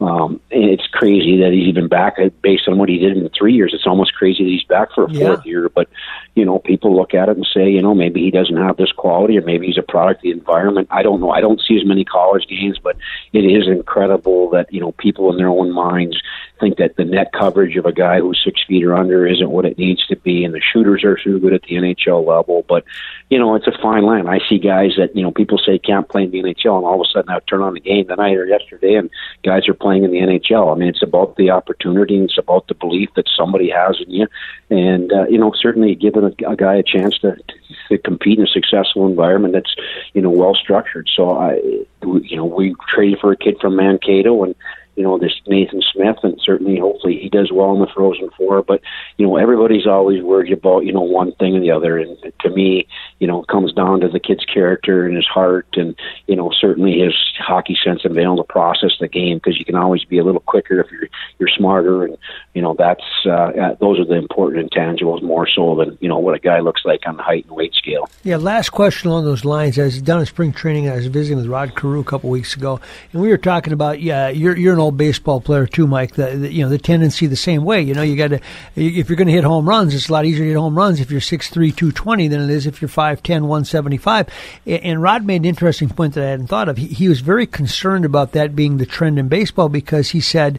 um, 0.01 0.41
and 0.53 0.65
it's 0.65 0.87
crazy 0.87 1.39
that 1.41 1.53
he's 1.53 1.67
even 1.67 1.89
back 1.89 2.15
uh, 2.19 2.29
based 2.43 2.69
on 2.69 2.79
what 2.79 2.89
he 2.89 2.99
did 2.99 3.17
in 3.17 3.25
the 3.25 3.31
three 3.37 3.53
years. 3.53 3.73
It's 3.75 3.87
almost 3.87 4.15
crazy 4.15 4.45
that 4.45 4.51
he's 4.51 4.63
back 4.65 4.93
for 4.95 5.05
a 5.05 5.09
fourth 5.09 5.41
Yeah. 5.45 5.51
year. 5.51 5.69
But 5.69 5.89
you 6.37 6.45
know, 6.45 6.61
people 6.61 6.95
look 6.95 7.15
at 7.15 7.29
it 7.29 7.37
and 7.37 7.47
say, 7.53 7.69
you 7.69 7.83
know, 7.83 7.95
maybe 7.95 8.23
he 8.23 8.31
doesn't 8.31 8.57
have 8.57 8.77
this 8.77 8.93
quality, 8.93 9.37
or 9.37 9.43
maybe 9.43 9.67
he's 9.67 9.79
a 9.79 9.83
product 9.83 10.19
of 10.19 10.23
the 10.23 10.31
environment. 10.31 10.87
I 10.93 11.03
don't 11.03 11.21
know. 11.21 11.31
I 11.31 11.41
don't 11.41 11.61
see 11.61 11.77
as 11.77 11.85
many 11.85 12.05
college 12.05 12.47
games, 12.49 12.79
but 12.81 12.97
it 13.33 13.41
is 13.41 13.67
incredible 13.67 14.51
that 14.51 14.73
you 14.73 14.81
know 14.81 14.93
people 14.93 15.31
in 15.31 15.37
their 15.37 15.49
own 15.49 15.73
minds 15.73 16.21
think 16.59 16.79
that 16.79 16.97
the 16.97 17.05
net 17.05 17.33
coverage 17.33 17.77
of 17.77 17.87
a 17.87 17.93
guy 17.93 18.21
who's 18.21 18.41
six 18.45 18.61
feet 18.67 18.85
or 18.85 18.95
under 18.95 19.27
isn't 19.27 19.51
what 19.51 19.65
it 19.65 19.79
needs 19.79 20.07
to 20.07 20.17
be, 20.17 20.45
and 20.45 20.55
the 20.55 20.61
shooters 20.61 21.05
are 21.05 21.19
so 21.19 21.39
good 21.39 21.53
at 21.53 21.63
the 21.63 21.77
NHL 21.77 22.27
level. 22.27 22.65
But 22.69 22.85
you 23.31 23.39
know, 23.39 23.55
it's 23.55 23.67
a 23.67 23.83
fine 23.83 24.05
line. 24.05 24.27
I 24.27 24.39
see 24.49 24.59
guys 24.59 24.93
that 24.99 25.15
you 25.15 25.23
know 25.23 25.31
people 25.31 25.59
say 25.59 25.79
can't 25.79 26.09
play 26.09 26.25
in 26.25 26.31
the 26.31 26.43
NHL, 26.43 26.77
and 26.77 26.87
all 26.87 27.01
of 27.01 27.07
a 27.07 27.11
sudden 27.13 27.31
I 27.31 27.39
turn 27.41 27.63
on 27.63 27.75
the 27.75 27.81
game 27.81 28.09
tonight 28.09 28.37
or 28.37 28.47
yesterday, 28.47 28.95
and 28.95 29.11
guys 29.43 29.69
are 29.69 29.75
playing 29.75 30.05
in 30.05 30.11
the 30.11 30.19
NHL. 30.19 30.75
I 30.75 30.79
mean, 30.79 30.89
it's 30.89 31.03
about 31.03 31.37
the 31.37 31.51
opportunity, 31.51 32.17
and 32.17 32.25
it's 32.25 32.39
about 32.39 32.69
the 32.69 32.75
belief 32.75 33.11
that 33.17 33.29
somebody 33.37 33.71
has 33.71 33.99
in 34.05 34.11
you, 34.11 34.27
and 34.71 35.13
uh, 35.13 35.27
you 35.29 35.39
know, 35.39 35.53
certainly 35.61 35.95
giving 35.95 36.25
a, 36.25 36.51
a 36.51 36.57
guy 36.57 36.77
a 36.77 36.83
chance 36.83 37.19
to, 37.19 37.37
to, 37.37 37.55
to 37.91 37.99
compete 37.99 38.39
in 38.39 38.45
a 38.45 38.49
successful 38.49 39.07
environment 39.07 39.55
that's 39.55 39.75
you 40.15 40.23
know 40.23 40.31
well 40.31 40.55
structured. 40.55 41.09
So 41.15 41.31
I, 41.31 41.55
you 42.03 42.37
know, 42.37 42.45
we 42.45 42.75
traded 42.89 43.21
for 43.21 43.33
a 43.33 43.37
kid 43.37 43.59
from 43.61 43.77
Mankato, 43.77 44.45
and 44.45 44.55
you 44.99 45.05
know, 45.05 45.17
this 45.17 45.41
Nathan 45.47 45.81
Smith, 45.93 46.17
and 46.25 46.41
certainly, 46.45 46.81
hopefully, 46.81 47.21
he 47.23 47.29
does 47.29 47.53
well 47.53 47.73
in 47.73 47.81
the 47.81 47.87
Frozen 47.87 48.31
Four. 48.37 48.65
But 48.65 48.81
you 49.17 49.25
know, 49.25 49.37
everybody's 49.37 49.87
always 49.87 50.25
worried 50.25 50.53
about 50.53 50.87
you 50.87 50.93
know 50.93 51.03
one 51.03 51.31
thing 51.37 51.57
or 51.57 51.61
the 51.61 51.71
other, 51.71 51.99
and 51.99 52.17
to 52.41 52.51
me, 52.51 52.89
you 53.21 53.29
know, 53.29 53.43
it 53.43 53.47
comes 53.47 53.73
down 53.73 54.01
to 54.01 54.09
the 54.09 54.19
kid's 54.19 54.45
character 54.45 55.07
and 55.07 55.15
his 55.15 55.27
heart, 55.27 55.69
and 55.75 55.95
you 56.27 56.35
know, 56.35 56.51
certainly 56.51 56.99
his 56.99 57.15
hockey 57.39 57.79
sense 57.85 58.01
and 58.05 58.17
being 58.17 58.27
able 58.27 58.39
to 58.39 58.43
process 58.43 58.91
the 58.99 59.07
game 59.07 59.37
because 59.37 59.57
you 59.57 59.65
can 59.65 59.77
always 59.77 60.05
be 60.05 60.19
a 60.19 60.25
little 60.25 60.41
quicker 60.41 60.81
if 60.81 60.91
you're 60.91 61.09
you're 61.39 61.49
smarter, 61.49 62.05
and 62.05 62.19
you 62.55 62.63
know, 62.63 62.75
that's 62.77 63.05
uh, 63.25 63.31
uh, 63.31 63.75
those 63.77 64.01
are 64.01 64.05
the 64.05 64.17
important 64.17 64.69
intangibles 64.69 65.23
more 65.23 65.47
so 65.47 65.77
than 65.77 65.97
you 66.01 66.09
know 66.09 66.19
what 66.19 66.35
a 66.35 66.41
guy 66.41 66.59
looks 66.59 66.85
like 66.85 67.03
on 67.07 67.17
the 67.17 67.23
height 67.23 67.45
and 67.47 67.55
weight 67.55 67.75
scale. 67.75 68.11
Yeah, 68.25 68.37
last 68.37 68.71
question 68.71 69.11
along 69.11 69.27
those 69.27 69.45
lines. 69.45 69.79
I 69.79 69.85
was 69.85 70.03
down 70.03 70.23
at 70.23 70.27
spring 70.27 70.53
training 70.53 70.89
I 70.89 70.97
was 70.97 71.07
visiting 71.07 71.37
with 71.37 71.47
Rod 71.47 71.77
Carew 71.77 72.01
a 72.01 72.05
couple 72.05 72.31
weeks 72.31 72.57
ago, 72.57 72.81
and 73.13 73.23
we 73.23 73.29
were 73.29 73.39
talking 73.39 73.73
about 73.73 74.01
yeah, 74.01 74.29
you're 74.29 74.57
you're 74.57 74.75
an 74.75 74.81
old 74.81 74.88
baseball 74.91 75.41
player 75.41 75.67
too, 75.67 75.87
Mike. 75.87 76.15
The, 76.15 76.37
the 76.37 76.53
you 76.53 76.63
know 76.63 76.69
the 76.69 76.79
tendency 76.79 77.27
the 77.27 77.37
same 77.37 77.65
way. 77.65 77.83
You 77.83 77.95
know, 77.95 78.03
you 78.03 78.17
got 78.17 78.29
to 78.29 78.41
if 78.77 79.09
you're 79.09 79.17
going 79.17 79.29
to 79.29 79.33
hit 79.33 79.45
home 79.45 79.69
runs, 79.69 79.95
it's 79.95 80.09
a 80.09 80.13
lot 80.13 80.25
easier 80.25 80.45
to 80.45 80.51
hit 80.51 80.57
home 80.57 80.77
runs 80.77 81.01
if 81.01 81.11
you're 81.11 81.21
six 81.21 81.49
three 81.49 81.73
two 81.73 81.93
twenty 81.93 82.29
than 82.29 82.41
it 82.41 82.51
is 82.51 82.67
if 82.67 82.81
you're 82.81 82.89
five 82.89 83.23
ten 83.23 83.47
one 83.47 83.65
seventy 83.65 83.97
five. 83.97 84.29
And 84.67 85.03
Rod 85.03 85.25
made 85.25 85.43
an 85.43 85.47
interesting 85.47 85.89
point 85.89 86.15
that 86.15 86.25
I 86.25 86.31
hadn't 86.31 86.49
thought 86.49 86.69
of. 86.69 86.77
He, 86.77 86.87
he 86.87 87.09
was 87.09 87.21
very 87.21 87.47
concerned 87.47 88.05
about 88.05 88.33
that 88.33 88.57
being 88.57 88.79
the 88.79 88.87
trend 88.87 89.19
in 89.19 89.29
baseball 89.29 89.69
because 89.69 90.11
he 90.11 90.21
said 90.21 90.59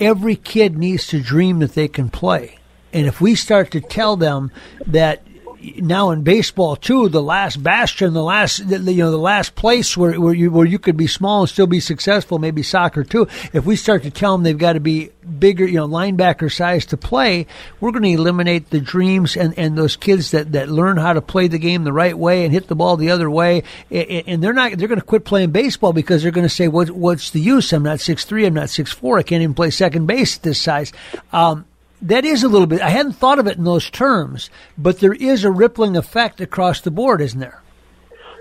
every 0.00 0.36
kid 0.36 0.76
needs 0.76 1.06
to 1.08 1.20
dream 1.20 1.60
that 1.60 1.74
they 1.74 1.88
can 1.88 2.08
play. 2.08 2.58
And 2.92 3.06
if 3.06 3.20
we 3.20 3.34
start 3.34 3.70
to 3.70 3.80
tell 3.80 4.16
them 4.16 4.50
that 4.86 5.22
now 5.76 6.10
in 6.10 6.22
baseball 6.22 6.76
too, 6.76 7.08
the 7.08 7.22
last 7.22 7.62
bastion, 7.62 8.12
the 8.12 8.22
last 8.22 8.58
you 8.58 8.78
know 8.78 9.10
the 9.10 9.16
last 9.16 9.54
place 9.54 9.96
where 9.96 10.20
where 10.20 10.34
you 10.34 10.50
where 10.50 10.66
you 10.66 10.78
could 10.78 10.96
be 10.96 11.06
small 11.06 11.42
and 11.42 11.48
still 11.48 11.66
be 11.66 11.80
successful, 11.80 12.38
maybe 12.38 12.62
soccer 12.62 13.04
too. 13.04 13.28
If 13.52 13.64
we 13.64 13.76
start 13.76 14.02
to 14.02 14.10
tell 14.10 14.32
them 14.32 14.42
they've 14.42 14.58
got 14.58 14.74
to 14.74 14.80
be 14.80 15.10
bigger, 15.38 15.64
you 15.64 15.74
know, 15.74 15.86
linebacker 15.86 16.52
size 16.52 16.86
to 16.86 16.96
play, 16.96 17.46
we're 17.80 17.92
going 17.92 18.02
to 18.02 18.10
eliminate 18.10 18.70
the 18.70 18.80
dreams 18.80 19.36
and 19.36 19.56
and 19.58 19.78
those 19.78 19.96
kids 19.96 20.32
that 20.32 20.52
that 20.52 20.68
learn 20.68 20.96
how 20.96 21.12
to 21.12 21.22
play 21.22 21.48
the 21.48 21.58
game 21.58 21.84
the 21.84 21.92
right 21.92 22.16
way 22.16 22.44
and 22.44 22.52
hit 22.52 22.66
the 22.66 22.74
ball 22.74 22.96
the 22.96 23.10
other 23.10 23.30
way, 23.30 23.62
and 23.90 24.24
and 24.26 24.42
they're 24.42 24.52
not 24.52 24.76
they're 24.78 24.88
going 24.88 25.00
to 25.00 25.06
quit 25.06 25.24
playing 25.24 25.50
baseball 25.50 25.92
because 25.92 26.22
they're 26.22 26.32
going 26.32 26.48
to 26.48 26.54
say 26.54 26.68
what 26.68 26.90
what's 26.90 27.30
the 27.30 27.40
use? 27.40 27.72
I'm 27.72 27.82
not 27.82 28.00
six 28.00 28.24
three, 28.24 28.46
I'm 28.46 28.54
not 28.54 28.70
six 28.70 28.92
four, 28.92 29.18
I 29.18 29.22
can't 29.22 29.42
even 29.42 29.54
play 29.54 29.70
second 29.70 30.06
base 30.06 30.36
at 30.36 30.42
this 30.42 30.60
size. 30.60 30.92
Um, 31.32 31.66
that 32.02 32.24
is 32.24 32.42
a 32.42 32.48
little 32.48 32.66
bit. 32.66 32.80
I 32.82 32.90
hadn't 32.90 33.12
thought 33.12 33.38
of 33.38 33.46
it 33.46 33.56
in 33.56 33.64
those 33.64 33.90
terms, 33.90 34.50
but 34.76 35.00
there 35.00 35.14
is 35.14 35.44
a 35.44 35.50
rippling 35.50 35.96
effect 35.96 36.40
across 36.40 36.80
the 36.80 36.90
board, 36.90 37.20
isn't 37.20 37.40
there? 37.40 37.62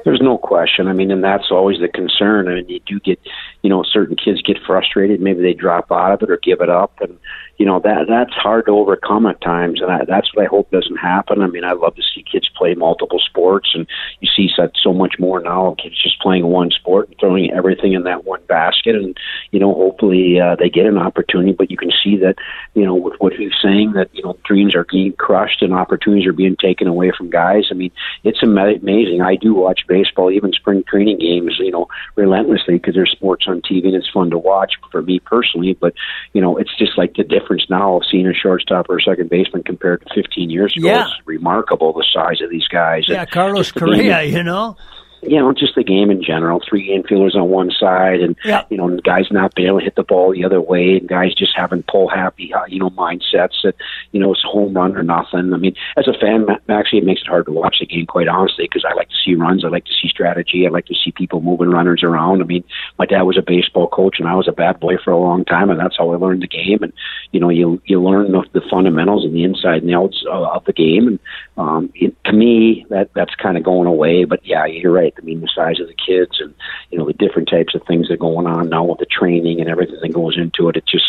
There's 0.03 0.21
no 0.21 0.37
question. 0.37 0.87
I 0.87 0.93
mean, 0.93 1.11
and 1.11 1.23
that's 1.23 1.51
always 1.51 1.79
the 1.79 1.87
concern. 1.87 2.47
I 2.47 2.55
mean, 2.55 2.69
you 2.69 2.79
do 2.85 2.99
get, 2.99 3.19
you 3.61 3.69
know, 3.69 3.83
certain 3.83 4.15
kids 4.15 4.41
get 4.41 4.57
frustrated. 4.65 5.21
Maybe 5.21 5.41
they 5.41 5.53
drop 5.53 5.91
out 5.91 6.11
of 6.11 6.23
it 6.23 6.31
or 6.31 6.37
give 6.37 6.61
it 6.61 6.69
up, 6.69 6.99
and 7.01 7.19
you 7.61 7.67
know 7.67 7.79
that 7.79 8.07
that's 8.09 8.33
hard 8.33 8.65
to 8.65 8.71
overcome 8.71 9.27
at 9.27 9.39
times. 9.39 9.81
And 9.81 9.91
I, 9.91 10.03
that's 10.03 10.33
what 10.33 10.43
I 10.43 10.47
hope 10.47 10.71
doesn't 10.71 10.97
happen. 10.97 11.43
I 11.43 11.47
mean, 11.47 11.63
I 11.63 11.73
love 11.73 11.93
to 11.93 12.01
see 12.01 12.23
kids 12.23 12.49
play 12.57 12.73
multiple 12.73 13.19
sports, 13.19 13.69
and 13.75 13.85
you 14.19 14.27
see 14.35 14.49
such 14.55 14.79
so 14.81 14.91
much 14.91 15.19
more 15.19 15.39
now. 15.39 15.75
Kids 15.77 16.01
just 16.01 16.19
playing 16.21 16.47
one 16.47 16.71
sport 16.71 17.09
and 17.09 17.19
throwing 17.19 17.51
everything 17.51 17.93
in 17.93 18.05
that 18.05 18.25
one 18.25 18.41
basket, 18.47 18.95
and 18.95 19.15
you 19.51 19.59
know, 19.59 19.75
hopefully 19.75 20.39
uh, 20.39 20.55
they 20.55 20.71
get 20.71 20.87
an 20.87 20.97
opportunity. 20.97 21.51
But 21.51 21.69
you 21.69 21.77
can 21.77 21.91
see 22.03 22.17
that, 22.17 22.37
you 22.73 22.83
know, 22.83 22.95
with 22.95 23.19
what 23.19 23.33
he's 23.33 23.53
saying, 23.61 23.91
that 23.93 24.09
you 24.11 24.23
know, 24.23 24.35
dreams 24.43 24.73
are 24.73 24.87
being 24.89 25.13
crushed 25.13 25.61
and 25.61 25.71
opportunities 25.71 26.25
are 26.25 26.33
being 26.33 26.55
taken 26.55 26.87
away 26.87 27.11
from 27.15 27.29
guys. 27.29 27.65
I 27.69 27.75
mean, 27.75 27.91
it's 28.23 28.41
amazing. 28.41 29.21
I 29.21 29.35
do 29.35 29.53
watch 29.53 29.81
baseball, 29.87 30.31
even 30.31 30.51
spring 30.53 30.83
training 30.89 31.19
games, 31.19 31.57
you 31.59 31.69
know, 31.69 31.87
relentlessly 32.15 32.79
because 32.79 32.95
there's 32.95 33.11
sports 33.11 33.45
on 33.47 33.61
TV 33.61 33.85
and 33.85 33.95
it's 33.95 34.09
fun 34.09 34.31
to 34.31 34.39
watch 34.39 34.73
for 34.91 35.03
me 35.03 35.19
personally. 35.19 35.77
But 35.79 35.93
you 36.33 36.41
know, 36.41 36.57
it's 36.57 36.75
just 36.75 36.97
like 36.97 37.13
the 37.13 37.23
difference 37.23 37.50
now 37.69 37.97
of 37.97 38.03
seeing 38.09 38.27
a 38.27 38.33
shortstop 38.33 38.89
or 38.89 38.97
a 38.97 39.01
second 39.01 39.29
baseman 39.29 39.63
compared 39.63 40.01
to 40.05 40.13
15 40.13 40.49
years 40.49 40.75
ago. 40.77 40.87
Yeah. 40.87 41.07
It's 41.07 41.27
remarkable 41.27 41.93
the 41.93 42.05
size 42.13 42.41
of 42.41 42.49
these 42.49 42.67
guys. 42.67 43.05
Yeah, 43.07 43.21
And 43.21 43.31
Carlos 43.31 43.71
Correa, 43.71 44.23
you 44.23 44.43
know. 44.43 44.77
you 45.23 45.37
know, 45.37 45.53
just 45.53 45.75
the 45.75 45.83
game 45.83 46.09
in 46.09 46.23
general. 46.23 46.59
Three 46.67 46.89
infielders 46.89 47.35
on 47.35 47.49
one 47.49 47.69
side, 47.69 48.21
and 48.21 48.35
you 48.71 48.77
know, 48.77 48.89
the 48.95 49.01
guys 49.03 49.25
not 49.29 49.53
being 49.53 49.67
able 49.67 49.77
to 49.77 49.83
hit 49.83 49.95
the 49.95 50.03
ball 50.03 50.31
the 50.31 50.43
other 50.43 50.59
way, 50.59 50.97
and 50.97 51.07
guys 51.07 51.35
just 51.35 51.51
having 51.55 51.83
pull 51.83 52.09
happy, 52.09 52.51
uh, 52.51 52.65
you 52.67 52.79
know, 52.79 52.89
mindsets 52.89 53.61
that 53.63 53.75
you 54.13 54.19
know 54.19 54.31
it's 54.33 54.41
home 54.41 54.73
run 54.73 54.97
or 54.97 55.03
nothing. 55.03 55.53
I 55.53 55.57
mean, 55.57 55.75
as 55.95 56.07
a 56.07 56.13
fan, 56.19 56.47
actually, 56.69 56.99
it 56.99 57.05
makes 57.05 57.21
it 57.21 57.27
hard 57.27 57.45
to 57.45 57.51
watch 57.51 57.77
the 57.79 57.85
game, 57.85 58.07
quite 58.07 58.27
honestly, 58.27 58.65
because 58.65 58.83
I 58.83 58.95
like 58.95 59.09
to 59.09 59.15
see 59.23 59.35
runs, 59.35 59.63
I 59.63 59.67
like 59.67 59.85
to 59.85 59.93
see 60.01 60.07
strategy, 60.07 60.65
I 60.65 60.71
like 60.71 60.87
to 60.87 60.95
see 60.95 61.11
people 61.11 61.39
moving 61.39 61.69
runners 61.69 62.01
around. 62.03 62.41
I 62.41 62.45
mean, 62.45 62.63
my 62.97 63.05
dad 63.05 63.21
was 63.21 63.37
a 63.37 63.43
baseball 63.45 63.89
coach, 63.89 64.15
and 64.17 64.27
I 64.27 64.33
was 64.33 64.47
a 64.47 64.51
bad 64.53 64.79
boy 64.79 64.95
for 65.03 65.11
a 65.11 65.19
long 65.19 65.45
time, 65.45 65.69
and 65.69 65.79
that's 65.79 65.97
how 65.99 66.09
I 66.11 66.17
learned 66.17 66.41
the 66.41 66.47
game. 66.47 66.81
And 66.81 66.93
you 67.31 67.39
know, 67.39 67.49
you 67.49 67.81
you 67.85 68.01
learn 68.01 68.31
the, 68.31 68.43
the 68.53 68.61
fundamentals 68.69 69.23
and 69.25 69.33
the 69.33 69.43
inside 69.43 69.83
and 69.83 69.93
outs 69.93 70.23
uh, 70.27 70.51
of 70.51 70.65
the 70.65 70.73
game. 70.73 71.07
And 71.07 71.19
um, 71.57 71.91
it, 71.95 72.15
to 72.25 72.33
me, 72.33 72.85
that 72.89 73.09
that's 73.13 73.35
kind 73.35 73.57
of 73.57 73.63
going 73.63 73.87
away. 73.87 74.25
But 74.25 74.45
yeah, 74.45 74.65
you're 74.65 74.91
right. 74.91 75.13
I 75.17 75.21
mean, 75.21 75.41
the 75.41 75.49
size 75.53 75.79
of 75.79 75.87
the 75.87 75.93
kids 75.95 76.39
and 76.39 76.53
you 76.89 76.97
know 76.97 77.05
the 77.05 77.13
different 77.13 77.49
types 77.49 77.75
of 77.75 77.81
things 77.87 78.07
that 78.07 78.15
are 78.15 78.17
going 78.17 78.47
on 78.47 78.69
now 78.69 78.83
with 78.83 78.99
the 78.99 79.05
training 79.05 79.59
and 79.61 79.69
everything 79.69 79.99
that 80.01 80.13
goes 80.13 80.37
into 80.37 80.69
it. 80.69 80.75
It 80.77 80.85
just 80.85 81.05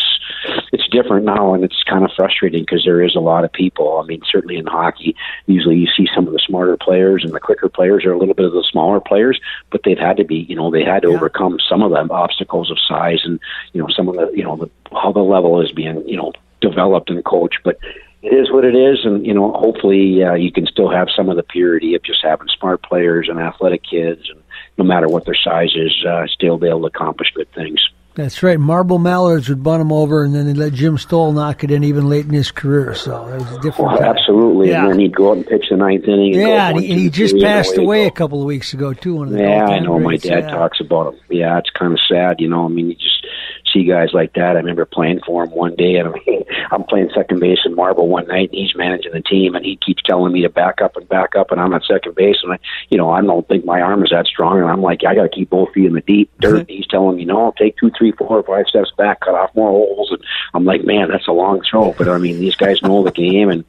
it's 0.71 0.87
different 0.89 1.25
now, 1.25 1.53
and 1.53 1.63
it's 1.63 1.83
kind 1.83 2.03
of 2.03 2.11
frustrating 2.15 2.63
because 2.63 2.83
there 2.85 3.03
is 3.03 3.15
a 3.15 3.19
lot 3.19 3.43
of 3.43 3.51
people. 3.51 3.99
I 4.01 4.05
mean, 4.05 4.21
certainly 4.29 4.57
in 4.57 4.65
hockey, 4.65 5.15
usually 5.45 5.75
you 5.77 5.87
see 5.95 6.07
some 6.15 6.27
of 6.27 6.33
the 6.33 6.39
smarter 6.39 6.77
players 6.77 7.23
and 7.23 7.33
the 7.33 7.39
quicker 7.39 7.69
players 7.69 8.05
are 8.05 8.13
a 8.13 8.17
little 8.17 8.33
bit 8.33 8.45
of 8.45 8.53
the 8.53 8.65
smaller 8.71 8.99
players, 8.99 9.39
but 9.71 9.81
they've 9.83 9.97
had 9.97 10.17
to 10.17 10.23
be, 10.23 10.45
you 10.49 10.55
know, 10.55 10.71
they 10.71 10.83
had 10.83 11.01
to 11.03 11.09
Yeah. 11.09 11.15
overcome 11.15 11.57
some 11.69 11.81
of 11.83 11.91
the 11.91 12.13
obstacles 12.13 12.71
of 12.71 12.77
size 12.79 13.21
and 13.23 13.39
you 13.73 13.81
know 13.81 13.87
some 13.89 14.07
of 14.07 14.15
the, 14.15 14.31
you 14.35 14.43
know, 14.43 14.55
the, 14.55 14.69
how 14.97 15.11
the 15.11 15.19
level 15.19 15.61
is 15.61 15.71
being, 15.71 16.03
you 16.13 16.17
know, 16.17 16.31
developed 16.61 17.09
and 17.09 17.25
coached, 17.25 17.59
but. 17.63 17.79
It 18.25 18.33
is 18.33 18.49
what 18.49 18.63
it 18.63 18.73
is, 18.73 18.99
and 19.03 19.25
you 19.25 19.33
know, 19.33 19.51
hopefully, 19.51 20.23
uh, 20.23 20.35
you 20.35 20.49
can 20.49 20.65
still 20.65 20.89
have 20.89 21.09
some 21.13 21.27
of 21.27 21.35
the 21.35 21.43
purity 21.43 21.93
of 21.93 22.03
just 22.03 22.19
having 22.23 22.47
smart 22.57 22.81
players 22.81 23.27
and 23.29 23.37
athletic 23.37 23.81
kids, 23.83 24.21
and 24.29 24.41
no 24.77 24.85
matter 24.85 25.09
what 25.09 25.25
their 25.25 25.35
size 25.35 25.75
is, 25.75 25.91
uh, 26.07 26.25
still 26.27 26.57
be 26.57 26.69
able 26.69 26.79
to 26.79 26.85
accomplish 26.85 27.27
good 27.35 27.51
things. 27.53 27.81
That's 28.15 28.43
right. 28.43 28.59
Marble 28.59 28.99
Mallards 28.99 29.49
would 29.49 29.63
bunt 29.63 29.81
him 29.81 29.91
over, 29.91 30.23
and 30.23 30.35
then 30.35 30.45
they 30.45 30.53
let 30.53 30.73
Jim 30.73 30.99
Stoll 30.99 31.31
knock 31.31 31.63
it 31.63 31.71
in 31.71 31.83
even 31.83 32.09
late 32.09 32.25
in 32.25 32.31
his 32.31 32.51
career. 32.51 32.93
So 32.93 33.27
it 33.27 33.39
was 33.39 33.51
a 33.51 33.59
different. 33.59 33.91
Well, 33.91 33.97
time. 33.97 34.15
absolutely. 34.15 34.69
Yeah. 34.69 34.83
And 34.83 34.91
then 34.91 34.99
he'd 34.99 35.15
go 35.15 35.31
out 35.31 35.37
and 35.37 35.47
pitch 35.47 35.65
the 35.69 35.77
ninth 35.77 36.03
inning. 36.03 36.35
And 36.35 36.43
go 36.43 36.53
Yeah, 36.53 36.67
and 36.67 36.75
one, 36.75 36.83
he, 36.83 36.93
he 36.93 37.09
just 37.09 37.35
passed 37.39 37.75
away 37.75 37.83
away 37.83 38.05
a 38.05 38.11
couple 38.11 38.39
of 38.39 38.45
weeks 38.45 38.73
ago 38.73 38.93
too. 38.93 39.15
One 39.15 39.27
of 39.27 39.33
the 39.33 39.39
Yeah, 39.39 39.65
I 39.65 39.79
know. 39.79 39.99
My 39.99 40.17
dad 40.17 40.43
yeah. 40.43 40.51
talks 40.51 40.79
about 40.79 41.15
it. 41.15 41.21
Yeah, 41.29 41.57
it's 41.57 41.71
kind 41.71 41.91
of 41.91 41.99
sad, 42.07 42.35
you 42.39 42.47
know. 42.47 42.65
I 42.65 42.67
mean, 42.67 42.89
you 42.89 42.95
just 42.95 43.25
see 43.73 43.83
guys 43.83 44.09
like 44.13 44.33
that. 44.33 44.55
I 44.55 44.59
remember 44.59 44.85
playing 44.85 45.21
for 45.25 45.43
him 45.43 45.51
one 45.51 45.75
day, 45.75 45.95
and 45.95 46.09
I 46.09 46.11
mean, 46.27 46.43
I'm 46.71 46.83
playing 46.83 47.09
second 47.15 47.39
base 47.39 47.59
in 47.65 47.75
Marble 47.75 48.07
one 48.07 48.27
night, 48.27 48.49
and 48.49 48.59
he's 48.59 48.75
managing 48.75 49.11
the 49.13 49.21
team, 49.21 49.55
and 49.55 49.65
he 49.65 49.77
keeps 49.83 50.03
telling 50.03 50.31
me 50.31 50.41
to 50.43 50.49
back 50.49 50.81
up 50.81 50.95
and 50.95 51.07
back 51.09 51.35
up, 51.35 51.51
and 51.51 51.59
I'm 51.59 51.73
at 51.73 51.83
second 51.83 52.15
base, 52.15 52.37
and 52.43 52.53
I, 52.53 52.59
you 52.89 52.97
know, 52.97 53.09
I 53.09 53.21
don't 53.21 53.47
think 53.47 53.65
my 53.65 53.81
arm 53.81 54.03
is 54.03 54.11
that 54.11 54.27
strong, 54.27 54.59
and 54.59 54.69
I'm 54.69 54.81
like, 54.81 55.01
I 55.07 55.15
got 55.15 55.23
to 55.23 55.29
keep 55.29 55.49
both 55.49 55.73
feet 55.73 55.85
in 55.85 55.93
the 55.93 56.01
deep 56.01 56.31
dirt. 56.39 56.59
and 56.59 56.69
he's 56.69 56.87
telling 56.87 57.17
me, 57.17 57.25
no, 57.25 57.53
take 57.57 57.77
two, 57.77 57.91
three, 57.97 58.11
four, 58.11 58.43
five 58.43 58.65
steps 58.67 58.91
back, 58.97 59.21
cut 59.21 59.35
off 59.35 59.55
more 59.55 59.69
holes, 59.71 60.09
and 60.11 60.23
I'm 60.53 60.65
like, 60.65 60.83
man, 60.83 61.09
that's 61.09 61.27
a 61.27 61.31
long 61.31 61.61
throw, 61.69 61.93
but 61.93 62.07
I 62.07 62.17
mean, 62.17 62.39
these 62.39 62.55
guys 62.55 62.81
know 62.81 63.03
the 63.03 63.11
game, 63.11 63.49
and 63.49 63.63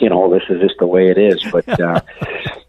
you 0.00 0.08
know, 0.08 0.32
this 0.32 0.42
is 0.48 0.60
just 0.60 0.78
the 0.78 0.86
way 0.86 1.08
it 1.08 1.18
is. 1.18 1.44
But 1.50 1.68
uh, 1.80 2.00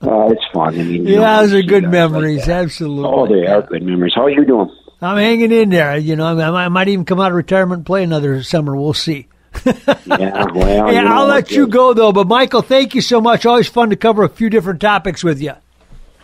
uh, 0.02 0.30
it's 0.30 0.46
fun. 0.54 0.80
I 0.80 0.84
mean, 0.84 1.08
you 1.08 1.16
know, 1.16 1.22
Yeah, 1.22 1.42
those 1.42 1.54
are 1.54 1.62
good 1.62 1.84
guys 1.84 1.84
like 1.84 1.92
memories. 1.92 2.50
Absolutely. 2.50 3.06
Oh, 3.06 3.28
they 3.28 3.48
are 3.48 3.62
good 3.62 3.84
memories. 3.84 4.14
How 4.16 4.26
are 4.26 4.30
you 4.30 4.46
doing? 4.46 4.70
I'm 5.02 5.18
hanging 5.18 5.52
in 5.52 5.70
there. 5.70 5.98
You 5.98 6.16
know, 6.16 6.40
I 6.40 6.68
might 6.70 6.88
even 6.88 7.06
come 7.06 7.20
out 7.20 7.32
of 7.32 7.36
retirement 7.36 7.80
and 7.80 7.86
play 7.86 8.04
another 8.04 8.44
summer. 8.44 8.76
We'll 8.76 8.94
see. 8.94 9.28
yeah, 9.66 9.74
well, 10.06 10.94
yeah, 10.94 11.14
I'll 11.14 11.26
let 11.26 11.52
you 11.52 11.68
go 11.68 11.94
though. 11.94 12.12
But 12.12 12.28
Michael, 12.28 12.62
thank 12.62 12.96
you 12.96 13.02
so 13.02 13.20
much. 13.20 13.46
Always 13.46 13.68
fun 13.68 13.90
to 13.90 13.96
cover 13.96 14.24
a 14.24 14.30
few 14.30 14.50
different 14.50 14.80
topics 14.80 15.24
with 15.24 15.42
you. 15.42 15.54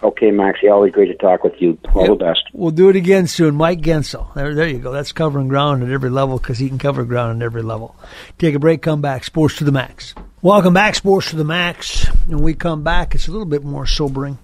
Okay, 0.04 0.30
Maxie, 0.30 0.70
always 0.70 0.94
great 0.94 1.08
to 1.08 1.16
talk 1.16 1.44
with 1.44 1.60
you. 1.60 1.78
All 1.96 2.06
the 2.06 2.16
best. 2.16 2.42
We'll 2.54 2.70
do 2.70 2.90
it 2.90 2.96
again 2.96 3.26
soon. 3.26 3.56
Mike 3.56 3.82
Guentzel. 3.82 4.32
There, 4.36 4.54
there 4.54 4.68
you 4.68 4.78
go. 4.78 4.92
That's 4.92 5.12
covering 5.12 5.48
ground 5.48 5.82
at 5.82 5.90
every 5.90 6.12
level 6.12 6.38
because 6.38 6.60
he 6.60 6.70
can 6.70 6.78
cover 6.78 7.04
ground 7.04 7.42
at 7.42 7.46
every 7.46 7.64
level. 7.64 7.96
Take 8.38 8.54
a 8.54 8.60
break, 8.60 8.84
come 8.84 9.02
back. 9.02 9.24
Sports 9.24 9.58
to 9.58 9.64
the 9.64 9.72
max. 9.72 10.14
Welcome 10.44 10.76
back, 10.76 10.94
Sports 10.94 11.32
to 11.32 11.36
the 11.36 11.44
Max. 11.44 12.06
When 12.28 12.44
we 12.44 12.54
come 12.54 12.84
back, 12.84 13.16
it's 13.16 13.28
a 13.28 13.32
little 13.32 13.48
bit 13.48 13.64
more 13.64 13.88
sobering. 13.88 14.38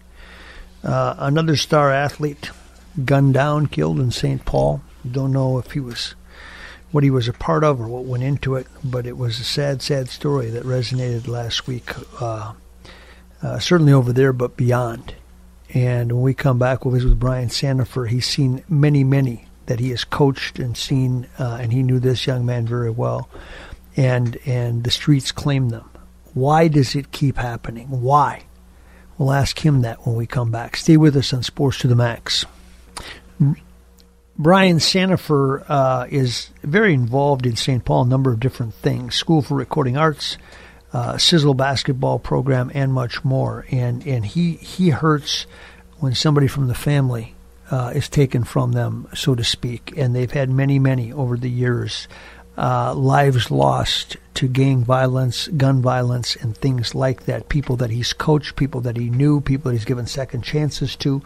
Uh, 0.83 1.15
another 1.19 1.55
star 1.55 1.91
athlete 1.91 2.49
gunned 3.05 3.33
down, 3.33 3.67
killed 3.67 3.99
in 3.99 4.11
St. 4.11 4.45
Paul. 4.45 4.81
Don't 5.09 5.31
know 5.31 5.57
if 5.57 5.71
he 5.71 5.79
was 5.79 6.15
what 6.91 7.03
he 7.03 7.09
was 7.09 7.27
a 7.27 7.33
part 7.33 7.63
of 7.63 7.81
or 7.81 7.87
what 7.87 8.05
went 8.05 8.23
into 8.23 8.55
it, 8.55 8.67
but 8.83 9.07
it 9.07 9.17
was 9.17 9.39
a 9.39 9.43
sad, 9.43 9.81
sad 9.81 10.09
story 10.09 10.51
that 10.51 10.63
resonated 10.63 11.27
last 11.27 11.67
week. 11.67 11.89
Uh, 12.21 12.53
uh, 13.41 13.59
certainly 13.59 13.91
over 13.91 14.13
there, 14.13 14.31
but 14.31 14.55
beyond. 14.55 15.15
And 15.73 16.11
when 16.11 16.21
we 16.21 16.33
come 16.35 16.59
back, 16.59 16.85
we'll 16.85 16.93
visit 16.93 17.09
with 17.09 17.19
Brian 17.19 17.49
Sandifer. 17.49 18.07
He's 18.07 18.27
seen 18.27 18.63
many, 18.69 19.03
many 19.03 19.47
that 19.65 19.79
he 19.79 19.89
has 19.89 20.03
coached 20.03 20.59
and 20.59 20.77
seen, 20.77 21.27
uh, 21.39 21.57
and 21.59 21.73
he 21.73 21.81
knew 21.81 21.99
this 21.99 22.27
young 22.27 22.45
man 22.45 22.67
very 22.67 22.91
well. 22.91 23.27
And 23.95 24.37
and 24.45 24.83
the 24.83 24.91
streets 24.91 25.31
claim 25.31 25.69
them. 25.69 25.89
Why 26.33 26.67
does 26.67 26.95
it 26.95 27.11
keep 27.11 27.37
happening? 27.37 27.89
Why? 27.89 28.43
We'll 29.17 29.31
ask 29.31 29.63
him 29.63 29.81
that 29.81 30.05
when 30.05 30.15
we 30.15 30.25
come 30.25 30.51
back. 30.51 30.75
Stay 30.75 30.97
with 30.97 31.15
us 31.15 31.33
on 31.33 31.43
Sports 31.43 31.79
to 31.79 31.87
the 31.87 31.95
Max. 31.95 32.45
Brian 34.37 34.77
Sandifer 34.77 35.63
uh, 35.69 36.07
is 36.09 36.49
very 36.63 36.93
involved 36.93 37.45
in 37.45 37.55
St. 37.55 37.85
Paul, 37.85 38.03
a 38.03 38.07
number 38.07 38.31
of 38.31 38.39
different 38.39 38.73
things 38.73 39.15
School 39.15 39.41
for 39.41 39.55
Recording 39.55 39.95
Arts, 39.95 40.37
uh, 40.91 41.17
Sizzle 41.17 41.53
basketball 41.53 42.19
program, 42.19 42.71
and 42.73 42.91
much 42.93 43.23
more. 43.23 43.65
And, 43.71 44.05
and 44.07 44.25
he, 44.25 44.53
he 44.53 44.89
hurts 44.89 45.45
when 45.99 46.15
somebody 46.15 46.47
from 46.47 46.67
the 46.67 46.75
family 46.75 47.35
uh, 47.69 47.91
is 47.95 48.09
taken 48.09 48.43
from 48.43 48.71
them, 48.71 49.07
so 49.13 49.35
to 49.35 49.43
speak. 49.43 49.93
And 49.97 50.15
they've 50.15 50.31
had 50.31 50.49
many, 50.49 50.79
many 50.79 51.13
over 51.13 51.37
the 51.37 51.49
years. 51.49 52.07
Uh, 52.57 52.93
lives 52.93 53.49
lost 53.49 54.17
to 54.35 54.47
gang 54.47 54.83
violence, 54.83 55.47
gun 55.49 55.81
violence, 55.81 56.35
and 56.35 56.57
things 56.57 56.95
like 56.95 57.25
that. 57.25 57.49
People 57.49 57.75
that 57.77 57.91
he's 57.91 58.13
coached, 58.13 58.55
people 58.55 58.81
that 58.81 58.97
he 58.97 59.09
knew, 59.09 59.41
people 59.41 59.69
that 59.69 59.77
he's 59.77 59.85
given 59.85 60.07
second 60.07 60.41
chances 60.41 60.95
to. 60.97 61.21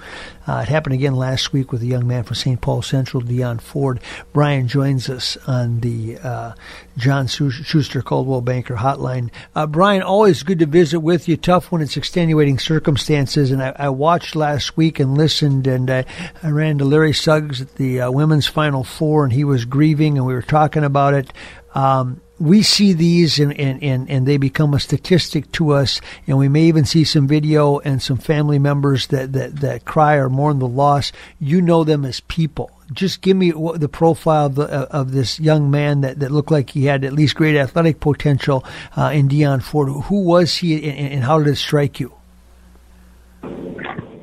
Uh, 0.46 0.62
it 0.63 0.70
happened 0.70 0.93
again 0.93 1.15
last 1.15 1.54
week 1.54 1.72
with 1.72 1.82
a 1.82 1.86
young 1.88 2.08
man 2.08 2.24
from 2.24 2.36
St. 2.36 2.60
Paul 2.60 2.82
Central, 2.82 3.22
Dion 3.22 3.60
Ford. 3.60 4.00
Brian 4.34 4.67
joins 4.67 5.10
us 5.10 5.38
on 5.48 5.80
the 5.80 6.17
uh, 6.20 6.54
John 6.98 7.28
Schuster 7.28 8.02
Coldwell 8.02 8.41
Banker 8.41 8.76
Hotline. 8.76 9.30
Uh, 9.56 9.67
Brian, 9.67 10.02
always 10.02 10.43
good 10.43 10.60
to 10.60 10.65
visit 10.65 11.00
with 11.00 11.28
you. 11.28 11.38
Tough 11.38 11.72
when 11.72 11.82
it's 11.82 11.98
extenuating 11.98 12.60
circumstances. 12.60 13.52
And 13.52 13.63
I, 13.63 13.74
I 13.78 13.89
watched 13.89 14.36
last 14.36 14.76
week 14.76 15.00
and 15.00 15.17
listened, 15.17 15.67
and 15.67 15.89
I, 15.89 16.06
I 16.43 16.50
ran 16.50 16.78
to 16.80 16.86
Larry 16.86 17.13
Suggs 17.13 17.62
at 17.62 17.76
the 17.76 18.02
uh, 18.02 18.12
women's 18.12 18.48
Final 18.48 18.84
Four, 18.84 19.24
and 19.24 19.34
he 19.34 19.43
was 19.43 19.65
grieving, 19.65 20.17
and 20.17 20.26
we 20.26 20.34
were 20.34 20.41
talking 20.41 20.84
about 20.84 21.13
it. 21.13 21.32
Um, 21.74 22.22
we 22.39 22.62
see 22.62 22.93
these 22.93 23.39
and, 23.39 23.58
and, 23.60 23.82
and, 23.84 24.10
and 24.10 24.28
they 24.28 24.38
become 24.38 24.73
a 24.73 24.80
statistic 24.80 25.52
to 25.54 25.71
us, 25.71 26.02
and 26.28 26.38
we 26.38 26.47
may 26.47 26.63
even 26.63 26.86
see 26.86 27.04
some 27.04 27.28
video 27.28 27.80
and 27.80 28.02
some 28.02 28.17
family 28.17 28.60
members 28.60 29.08
that, 29.08 29.34
that, 29.34 29.58
that 29.58 29.86
cry 29.86 30.15
or 30.15 30.30
mourn 30.30 30.60
the 30.60 30.67
loss. 30.67 31.12
You 31.39 31.62
know 31.62 31.84
them 31.84 32.06
as 32.06 32.19
people. 32.21 32.71
Just 32.93 33.21
give 33.21 33.36
me 33.36 33.52
the 33.52 33.89
profile 33.89 34.45
of, 34.45 34.56
the, 34.56 34.65
of 34.65 35.12
this 35.12 35.39
young 35.39 35.71
man 35.71 36.02
that, 36.02 36.19
that 36.19 36.32
looked 36.32 36.52
like 36.52 36.69
he 36.69 36.86
had 36.86 37.04
at 37.04 37.13
least 37.13 37.36
great 37.36 37.58
athletic 37.58 38.00
potential 38.00 38.63
uh, 38.95 39.12
in 39.13 39.28
Dion 39.28 39.60
Ford. 39.60 39.89
Who 40.06 40.23
was 40.23 40.56
he, 40.56 40.76
and, 40.89 41.13
and 41.13 41.23
how 41.23 41.39
did 41.39 41.47
it 41.47 41.58
strike 41.58 42.00
you? 42.00 42.13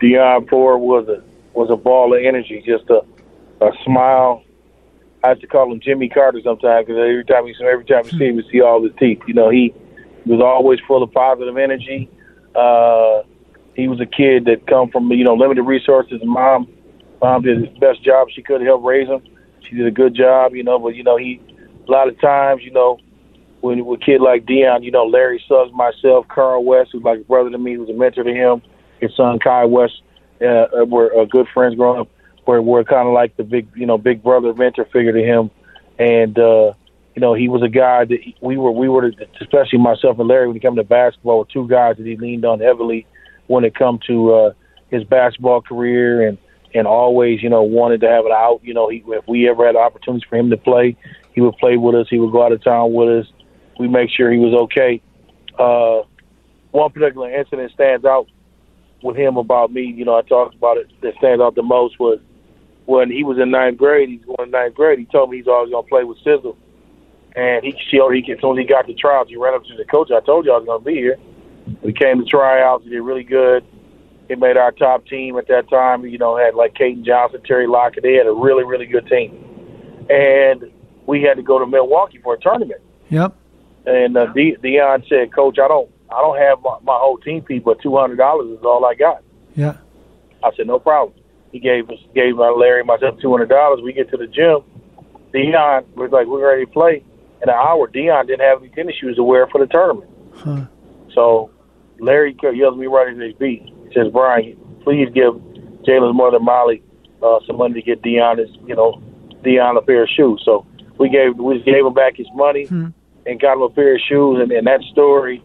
Dion 0.00 0.46
Ford 0.46 0.80
was 0.80 1.08
a 1.08 1.22
was 1.52 1.70
a 1.70 1.76
ball 1.76 2.14
of 2.14 2.24
energy, 2.24 2.62
just 2.66 2.88
a 2.90 3.02
a 3.60 3.70
smile. 3.84 4.42
I 5.24 5.28
have 5.28 5.40
to 5.40 5.46
call 5.46 5.72
him 5.72 5.80
Jimmy 5.80 6.10
Carter 6.10 6.40
sometimes 6.44 6.86
because 6.86 7.00
every 7.00 7.24
time 7.24 7.46
see 7.46 7.64
every 7.64 7.86
time 7.86 8.04
you 8.04 8.10
see 8.10 8.26
him, 8.26 8.36
you 8.36 8.44
see 8.52 8.60
all 8.60 8.82
his 8.82 8.92
teeth. 8.98 9.20
You 9.26 9.32
know, 9.32 9.48
he 9.48 9.72
was 10.26 10.42
always 10.42 10.78
full 10.86 11.02
of 11.02 11.10
positive 11.12 11.56
energy. 11.56 12.10
Uh, 12.54 13.22
he 13.74 13.88
was 13.88 14.00
a 14.00 14.06
kid 14.06 14.44
that 14.44 14.66
come 14.66 14.90
from 14.90 15.10
you 15.10 15.24
know 15.24 15.34
limited 15.34 15.62
resources. 15.62 16.20
Mom, 16.22 16.68
mom 17.22 17.40
did 17.40 17.62
the 17.62 17.78
best 17.80 18.02
job 18.02 18.28
she 18.34 18.42
could 18.42 18.58
to 18.58 18.64
help 18.66 18.84
raise 18.84 19.08
him. 19.08 19.22
She 19.66 19.76
did 19.76 19.86
a 19.86 19.90
good 19.90 20.14
job, 20.14 20.54
you 20.54 20.62
know. 20.62 20.78
But 20.78 20.94
you 20.94 21.02
know, 21.02 21.16
he 21.16 21.40
a 21.88 21.90
lot 21.90 22.08
of 22.08 22.20
times, 22.20 22.62
you 22.62 22.70
know, 22.70 22.98
when 23.62 23.82
with 23.86 24.02
a 24.02 24.04
kid 24.04 24.20
like 24.20 24.44
Dion, 24.44 24.82
you 24.82 24.90
know, 24.90 25.06
Larry 25.06 25.42
Suggs, 25.48 25.72
myself, 25.72 26.28
Carl 26.28 26.62
West, 26.64 26.90
who's 26.92 27.02
like 27.02 27.20
a 27.20 27.24
brother 27.24 27.48
to 27.48 27.56
me, 27.56 27.76
who's 27.76 27.88
a 27.88 27.94
mentor 27.94 28.24
to 28.24 28.34
him. 28.34 28.60
His 29.00 29.10
son 29.16 29.38
Kai 29.38 29.64
West, 29.64 30.02
uh, 30.42 30.84
were 30.86 31.18
uh, 31.18 31.24
good 31.24 31.46
friends 31.54 31.76
growing 31.76 32.02
up. 32.02 32.08
Were 32.46 32.60
were 32.60 32.84
kind 32.84 33.08
of 33.08 33.14
like 33.14 33.36
the 33.36 33.44
big, 33.44 33.68
you 33.74 33.86
know, 33.86 33.98
big 33.98 34.22
brother 34.22 34.52
mentor 34.54 34.84
figure 34.86 35.12
to 35.12 35.22
him, 35.22 35.50
and 35.98 36.38
uh, 36.38 36.74
you 37.14 37.20
know, 37.20 37.34
he 37.34 37.48
was 37.48 37.62
a 37.62 37.68
guy 37.68 38.04
that 38.04 38.18
we 38.40 38.56
were 38.56 38.72
we 38.72 38.88
were 38.88 39.12
especially 39.40 39.78
myself 39.78 40.18
and 40.18 40.28
Larry 40.28 40.48
when 40.48 40.56
it 40.56 40.62
came 40.62 40.76
to 40.76 40.84
basketball, 40.84 41.38
were 41.38 41.44
two 41.46 41.68
guys 41.68 41.96
that 41.96 42.06
he 42.06 42.16
leaned 42.16 42.44
on 42.44 42.60
heavily 42.60 43.06
when 43.46 43.64
it 43.64 43.74
come 43.74 44.00
to 44.06 44.34
uh, 44.34 44.52
his 44.88 45.04
basketball 45.04 45.62
career 45.62 46.26
and 46.26 46.38
and 46.74 46.88
always, 46.88 47.40
you 47.40 47.48
know, 47.48 47.62
wanted 47.62 48.00
to 48.00 48.08
have 48.08 48.26
it 48.26 48.32
out. 48.32 48.60
You 48.64 48.74
know, 48.74 48.88
he, 48.88 49.04
if 49.06 49.28
we 49.28 49.48
ever 49.48 49.64
had 49.64 49.76
opportunities 49.76 50.26
for 50.28 50.36
him 50.36 50.50
to 50.50 50.56
play, 50.56 50.96
he 51.32 51.40
would 51.40 51.56
play 51.58 51.76
with 51.76 51.94
us. 51.94 52.08
He 52.10 52.18
would 52.18 52.32
go 52.32 52.44
out 52.44 52.50
of 52.50 52.64
town 52.64 52.92
with 52.92 53.08
us. 53.08 53.32
We 53.78 53.86
make 53.86 54.10
sure 54.10 54.32
he 54.32 54.38
was 54.38 54.54
okay. 54.64 55.00
Uh, 55.56 56.02
one 56.72 56.90
particular 56.90 57.32
incident 57.32 57.70
stands 57.72 58.04
out 58.04 58.26
with 59.02 59.16
him 59.16 59.36
about 59.36 59.72
me. 59.72 59.82
You 59.82 60.04
know, 60.04 60.16
I 60.16 60.22
talked 60.22 60.56
about 60.56 60.78
it. 60.78 60.90
That 61.02 61.14
stands 61.18 61.40
out 61.40 61.54
the 61.54 61.62
most 61.62 62.00
was 62.00 62.18
when 62.86 63.10
he 63.10 63.24
was 63.24 63.38
in 63.38 63.50
ninth 63.50 63.78
grade. 63.78 64.08
He's 64.08 64.24
going 64.24 64.50
to 64.50 64.50
ninth 64.50 64.74
grade. 64.74 64.98
He 64.98 65.06
told 65.06 65.30
me 65.30 65.38
he's 65.38 65.48
always 65.48 65.70
going 65.70 65.84
to 65.84 65.88
play 65.88 66.04
with 66.04 66.18
Sizzle, 66.18 66.56
and 67.34 67.64
he 67.64 67.74
showed 67.90 68.10
he 68.10 68.32
as 68.32 68.40
soon 68.40 68.58
as 68.58 68.62
he 68.62 68.68
got 68.68 68.86
the 68.86 68.94
tryouts, 68.94 69.30
he 69.30 69.36
ran 69.36 69.54
up 69.54 69.64
to 69.64 69.76
the 69.76 69.84
coach. 69.84 70.10
I 70.10 70.20
told 70.20 70.46
you 70.46 70.52
I 70.52 70.58
was 70.58 70.66
going 70.66 70.80
to 70.80 70.84
be 70.84 70.94
here. 70.94 71.16
We 71.82 71.92
came 71.92 72.18
to 72.18 72.24
tryouts. 72.24 72.84
He 72.84 72.90
did 72.90 73.00
really 73.00 73.24
good. 73.24 73.64
He 74.28 74.34
made 74.36 74.56
our 74.56 74.72
top 74.72 75.06
team 75.06 75.36
at 75.38 75.48
that 75.48 75.68
time. 75.68 76.04
You 76.04 76.18
know, 76.18 76.36
had 76.36 76.54
like 76.54 76.74
Caden 76.74 77.04
Johnson, 77.04 77.40
Terry 77.44 77.66
Lockett. 77.66 78.02
They 78.02 78.14
had 78.14 78.26
a 78.26 78.32
really, 78.32 78.64
really 78.64 78.86
good 78.86 79.06
team. 79.06 79.32
And 80.10 80.70
we 81.06 81.22
had 81.22 81.36
to 81.36 81.42
go 81.42 81.58
to 81.58 81.66
Milwaukee 81.66 82.20
for 82.22 82.34
a 82.34 82.40
tournament. 82.40 82.80
Yep. 83.10 83.36
And 83.86 84.16
uh, 84.16 84.26
De- 84.32 84.56
Dion 84.62 85.04
said, 85.08 85.34
"Coach, 85.34 85.58
I 85.58 85.68
don't, 85.68 85.90
I 86.10 86.20
don't 86.20 86.38
have 86.38 86.60
my, 86.62 86.78
my 86.82 86.96
whole 86.98 87.18
team 87.18 87.44
fee, 87.44 87.58
but 87.58 87.80
two 87.82 87.96
hundred 87.96 88.16
dollars 88.16 88.58
is 88.58 88.64
all 88.64 88.84
I 88.84 88.94
got." 88.94 89.22
Yeah. 89.54 89.76
I 90.42 90.50
said, 90.56 90.66
"No 90.66 90.78
problem." 90.78 91.18
He 91.54 91.60
gave 91.60 91.88
us, 91.88 92.00
gave 92.16 92.40
uh, 92.40 92.52
Larry 92.52 92.80
and 92.80 92.88
myself 92.88 93.14
two 93.20 93.30
hundred 93.30 93.48
dollars. 93.48 93.78
We 93.80 93.92
get 93.92 94.10
to 94.10 94.16
the 94.16 94.26
gym. 94.26 94.58
Dion 95.32 95.84
was 95.94 96.10
like, 96.10 96.26
"We're 96.26 96.50
ready 96.50 96.66
to 96.66 96.72
play." 96.72 97.04
In 97.42 97.48
an 97.48 97.54
hour, 97.54 97.86
Dion 97.86 98.26
didn't 98.26 98.40
have 98.40 98.58
any 98.60 98.70
tennis 98.70 98.96
shoes 99.00 99.14
to 99.16 99.22
wear 99.22 99.46
for 99.46 99.60
the 99.60 99.68
tournament. 99.68 100.10
Huh. 100.34 100.66
So 101.14 101.52
Larry 102.00 102.36
yells 102.42 102.74
at 102.74 102.78
me 102.80 102.88
right 102.88 103.06
in 103.06 103.20
his 103.20 103.34
beat. 103.34 103.62
He 103.62 103.94
says, 103.94 104.10
Brian, 104.12 104.56
please 104.82 105.08
give 105.14 105.34
Jalen's 105.86 106.16
mother 106.16 106.40
Molly 106.40 106.82
uh, 107.22 107.38
some 107.46 107.58
money 107.58 107.74
to 107.74 107.82
get 107.82 108.02
Dion 108.02 108.38
his, 108.38 108.50
you 108.66 108.74
know, 108.74 109.00
Dion 109.44 109.76
a 109.76 109.82
pair 109.82 110.02
of 110.02 110.08
shoes. 110.08 110.42
So 110.44 110.66
we 110.98 111.08
gave 111.08 111.36
we 111.36 111.62
gave 111.62 111.86
him 111.86 111.94
back 111.94 112.16
his 112.16 112.26
money 112.34 112.64
Hmm. 112.64 112.88
and 113.26 113.38
got 113.38 113.58
him 113.58 113.62
a 113.62 113.70
pair 113.70 113.94
of 113.94 114.00
shoes. 114.08 114.40
And, 114.42 114.50
and 114.50 114.66
that 114.66 114.80
story 114.90 115.40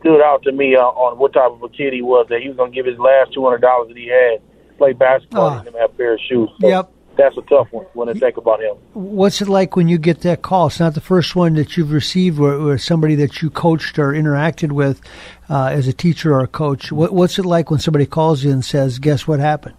stood 0.00 0.22
out 0.22 0.42
to 0.42 0.50
me 0.50 0.74
uh, 0.74 0.80
on 0.80 1.18
what 1.18 1.34
type 1.34 1.52
of 1.52 1.62
a 1.62 1.68
kid 1.68 1.92
he 1.92 2.02
was. 2.02 2.26
That 2.30 2.40
he 2.40 2.48
was 2.48 2.56
going 2.56 2.72
to 2.72 2.74
give 2.74 2.86
his 2.86 2.98
last 2.98 3.32
two 3.32 3.44
hundred 3.44 3.60
dollars 3.60 3.88
that 3.88 3.96
he 3.96 4.08
had 4.08 4.42
play 4.80 4.92
basketball 4.94 5.48
Ah. 5.50 5.58
and 5.58 5.68
him 5.68 5.74
have 5.74 5.90
a 5.90 5.92
pair 5.94 6.14
of 6.14 6.20
shoes. 6.28 6.48
So 6.60 6.68
Yep. 6.68 6.90
That's 7.16 7.36
a 7.36 7.42
tough 7.42 7.68
one 7.70 7.84
when 7.92 8.08
I 8.08 8.14
think 8.14 8.38
about 8.38 8.60
him. 8.62 8.76
What's 8.94 9.42
it 9.42 9.48
like 9.48 9.76
when 9.76 9.88
you 9.88 9.98
get 9.98 10.22
that 10.22 10.40
call? 10.40 10.68
It's 10.68 10.80
not 10.80 10.94
the 10.94 11.02
first 11.02 11.36
one 11.36 11.52
that 11.54 11.76
you've 11.76 11.92
received 11.92 12.38
where, 12.38 12.58
where 12.58 12.78
somebody 12.78 13.14
that 13.16 13.42
you 13.42 13.50
coached 13.50 13.98
or 13.98 14.12
interacted 14.12 14.72
with 14.72 15.02
uh, 15.50 15.66
as 15.66 15.86
a 15.86 15.92
teacher 15.92 16.32
or 16.32 16.40
a 16.40 16.46
coach. 16.46 16.90
What, 16.90 17.12
what's 17.12 17.38
it 17.38 17.44
like 17.44 17.70
when 17.70 17.78
somebody 17.80 18.06
calls 18.06 18.42
you 18.42 18.50
and 18.52 18.64
says, 18.64 18.98
"Guess 18.98 19.28
what 19.28 19.38
happened"? 19.38 19.76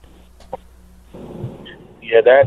Yeah, 2.04 2.22
that. 2.26 2.46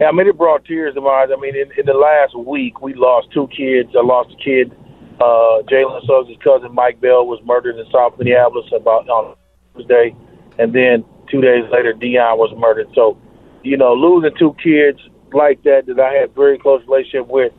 Yeah, 0.00 0.08
I 0.08 0.12
mean, 0.12 0.26
it 0.26 0.36
brought 0.36 0.64
tears 0.66 0.94
to 0.96 1.00
my 1.00 1.10
eyes. 1.10 1.28
I 1.34 1.40
mean, 1.40 1.54
in, 1.56 1.70
in 1.78 1.86
the 1.86 1.94
last 1.94 2.36
week, 2.36 2.82
we 2.82 2.92
lost 2.94 3.28
two 3.32 3.48
kids. 3.56 3.90
I 3.96 4.02
lost 4.04 4.30
a 4.32 4.42
kid, 4.44 4.72
uh, 5.20 5.62
Jalen 5.70 6.04
Suggs' 6.06 6.36
cousin 6.42 6.74
Mike 6.74 7.00
Bell 7.00 7.26
was 7.26 7.40
murdered 7.44 7.76
in 7.78 7.86
South 7.92 8.18
Minneapolis 8.18 8.66
about 8.74 9.08
on 9.08 9.34
Tuesday, 9.76 10.14
and 10.58 10.72
then 10.72 11.04
two 11.30 11.40
days 11.40 11.64
later, 11.70 11.92
Dion 11.92 12.38
was 12.38 12.52
murdered. 12.56 12.88
So, 12.94 13.16
you 13.62 13.76
know, 13.76 13.94
losing 13.94 14.36
two 14.38 14.54
kids 14.62 14.98
like 15.32 15.62
that 15.64 15.86
that 15.86 16.00
I 16.00 16.12
had 16.20 16.34
very 16.34 16.58
close 16.58 16.82
relationship 16.88 17.28
with, 17.28 17.52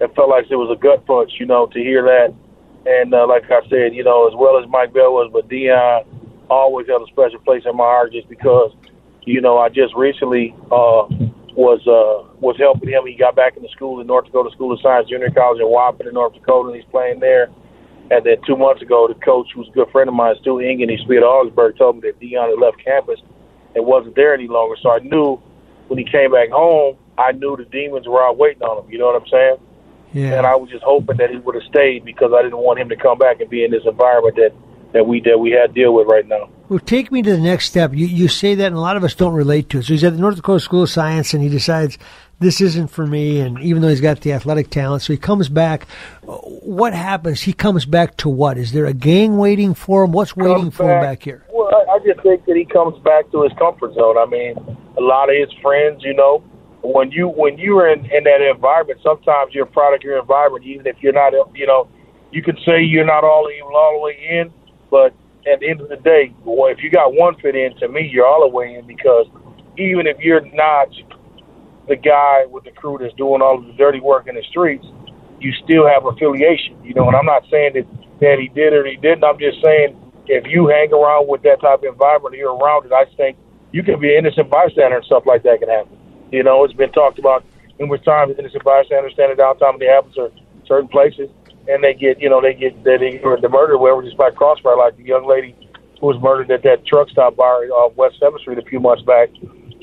it 0.00 0.14
felt 0.14 0.30
like 0.30 0.46
it 0.50 0.56
was 0.56 0.70
a 0.70 0.80
gut 0.80 1.06
punch. 1.06 1.32
You 1.38 1.46
know, 1.46 1.66
to 1.66 1.78
hear 1.78 2.02
that, 2.02 2.34
and 2.86 3.12
uh, 3.12 3.26
like 3.26 3.44
I 3.50 3.62
said, 3.68 3.94
you 3.94 4.04
know, 4.04 4.28
as 4.28 4.34
well 4.36 4.58
as 4.62 4.68
Mike 4.70 4.94
Bell 4.94 5.12
was, 5.12 5.30
but 5.32 5.48
Dion 5.48 6.04
always 6.48 6.86
held 6.86 7.02
a 7.02 7.10
special 7.12 7.40
place 7.40 7.62
in 7.66 7.76
my 7.76 7.84
heart 7.84 8.12
just 8.12 8.28
because 8.28 8.72
you 9.28 9.42
know, 9.42 9.58
I 9.58 9.68
just 9.68 9.94
recently 9.94 10.54
uh, 10.72 11.04
was 11.52 11.84
uh, 11.84 12.24
was 12.40 12.56
helping 12.58 12.88
him. 12.88 13.06
He 13.06 13.14
got 13.14 13.36
back 13.36 13.56
into 13.56 13.68
school 13.68 14.00
in 14.00 14.06
North 14.06 14.24
Dakota 14.24 14.50
School 14.54 14.72
of 14.72 14.80
Science 14.80 15.08
Junior 15.10 15.30
College 15.30 15.60
in 15.60 15.68
Wahpeton 15.68 16.08
in 16.08 16.14
North 16.14 16.32
Dakota, 16.32 16.68
and 16.72 16.76
he's 16.76 16.90
playing 16.90 17.20
there. 17.20 17.48
And 18.10 18.24
then 18.24 18.36
two 18.46 18.56
months 18.56 18.80
ago, 18.80 19.06
the 19.06 19.14
coach, 19.20 19.48
who's 19.54 19.68
a 19.68 19.72
good 19.72 19.90
friend 19.90 20.08
of 20.08 20.14
mine, 20.14 20.34
Stu 20.40 20.60
Ingen, 20.60 20.88
he's 20.88 21.00
at 21.00 21.22
Augsburg, 21.22 21.76
told 21.76 21.96
me 21.96 22.02
that 22.08 22.18
Dion 22.20 22.48
had 22.50 22.58
left 22.58 22.82
campus 22.82 23.20
and 23.74 23.84
wasn't 23.86 24.16
there 24.16 24.32
any 24.32 24.48
longer. 24.48 24.76
So 24.82 24.90
I 24.90 24.98
knew 25.00 25.40
when 25.88 25.98
he 25.98 26.04
came 26.04 26.32
back 26.32 26.48
home, 26.50 26.96
I 27.18 27.32
knew 27.32 27.56
the 27.56 27.64
demons 27.64 28.06
were 28.06 28.22
out 28.22 28.38
waiting 28.38 28.62
on 28.62 28.84
him. 28.84 28.90
You 28.90 28.98
know 28.98 29.06
what 29.06 29.20
I'm 29.20 29.28
saying? 29.28 29.56
Yeah. 30.12 30.38
And 30.38 30.46
I 30.46 30.56
was 30.56 30.70
just 30.70 30.84
hoping 30.84 31.18
that 31.18 31.30
he 31.30 31.36
would 31.36 31.54
have 31.54 31.64
stayed 31.64 32.04
because 32.04 32.32
I 32.34 32.42
didn't 32.42 32.58
want 32.58 32.78
him 32.78 32.88
to 32.88 32.96
come 32.96 33.18
back 33.18 33.40
and 33.40 33.50
be 33.50 33.64
in 33.64 33.70
this 33.70 33.82
environment 33.84 34.36
that 34.36 34.52
that 34.92 35.06
we 35.06 35.20
that 35.20 35.38
we 35.38 35.50
had 35.50 35.66
to 35.66 35.72
deal 35.74 35.92
with 35.92 36.06
right 36.06 36.26
now. 36.26 36.48
Well, 36.68 36.78
take 36.78 37.12
me 37.12 37.20
to 37.22 37.32
the 37.32 37.42
next 37.42 37.66
step. 37.66 37.92
You 37.92 38.06
you 38.06 38.28
say 38.28 38.54
that, 38.54 38.66
and 38.66 38.76
a 38.76 38.80
lot 38.80 38.96
of 38.96 39.04
us 39.04 39.14
don't 39.14 39.34
relate 39.34 39.68
to 39.70 39.80
it. 39.80 39.84
So 39.84 39.92
he's 39.92 40.04
at 40.04 40.14
the 40.14 40.18
North 40.18 40.36
Dakota 40.36 40.60
School 40.60 40.84
of 40.84 40.90
Science, 40.90 41.34
and 41.34 41.42
he 41.42 41.50
decides 41.50 41.98
this 42.40 42.60
isn't 42.60 42.88
for 42.88 43.06
me. 43.06 43.40
And 43.40 43.58
even 43.60 43.82
though 43.82 43.88
he's 43.88 44.00
got 44.00 44.20
the 44.20 44.32
athletic 44.32 44.70
talent, 44.70 45.02
so 45.02 45.12
he 45.12 45.18
comes 45.18 45.48
back. 45.48 45.86
What 46.22 46.92
happens? 46.92 47.42
He 47.42 47.52
comes 47.52 47.84
back 47.84 48.16
to 48.18 48.28
what? 48.28 48.58
Is 48.58 48.72
there 48.72 48.86
a 48.86 48.94
gang 48.94 49.38
waiting 49.38 49.74
for 49.74 50.04
him? 50.04 50.12
What's 50.12 50.36
waiting 50.36 50.56
Comes 50.56 50.76
for 50.76 50.94
him 50.94 51.02
back 51.02 51.22
here? 51.22 51.44
Well, 51.52 51.70
I, 51.74 51.94
I 51.94 51.98
just 52.04 52.22
think 52.22 52.44
that 52.46 52.56
he 52.56 52.64
comes 52.64 52.98
back 53.02 53.30
to 53.32 53.42
his 53.42 53.52
comfort 53.58 53.94
zone. 53.94 54.16
I 54.18 54.26
mean, 54.26 54.56
a 54.96 55.00
lot 55.00 55.30
of 55.30 55.36
his 55.36 55.52
friends, 55.60 56.02
you 56.04 56.14
know, 56.14 56.42
when 56.82 57.10
you 57.10 57.28
when 57.28 57.58
you're 57.58 57.90
in 57.90 58.04
in 58.06 58.24
that 58.24 58.40
environment, 58.40 59.00
sometimes 59.02 59.54
you're 59.54 59.64
a 59.64 59.70
product 59.70 60.04
of 60.04 60.08
your 60.08 60.18
environment. 60.20 60.64
Even 60.64 60.86
if 60.86 60.96
you're 61.00 61.12
not, 61.12 61.32
you 61.54 61.66
know, 61.66 61.88
you 62.30 62.42
can 62.42 62.56
say 62.64 62.82
you're 62.82 63.06
not 63.06 63.24
all 63.24 63.48
even 63.50 63.72
all 63.74 63.98
the 63.98 64.04
way 64.04 64.38
in, 64.38 64.52
but 64.90 65.14
at 65.50 65.60
the 65.60 65.68
end 65.68 65.80
of 65.80 65.88
the 65.88 65.96
day, 65.96 66.32
well, 66.44 66.70
if 66.70 66.82
you 66.82 66.90
got 66.90 67.14
one 67.14 67.34
fit 67.40 67.56
in, 67.56 67.76
to 67.78 67.88
me, 67.88 68.08
you're 68.12 68.26
all 68.26 68.40
the 68.40 68.54
way 68.54 68.74
in 68.74 68.86
because 68.86 69.26
even 69.76 70.06
if 70.06 70.18
you're 70.18 70.44
not 70.54 70.88
the 71.88 71.96
guy 71.96 72.46
with 72.46 72.64
the 72.64 72.70
crew 72.70 72.98
that's 73.00 73.14
doing 73.14 73.42
all 73.42 73.58
of 73.58 73.66
the 73.66 73.72
dirty 73.72 74.00
work 74.00 74.28
in 74.28 74.34
the 74.34 74.42
streets, 74.48 74.86
you 75.40 75.52
still 75.64 75.86
have 75.86 76.04
affiliation. 76.04 76.76
You 76.84 76.94
know, 76.94 77.06
and 77.08 77.16
I'm 77.16 77.26
not 77.26 77.44
saying 77.50 77.72
that 77.74 77.86
that 78.20 78.38
he 78.38 78.48
did 78.48 78.72
or 78.72 78.84
he 78.84 78.96
didn't. 78.96 79.24
I'm 79.24 79.38
just 79.38 79.62
saying 79.62 79.96
if 80.26 80.44
you 80.46 80.68
hang 80.68 80.92
around 80.92 81.28
with 81.28 81.42
that 81.42 81.60
type 81.60 81.80
of 81.80 81.84
environment, 81.84 82.36
you're 82.36 82.54
around 82.54 82.86
it. 82.86 82.92
I 82.92 83.04
think 83.16 83.36
you 83.72 83.82
can 83.82 84.00
be 84.00 84.12
an 84.12 84.26
innocent 84.26 84.50
bystander 84.50 84.96
and 84.96 85.04
stuff 85.04 85.24
like 85.26 85.42
that 85.44 85.60
can 85.60 85.68
happen. 85.68 85.96
You 86.30 86.42
know, 86.42 86.64
it's 86.64 86.74
been 86.74 86.92
talked 86.92 87.18
about 87.18 87.44
numerous 87.78 88.02
times. 88.04 88.34
Innocent 88.38 88.64
bystanders 88.64 89.14
standing 89.14 89.36
downtown 89.36 89.74
when 89.74 89.80
they 89.80 89.86
happen 89.86 90.12
to 90.14 90.30
certain 90.66 90.88
places, 90.88 91.30
and 91.68 91.82
they 91.82 91.94
get, 91.94 92.20
you 92.20 92.28
know, 92.28 92.40
they 92.40 92.52
get 92.52 92.84
they 92.84 93.20
or 93.22 93.40
the 93.40 93.48
murder, 93.48 93.78
wherever, 93.78 94.02
just 94.02 94.16
by 94.16 94.30
crossfire, 94.30 94.76
like 94.76 94.96
the 94.96 95.04
young 95.04 95.26
lady 95.26 95.56
who 96.00 96.06
was 96.06 96.20
murdered 96.22 96.50
at 96.50 96.62
that 96.62 96.86
truck 96.86 97.08
stop 97.08 97.36
bar 97.36 97.64
off 97.64 97.92
uh, 97.92 97.94
West 97.96 98.16
Seventh 98.20 98.42
Street 98.42 98.58
a 98.58 98.62
few 98.62 98.80
months 98.80 99.02
back. 99.02 99.30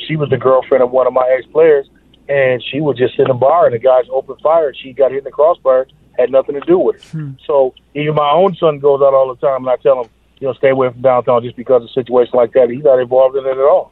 She 0.07 0.15
was 0.15 0.29
the 0.29 0.37
girlfriend 0.37 0.83
of 0.83 0.91
one 0.91 1.07
of 1.07 1.13
my 1.13 1.27
ex 1.35 1.45
players, 1.51 1.87
and 2.29 2.63
she 2.71 2.81
was 2.81 2.97
just 2.97 3.17
in 3.19 3.25
the 3.27 3.33
bar, 3.33 3.65
and 3.65 3.73
the 3.75 3.79
guys 3.79 4.03
opened 4.11 4.39
fire, 4.41 4.67
and 4.69 4.77
she 4.77 4.93
got 4.93 5.11
hit 5.11 5.19
in 5.19 5.23
the 5.25 5.31
crossbar. 5.31 5.87
Had 6.17 6.31
nothing 6.31 6.55
to 6.55 6.61
do 6.61 6.79
with 6.79 6.95
it. 7.13 7.35
So 7.45 7.73
even 7.93 8.15
my 8.15 8.31
own 8.31 8.55
son 8.55 8.79
goes 8.79 9.01
out 9.01 9.13
all 9.13 9.27
the 9.35 9.39
time, 9.45 9.67
and 9.67 9.69
I 9.69 9.75
tell 9.77 10.01
him, 10.03 10.09
you 10.39 10.47
know, 10.47 10.53
stay 10.53 10.69
away 10.69 10.89
from 10.89 11.01
downtown 11.01 11.43
just 11.43 11.57
because 11.57 11.83
of 11.83 11.89
a 11.89 11.93
situation 11.93 12.31
like 12.35 12.53
that. 12.53 12.69
He's 12.69 12.83
not 12.83 12.99
involved 12.99 13.35
in 13.35 13.45
it 13.45 13.49
at 13.51 13.57
all. 13.59 13.91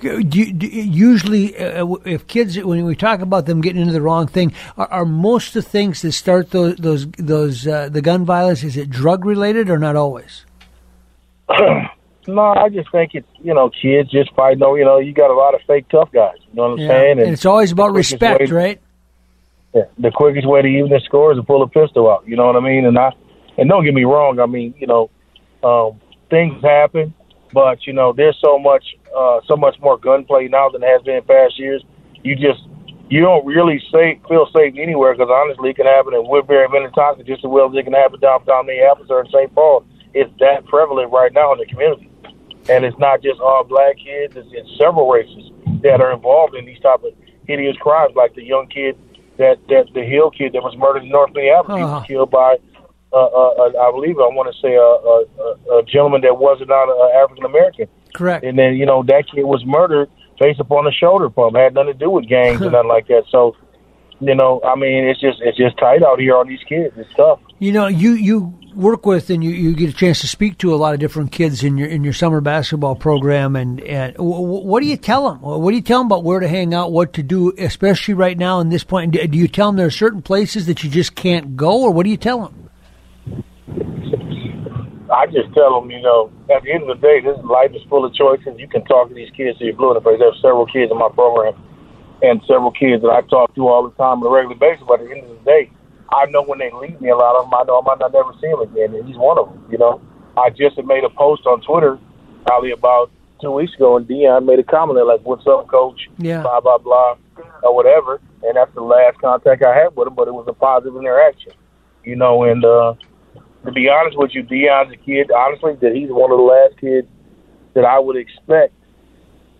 Do 0.00 0.18
you, 0.38 0.52
do 0.52 0.66
you- 0.66 0.82
usually, 0.82 1.56
uh, 1.56 1.86
if 2.06 2.26
kids, 2.26 2.58
when 2.58 2.84
we 2.86 2.96
talk 2.96 3.20
about 3.20 3.44
them 3.46 3.60
getting 3.60 3.80
into 3.82 3.92
the 3.92 4.00
wrong 4.02 4.26
thing, 4.26 4.52
are, 4.78 4.86
are 4.90 5.04
most 5.04 5.48
of 5.54 5.62
the 5.62 5.68
things 5.70 6.00
that 6.02 6.12
start 6.12 6.50
those 6.50 6.76
those 6.76 7.06
those 7.18 7.66
uh, 7.66 7.88
the 7.90 8.00
gun 8.02 8.24
violence 8.24 8.64
is 8.64 8.76
it 8.76 8.88
drug 8.90 9.24
related 9.26 9.68
or 9.70 9.78
not 9.78 9.94
always? 9.94 10.44
No, 12.28 12.40
I 12.40 12.68
just 12.68 12.90
think 12.92 13.14
it's 13.14 13.26
you 13.42 13.52
know 13.54 13.70
kids 13.70 14.10
just 14.10 14.32
fighting. 14.34 14.62
over 14.62 14.78
You 14.78 14.84
know, 14.84 14.98
you 14.98 15.12
got 15.12 15.30
a 15.30 15.34
lot 15.34 15.54
of 15.54 15.60
fake 15.66 15.86
tough 15.90 16.10
guys. 16.12 16.36
You 16.50 16.54
know 16.54 16.62
what 16.62 16.72
I'm 16.72 16.78
Yeah. 16.78 16.88
saying? 16.88 17.18
And 17.20 17.32
it's 17.32 17.44
always 17.46 17.72
about 17.72 17.92
respect, 17.92 18.40
way- 18.50 18.56
right? 18.56 18.80
Yeah, 19.74 19.84
the 19.98 20.10
quickest 20.10 20.46
way 20.46 20.60
to 20.62 20.68
even 20.68 20.90
the 20.90 21.00
score 21.00 21.32
is 21.32 21.38
to 21.38 21.42
pull 21.42 21.62
a 21.62 21.68
pistol 21.68 22.10
out. 22.10 22.24
You 22.26 22.36
know 22.36 22.46
what 22.46 22.56
I 22.56 22.60
mean? 22.60 22.84
And 22.84 22.98
I 22.98 23.10
and 23.58 23.68
don't 23.68 23.84
get 23.84 23.94
me 23.94 24.04
wrong. 24.04 24.38
I 24.38 24.46
mean, 24.46 24.74
you 24.78 24.86
know, 24.86 25.10
um, 25.64 26.00
things 26.30 26.62
happen, 26.62 27.14
but 27.52 27.86
you 27.86 27.92
know, 27.92 28.12
there's 28.12 28.38
so 28.40 28.58
much 28.58 28.84
uh, 29.16 29.40
so 29.48 29.56
much 29.56 29.76
more 29.80 29.96
gunplay 29.98 30.48
now 30.48 30.68
than 30.68 30.82
has 30.82 31.02
been 31.02 31.16
in 31.16 31.22
past 31.24 31.58
years. 31.58 31.82
You 32.22 32.36
just 32.36 32.60
you 33.08 33.20
don't 33.20 33.44
really 33.44 33.82
safe, 33.90 34.18
feel 34.28 34.46
safe 34.54 34.74
anywhere 34.78 35.12
because 35.14 35.28
honestly, 35.30 35.70
it 35.70 35.76
can 35.76 35.86
happen 35.86 36.14
in 36.14 36.26
Woodbury, 36.28 36.68
Minnetonka, 36.68 37.24
just 37.24 37.44
as 37.44 37.50
well 37.50 37.68
as 37.68 37.76
it 37.76 37.82
can 37.84 37.92
happen 37.92 38.20
downtown 38.20 38.66
Minneapolis 38.66 39.10
or 39.10 39.20
in 39.20 39.26
St. 39.28 39.52
Paul. 39.54 39.84
It's 40.14 40.30
that 40.40 40.64
prevalent 40.66 41.10
right 41.12 41.32
now 41.32 41.52
in 41.52 41.58
the 41.58 41.66
community, 41.66 42.08
and 42.68 42.84
it's 42.84 42.98
not 42.98 43.22
just 43.22 43.40
all 43.40 43.64
black 43.64 43.96
kids. 43.96 44.36
It's, 44.36 44.48
it's 44.52 44.78
several 44.78 45.10
races 45.10 45.50
that 45.82 46.00
are 46.00 46.12
involved 46.12 46.54
in 46.54 46.64
these 46.64 46.80
type 46.80 47.02
of 47.02 47.12
hideous 47.46 47.76
crimes, 47.78 48.14
like 48.14 48.34
the 48.34 48.44
young 48.44 48.68
kid 48.68 48.96
that 49.38 49.58
that 49.68 49.86
the 49.94 50.04
Hill 50.04 50.30
kid 50.30 50.52
that 50.52 50.62
was 50.62 50.76
murdered 50.76 51.02
in 51.04 51.10
North 51.10 51.32
Minneapolis. 51.34 51.82
Uh-huh. 51.82 51.98
was 51.98 52.06
killed 52.06 52.30
by, 52.30 52.56
uh, 53.12 53.16
uh, 53.16 53.50
uh, 53.58 53.88
I 53.88 53.90
believe, 53.90 54.16
I 54.18 54.28
want 54.30 54.54
to 54.54 54.60
say 54.60 54.74
a, 54.74 54.80
a, 54.80 55.74
a, 55.74 55.78
a 55.80 55.82
gentleman 55.84 56.20
that 56.22 56.38
wasn't 56.38 56.68
not 56.68 56.88
uh, 56.88 57.22
African 57.22 57.44
American. 57.44 57.88
Correct. 58.14 58.44
And 58.44 58.58
then 58.58 58.74
you 58.74 58.86
know 58.86 59.02
that 59.04 59.24
kid 59.32 59.44
was 59.44 59.64
murdered 59.64 60.10
based 60.38 60.60
upon 60.60 60.86
a 60.86 60.92
shoulder 60.92 61.30
pump. 61.30 61.56
Had 61.56 61.74
nothing 61.74 61.92
to 61.92 61.98
do 61.98 62.10
with 62.10 62.28
gangs 62.28 62.60
or 62.60 62.70
nothing 62.76 62.88
like 62.88 63.06
that. 63.08 63.24
So, 63.30 63.56
you 64.20 64.34
know, 64.34 64.60
I 64.64 64.74
mean, 64.76 65.04
it's 65.04 65.20
just 65.20 65.40
it's 65.40 65.56
just 65.56 65.78
tight 65.78 66.02
out 66.02 66.20
here 66.20 66.36
on 66.36 66.48
these 66.48 66.62
kids. 66.68 66.94
It's 66.96 67.12
tough. 67.14 67.40
You 67.62 67.70
know, 67.70 67.86
you 67.86 68.14
you 68.14 68.58
work 68.74 69.06
with 69.06 69.30
and 69.30 69.44
you, 69.44 69.50
you 69.50 69.76
get 69.76 69.88
a 69.88 69.92
chance 69.92 70.20
to 70.22 70.26
speak 70.26 70.58
to 70.58 70.74
a 70.74 70.78
lot 70.82 70.94
of 70.94 70.98
different 70.98 71.30
kids 71.30 71.62
in 71.62 71.78
your 71.78 71.86
in 71.86 72.02
your 72.02 72.12
summer 72.12 72.40
basketball 72.40 72.96
program. 72.96 73.54
And 73.54 73.78
and 73.82 74.16
wh- 74.16 74.42
wh- 74.42 74.66
what 74.66 74.82
do 74.82 74.88
you 74.88 74.96
tell 74.96 75.30
them? 75.30 75.40
What 75.42 75.70
do 75.70 75.76
you 75.76 75.80
tell 75.80 76.00
them 76.00 76.08
about 76.08 76.24
where 76.24 76.40
to 76.40 76.48
hang 76.48 76.74
out, 76.74 76.90
what 76.90 77.12
to 77.12 77.22
do, 77.22 77.52
especially 77.56 78.14
right 78.14 78.36
now 78.36 78.58
in 78.58 78.70
this 78.70 78.82
point? 78.82 79.12
Do 79.12 79.38
you 79.38 79.46
tell 79.46 79.68
them 79.68 79.76
there 79.76 79.86
are 79.86 79.92
certain 79.92 80.22
places 80.22 80.66
that 80.66 80.82
you 80.82 80.90
just 80.90 81.14
can't 81.14 81.56
go, 81.56 81.82
or 81.82 81.92
what 81.92 82.02
do 82.02 82.10
you 82.10 82.16
tell 82.16 82.40
them? 82.40 82.68
I 85.14 85.26
just 85.26 85.54
tell 85.54 85.80
them, 85.80 85.88
you 85.88 86.02
know, 86.02 86.32
at 86.52 86.64
the 86.64 86.72
end 86.72 86.90
of 86.90 87.00
the 87.00 87.06
day, 87.06 87.20
this 87.20 87.38
life 87.44 87.70
is 87.76 87.82
full 87.88 88.04
of 88.04 88.12
choices. 88.12 88.58
You 88.58 88.66
can 88.66 88.84
talk 88.86 89.06
to 89.06 89.14
these 89.14 89.30
kids 89.36 89.58
you're 89.60 89.76
blue 89.76 89.94
in 89.96 90.02
the 90.02 90.10
face. 90.10 90.18
There's 90.18 90.34
several 90.42 90.66
kids 90.66 90.90
in 90.90 90.98
my 90.98 91.10
program 91.14 91.54
and 92.22 92.42
several 92.48 92.72
kids 92.72 93.02
that 93.02 93.10
I 93.10 93.20
talk 93.30 93.54
to 93.54 93.68
all 93.68 93.88
the 93.88 93.94
time 93.94 94.18
on 94.18 94.26
a 94.26 94.30
regular 94.30 94.56
basis. 94.56 94.82
But 94.84 94.98
at 94.98 95.06
the 95.06 95.12
end 95.14 95.30
of 95.30 95.38
the 95.38 95.44
day, 95.44 95.70
I 96.12 96.26
know 96.26 96.42
when 96.42 96.58
they 96.58 96.70
leave 96.72 97.00
me, 97.00 97.08
a 97.10 97.16
lot 97.16 97.36
of 97.36 97.46
them, 97.46 97.54
I 97.54 97.62
know 97.64 97.80
I 97.80 97.82
might 97.84 97.98
not 97.98 98.12
never 98.12 98.32
see 98.40 98.48
them 98.48 98.60
again. 98.60 98.94
And 98.94 99.06
he's 99.06 99.16
one 99.16 99.38
of 99.38 99.48
them, 99.48 99.66
you 99.70 99.78
know. 99.78 100.00
I 100.36 100.50
just 100.50 100.76
had 100.76 100.86
made 100.86 101.04
a 101.04 101.10
post 101.10 101.46
on 101.46 101.60
Twitter 101.62 101.98
probably 102.46 102.72
about 102.72 103.10
two 103.40 103.50
weeks 103.50 103.74
ago, 103.74 103.96
and 103.96 104.06
Dion 104.06 104.46
made 104.46 104.58
a 104.58 104.62
comment 104.62 105.04
like, 105.06 105.20
what's 105.22 105.46
up, 105.46 105.68
coach? 105.68 106.08
Yeah. 106.18 106.42
Blah, 106.42 106.60
blah, 106.60 106.78
blah, 106.78 107.16
or 107.62 107.74
whatever. 107.74 108.20
And 108.42 108.56
that's 108.56 108.72
the 108.74 108.82
last 108.82 109.18
contact 109.18 109.64
I 109.64 109.74
had 109.74 109.96
with 109.96 110.08
him, 110.08 110.14
but 110.14 110.28
it 110.28 110.34
was 110.34 110.46
a 110.48 110.52
positive 110.52 110.96
interaction, 110.96 111.52
you 112.04 112.16
know, 112.16 112.44
and, 112.44 112.64
uh, 112.64 112.94
to 113.64 113.72
be 113.72 113.88
honest 113.88 114.18
with 114.18 114.34
you, 114.34 114.42
Dion's 114.42 114.92
a 114.92 114.96
kid, 114.96 115.30
honestly, 115.30 115.74
that 115.80 115.94
he's 115.94 116.10
one 116.10 116.32
of 116.32 116.38
the 116.38 116.42
last 116.42 116.78
kids 116.80 117.06
that 117.74 117.84
I 117.84 117.98
would 117.98 118.16
expect 118.16 118.74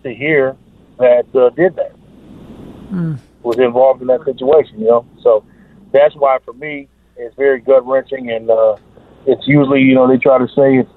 to 0.03 0.13
hear 0.13 0.57
that 0.99 1.25
uh, 1.33 1.49
did 1.51 1.75
that, 1.77 1.95
was 3.41 3.57
involved 3.59 4.01
in 4.01 4.07
that 4.07 4.23
situation, 4.25 4.79
you 4.79 4.87
know. 4.87 5.05
So 5.21 5.45
that's 5.93 6.15
why, 6.15 6.39
for 6.43 6.53
me, 6.53 6.89
it's 7.15 7.35
very 7.35 7.61
gut 7.61 7.85
wrenching, 7.85 8.31
and 8.31 8.49
uh, 8.49 8.75
it's 9.25 9.47
usually, 9.47 9.81
you 9.81 9.95
know, 9.95 10.07
they 10.07 10.17
try 10.17 10.37
to 10.37 10.47
say 10.47 10.77
it's 10.81 10.89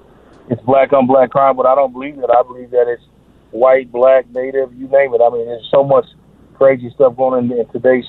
it's 0.49 0.61
black 0.63 0.93
on 0.93 1.07
black 1.07 1.29
crime, 1.31 1.55
but 1.55 1.65
I 1.65 1.75
don't 1.75 1.93
believe 1.93 2.15
that. 2.17 2.31
I 2.31 2.41
believe 2.41 2.71
that 2.71 2.87
it's 2.87 3.03
white, 3.51 3.91
black, 3.91 4.29
native, 4.31 4.73
you 4.73 4.87
name 4.87 5.13
it. 5.13 5.21
I 5.21 5.29
mean, 5.29 5.45
there's 5.45 5.67
so 5.71 5.83
much 5.83 6.05
crazy 6.55 6.89
stuff 6.95 7.15
going 7.15 7.45
in, 7.45 7.57
in 7.57 7.67
today's 7.69 8.05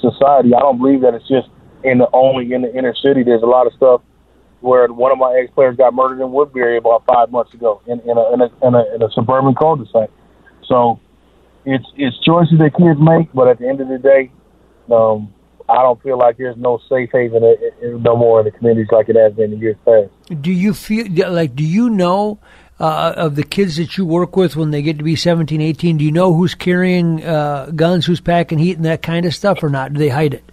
society. 0.00 0.54
I 0.54 0.60
don't 0.60 0.78
believe 0.78 1.02
that 1.02 1.14
it's 1.14 1.28
just 1.28 1.48
in 1.84 1.98
the 1.98 2.08
only 2.12 2.52
in 2.52 2.62
the 2.62 2.74
inner 2.74 2.94
city. 2.94 3.22
There's 3.22 3.42
a 3.42 3.46
lot 3.46 3.66
of 3.66 3.72
stuff 3.74 4.00
where 4.60 4.88
one 4.88 5.12
of 5.12 5.18
my 5.18 5.38
ex 5.40 5.52
players 5.54 5.76
got 5.76 5.94
murdered 5.94 6.20
in 6.20 6.32
Woodbury 6.32 6.78
about 6.78 7.04
five 7.06 7.30
months 7.30 7.54
ago 7.54 7.82
in, 7.86 8.00
in, 8.00 8.16
a, 8.16 8.32
in, 8.32 8.40
a, 8.40 8.66
in, 8.66 8.74
a, 8.74 8.94
in 8.94 9.02
a 9.02 9.10
suburban 9.12 9.54
cul-de-sac. 9.54 10.10
So 10.64 10.98
it's 11.64 11.84
it's 11.96 12.18
choices 12.24 12.58
that 12.58 12.74
kids 12.76 12.98
make, 12.98 13.32
but 13.32 13.48
at 13.48 13.58
the 13.58 13.68
end 13.68 13.80
of 13.80 13.88
the 13.88 13.98
day, 13.98 14.32
um, 14.90 15.32
I 15.68 15.82
don't 15.82 16.00
feel 16.02 16.18
like 16.18 16.36
there's 16.36 16.56
no 16.56 16.80
safe 16.88 17.10
haven 17.12 17.42
no 18.02 18.16
more 18.16 18.40
in 18.40 18.44
the 18.44 18.52
communities 18.52 18.88
like 18.92 19.08
it 19.08 19.16
has 19.16 19.32
been 19.32 19.52
in 19.52 19.58
years 19.58 19.76
past. 19.84 20.10
Do 20.42 20.52
you 20.52 20.72
feel 20.72 21.06
like? 21.30 21.56
Do 21.56 21.64
you 21.64 21.90
know 21.90 22.38
uh, 22.78 23.14
of 23.16 23.34
the 23.34 23.42
kids 23.42 23.76
that 23.76 23.96
you 23.96 24.06
work 24.06 24.36
with 24.36 24.54
when 24.54 24.70
they 24.70 24.82
get 24.82 24.98
to 24.98 25.04
be 25.04 25.16
17, 25.16 25.60
18? 25.60 25.96
Do 25.98 26.04
you 26.04 26.12
know 26.12 26.34
who's 26.34 26.54
carrying 26.54 27.24
uh, 27.24 27.72
guns, 27.74 28.06
who's 28.06 28.20
packing 28.20 28.58
heat, 28.58 28.76
and 28.76 28.84
that 28.84 29.02
kind 29.02 29.26
of 29.26 29.34
stuff, 29.34 29.62
or 29.62 29.68
not? 29.68 29.92
Do 29.92 29.98
they 29.98 30.08
hide 30.08 30.34
it? 30.34 30.44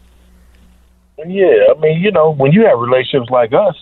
Yeah, 1.17 1.73
I 1.75 1.79
mean, 1.79 2.01
you 2.01 2.11
know, 2.11 2.31
when 2.31 2.51
you 2.51 2.65
have 2.65 2.79
relationships 2.79 3.29
like 3.29 3.53
us 3.53 3.75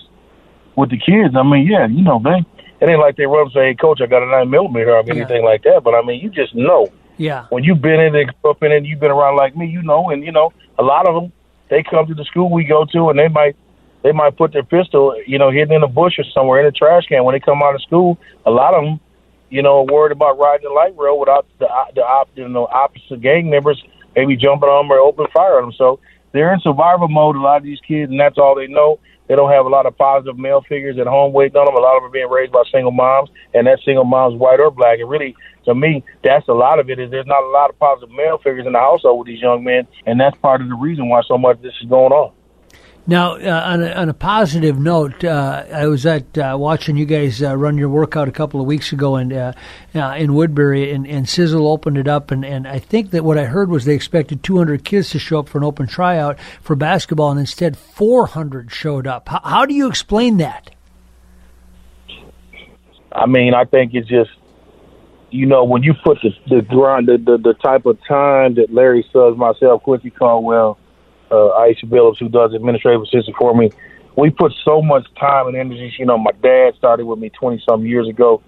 with 0.75 0.89
the 0.89 0.97
kids, 0.97 1.33
I 1.35 1.43
mean, 1.43 1.65
yeah, 1.65 1.87
you 1.87 2.03
know, 2.03 2.21
they 2.21 2.45
it 2.81 2.89
ain't 2.89 2.99
like 2.99 3.15
they 3.15 3.25
run 3.25 3.41
up 3.41 3.45
and 3.47 3.53
say, 3.53 3.67
"Hey, 3.69 3.75
coach, 3.75 4.01
I 4.01 4.07
got 4.07 4.21
a 4.21 4.25
nine 4.25 4.49
millimeter" 4.49 4.91
or 4.91 4.99
anything 4.99 5.45
like 5.45 5.63
that. 5.63 5.81
But 5.83 5.93
I 5.95 6.01
mean, 6.01 6.19
you 6.19 6.29
just 6.29 6.53
know 6.53 6.87
Yeah. 7.17 7.45
when 7.49 7.63
you've 7.63 7.81
been 7.81 7.99
in 7.99 8.15
it, 8.15 8.29
up 8.43 8.63
in 8.63 8.71
it, 8.71 8.85
you've 8.85 8.99
been 8.99 9.11
around 9.11 9.35
like 9.35 9.55
me, 9.55 9.67
you 9.67 9.81
know, 9.81 10.09
and 10.09 10.23
you 10.23 10.31
know, 10.31 10.53
a 10.79 10.83
lot 10.83 11.07
of 11.07 11.15
them 11.15 11.31
they 11.69 11.83
come 11.83 12.05
to 12.07 12.13
the 12.13 12.25
school 12.25 12.51
we 12.51 12.63
go 12.63 12.85
to, 12.85 13.09
and 13.09 13.19
they 13.19 13.27
might 13.27 13.55
they 14.03 14.11
might 14.11 14.35
put 14.35 14.53
their 14.53 14.63
pistol, 14.63 15.15
you 15.27 15.37
know, 15.37 15.51
hidden 15.51 15.73
in 15.75 15.83
a 15.83 15.87
bush 15.87 16.17
or 16.17 16.23
somewhere 16.33 16.59
in 16.59 16.65
a 16.65 16.71
trash 16.71 17.05
can 17.07 17.23
when 17.23 17.33
they 17.33 17.39
come 17.39 17.61
out 17.61 17.75
of 17.75 17.81
school. 17.81 18.17
A 18.45 18.51
lot 18.51 18.73
of 18.73 18.83
them 18.83 18.99
you 19.51 19.61
know, 19.61 19.83
worried 19.83 20.13
about 20.13 20.39
riding 20.39 20.63
the 20.63 20.73
light 20.73 20.97
rail 20.97 21.19
without 21.19 21.45
the 21.59 21.67
the 21.93 22.01
op, 22.01 22.29
you 22.35 22.47
know, 22.47 22.65
opposite 22.67 23.21
gang 23.21 23.49
members 23.49 23.83
maybe 24.15 24.35
jumping 24.35 24.69
on 24.69 24.85
them 24.87 24.91
or 24.91 24.99
open 24.99 25.27
fire 25.33 25.57
on 25.57 25.63
them. 25.63 25.73
So 25.77 25.99
they're 26.31 26.53
in 26.53 26.61
survival 26.61 27.09
mode. 27.09 27.35
A 27.35 27.39
lot 27.39 27.57
of 27.57 27.63
these 27.63 27.79
kids, 27.81 28.09
and 28.09 28.19
that's 28.19 28.37
all 28.37 28.55
they 28.55 28.67
know. 28.67 28.99
They 29.31 29.37
don't 29.37 29.49
have 29.49 29.65
a 29.65 29.69
lot 29.69 29.85
of 29.85 29.97
positive 29.97 30.37
male 30.37 30.59
figures 30.67 30.99
at 30.99 31.07
home 31.07 31.31
waiting 31.31 31.55
on 31.55 31.63
them. 31.63 31.75
A 31.75 31.79
lot 31.79 31.95
of 31.95 32.03
them 32.03 32.09
are 32.09 32.11
being 32.11 32.27
raised 32.27 32.51
by 32.51 32.63
single 32.69 32.91
moms, 32.91 33.29
and 33.53 33.65
that 33.65 33.79
single 33.85 34.03
mom's 34.03 34.37
white 34.37 34.59
or 34.59 34.69
black. 34.69 34.99
And 34.99 35.09
really, 35.09 35.37
to 35.63 35.73
me, 35.73 36.03
that's 36.21 36.49
a 36.49 36.53
lot 36.53 36.79
of 36.79 36.89
it. 36.89 36.99
Is 36.99 37.11
there's 37.11 37.25
not 37.25 37.41
a 37.41 37.47
lot 37.47 37.69
of 37.69 37.79
positive 37.79 38.13
male 38.13 38.39
figures 38.43 38.67
in 38.67 38.73
the 38.73 38.79
household 38.79 39.19
with 39.19 39.27
these 39.27 39.39
young 39.39 39.63
men, 39.63 39.87
and 40.05 40.19
that's 40.19 40.35
part 40.39 40.59
of 40.59 40.67
the 40.67 40.75
reason 40.75 41.07
why 41.07 41.21
so 41.25 41.37
much 41.37 41.55
of 41.55 41.61
this 41.61 41.71
is 41.81 41.87
going 41.87 42.11
on. 42.11 42.33
Now, 43.07 43.33
uh, 43.33 43.63
on, 43.65 43.81
a, 43.81 43.91
on, 43.93 44.09
a, 44.09 44.13
positive 44.13 44.77
note, 44.77 45.23
uh, 45.23 45.65
I 45.73 45.87
was 45.87 46.05
at 46.05 46.37
uh, 46.37 46.55
watching 46.59 46.97
you 46.97 47.05
guys 47.05 47.41
uh, 47.41 47.57
run 47.57 47.75
your 47.75 47.89
workout 47.89 48.27
a 48.27 48.31
couple 48.31 48.61
of 48.61 48.67
weeks 48.67 48.93
ago 48.93 49.17
in 49.17 49.33
uh, 49.33 49.53
uh, 49.95 50.13
in 50.17 50.35
Woodbury, 50.35 50.91
and, 50.91 51.07
and 51.07 51.27
Sizzle 51.27 51.67
opened 51.67 51.97
it 51.97 52.07
up, 52.07 52.29
and, 52.29 52.45
and 52.45 52.67
I 52.67 52.77
think 52.77 53.09
that 53.11 53.23
what 53.23 53.39
I 53.39 53.45
heard 53.45 53.69
was 53.69 53.85
they 53.85 53.95
expected 53.95 54.43
200 54.43 54.83
kids 54.83 55.09
to 55.11 55.19
show 55.19 55.39
up 55.39 55.49
for 55.49 55.57
an 55.57 55.63
open 55.63 55.87
tryout 55.87 56.39
for 56.61 56.75
basketball, 56.75 57.31
and 57.31 57.39
instead 57.39 57.75
400 57.75 58.71
showed 58.71 59.07
up. 59.07 59.29
How, 59.29 59.41
how 59.43 59.65
do 59.65 59.73
you 59.73 59.87
explain 59.87 60.37
that? 60.37 60.69
I 63.11 63.25
mean, 63.25 63.55
I 63.55 63.65
think 63.65 63.95
it's 63.95 64.07
just 64.07 64.29
you 65.31 65.47
know 65.47 65.63
when 65.63 65.81
you 65.81 65.95
put 66.03 66.19
the 66.21 66.29
the 66.47 66.61
grind, 66.61 67.07
the, 67.07 67.17
the 67.17 67.37
the 67.39 67.53
type 67.55 67.87
of 67.87 67.97
time 68.07 68.53
that 68.55 68.71
Larry 68.71 69.03
Suggs, 69.11 69.37
myself, 69.37 69.81
Quincy 69.81 70.11
Caldwell 70.11 70.77
uh, 71.31 71.59
Aisha 71.59 71.85
Billups, 71.85 72.19
who 72.19 72.29
does 72.29 72.53
administrative 72.53 73.01
assistant 73.01 73.35
for 73.37 73.55
me. 73.55 73.71
We 74.17 74.29
put 74.29 74.51
so 74.65 74.81
much 74.81 75.07
time 75.19 75.47
and 75.47 75.55
energy. 75.55 75.93
You 75.97 76.05
know, 76.05 76.17
my 76.17 76.31
dad 76.43 76.73
started 76.77 77.05
with 77.05 77.19
me 77.19 77.29
20 77.29 77.63
some 77.67 77.85
years 77.85 78.07
ago. 78.09 78.43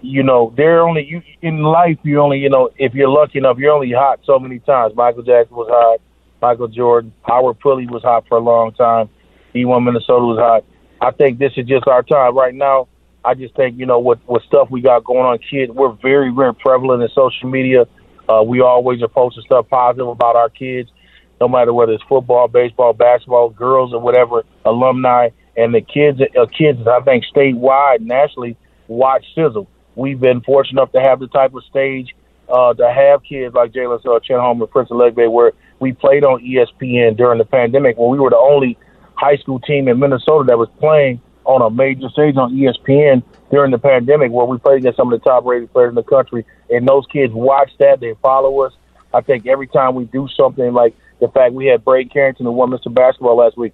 You 0.00 0.22
know, 0.22 0.52
they're 0.56 0.82
only 0.82 1.04
you 1.04 1.22
in 1.42 1.62
life. 1.62 1.98
You 2.02 2.20
only, 2.20 2.38
you 2.38 2.48
know, 2.48 2.70
if 2.76 2.94
you're 2.94 3.08
lucky 3.08 3.38
enough, 3.38 3.58
you're 3.58 3.72
only 3.72 3.92
hot 3.92 4.20
so 4.24 4.38
many 4.38 4.58
times. 4.60 4.94
Michael 4.94 5.22
Jackson 5.22 5.56
was 5.56 5.68
hot. 5.70 6.00
Michael 6.40 6.68
Jordan, 6.68 7.12
Howard 7.22 7.58
Pulley 7.60 7.86
was 7.86 8.02
hot 8.02 8.26
for 8.28 8.36
a 8.36 8.40
long 8.40 8.72
time. 8.72 9.08
D1 9.54 9.84
Minnesota 9.84 10.24
was 10.24 10.38
hot. 10.38 10.64
I 11.00 11.10
think 11.10 11.38
this 11.38 11.52
is 11.56 11.66
just 11.66 11.86
our 11.86 12.02
time 12.02 12.36
right 12.36 12.54
now. 12.54 12.88
I 13.24 13.32
just 13.34 13.54
think 13.56 13.78
you 13.78 13.86
know 13.86 13.98
what 13.98 14.18
what 14.26 14.42
stuff 14.42 14.70
we 14.70 14.82
got 14.82 15.04
going 15.04 15.24
on, 15.24 15.38
kids. 15.38 15.72
We're 15.72 15.92
very 16.02 16.30
very 16.30 16.54
prevalent 16.54 17.02
in 17.02 17.08
social 17.14 17.48
media. 17.48 17.86
Uh, 18.28 18.42
we 18.42 18.60
always 18.60 19.02
are 19.02 19.08
posting 19.08 19.42
stuff 19.44 19.68
positive 19.70 20.08
about 20.08 20.36
our 20.36 20.50
kids 20.50 20.90
no 21.40 21.48
matter 21.48 21.72
whether 21.72 21.92
it's 21.92 22.04
football, 22.04 22.48
baseball, 22.48 22.92
basketball, 22.92 23.50
girls 23.50 23.92
or 23.92 24.00
whatever, 24.00 24.44
alumni, 24.64 25.30
and 25.56 25.74
the 25.74 25.80
kids, 25.80 26.20
uh, 26.20 26.46
kids 26.46 26.86
I 26.86 27.00
think 27.00 27.24
statewide, 27.34 28.00
nationally, 28.00 28.56
watch 28.88 29.24
Sizzle. 29.34 29.68
We've 29.94 30.18
been 30.18 30.40
fortunate 30.40 30.80
enough 30.80 30.92
to 30.92 31.00
have 31.00 31.20
the 31.20 31.28
type 31.28 31.54
of 31.54 31.62
stage 31.64 32.14
uh, 32.48 32.74
to 32.74 32.90
have 32.90 33.22
kids 33.22 33.54
like 33.54 33.72
Jalen 33.72 34.00
uh, 34.04 34.18
Chenholm 34.20 34.60
and 34.60 34.70
Prince 34.70 34.90
Aligbe, 34.90 35.30
where 35.30 35.52
we 35.80 35.92
played 35.92 36.24
on 36.24 36.42
ESPN 36.42 37.16
during 37.16 37.38
the 37.38 37.44
pandemic 37.44 37.96
when 37.96 38.10
we 38.10 38.18
were 38.18 38.30
the 38.30 38.36
only 38.36 38.76
high 39.14 39.36
school 39.36 39.60
team 39.60 39.88
in 39.88 39.98
Minnesota 39.98 40.44
that 40.48 40.58
was 40.58 40.68
playing 40.80 41.20
on 41.44 41.62
a 41.62 41.70
major 41.70 42.08
stage 42.08 42.36
on 42.36 42.54
ESPN 42.54 43.22
during 43.50 43.70
the 43.70 43.78
pandemic, 43.78 44.32
where 44.32 44.46
we 44.46 44.58
played 44.58 44.78
against 44.78 44.96
some 44.96 45.12
of 45.12 45.20
the 45.20 45.24
top 45.24 45.44
rated 45.44 45.72
players 45.72 45.90
in 45.90 45.94
the 45.94 46.02
country. 46.02 46.44
And 46.70 46.88
those 46.88 47.06
kids 47.06 47.32
watch 47.32 47.70
that, 47.78 48.00
they 48.00 48.14
follow 48.22 48.60
us. 48.62 48.72
I 49.14 49.20
think 49.20 49.46
every 49.46 49.68
time 49.68 49.94
we 49.94 50.04
do 50.04 50.28
something 50.36 50.72
like 50.72 50.94
the 51.20 51.28
fact 51.28 51.54
we 51.54 51.66
had 51.66 51.84
Braeden 51.84 52.10
Carrington 52.12 52.46
who 52.46 52.52
won 52.52 52.70
Mr. 52.70 52.92
Basketball 52.92 53.36
last 53.36 53.56
week. 53.56 53.72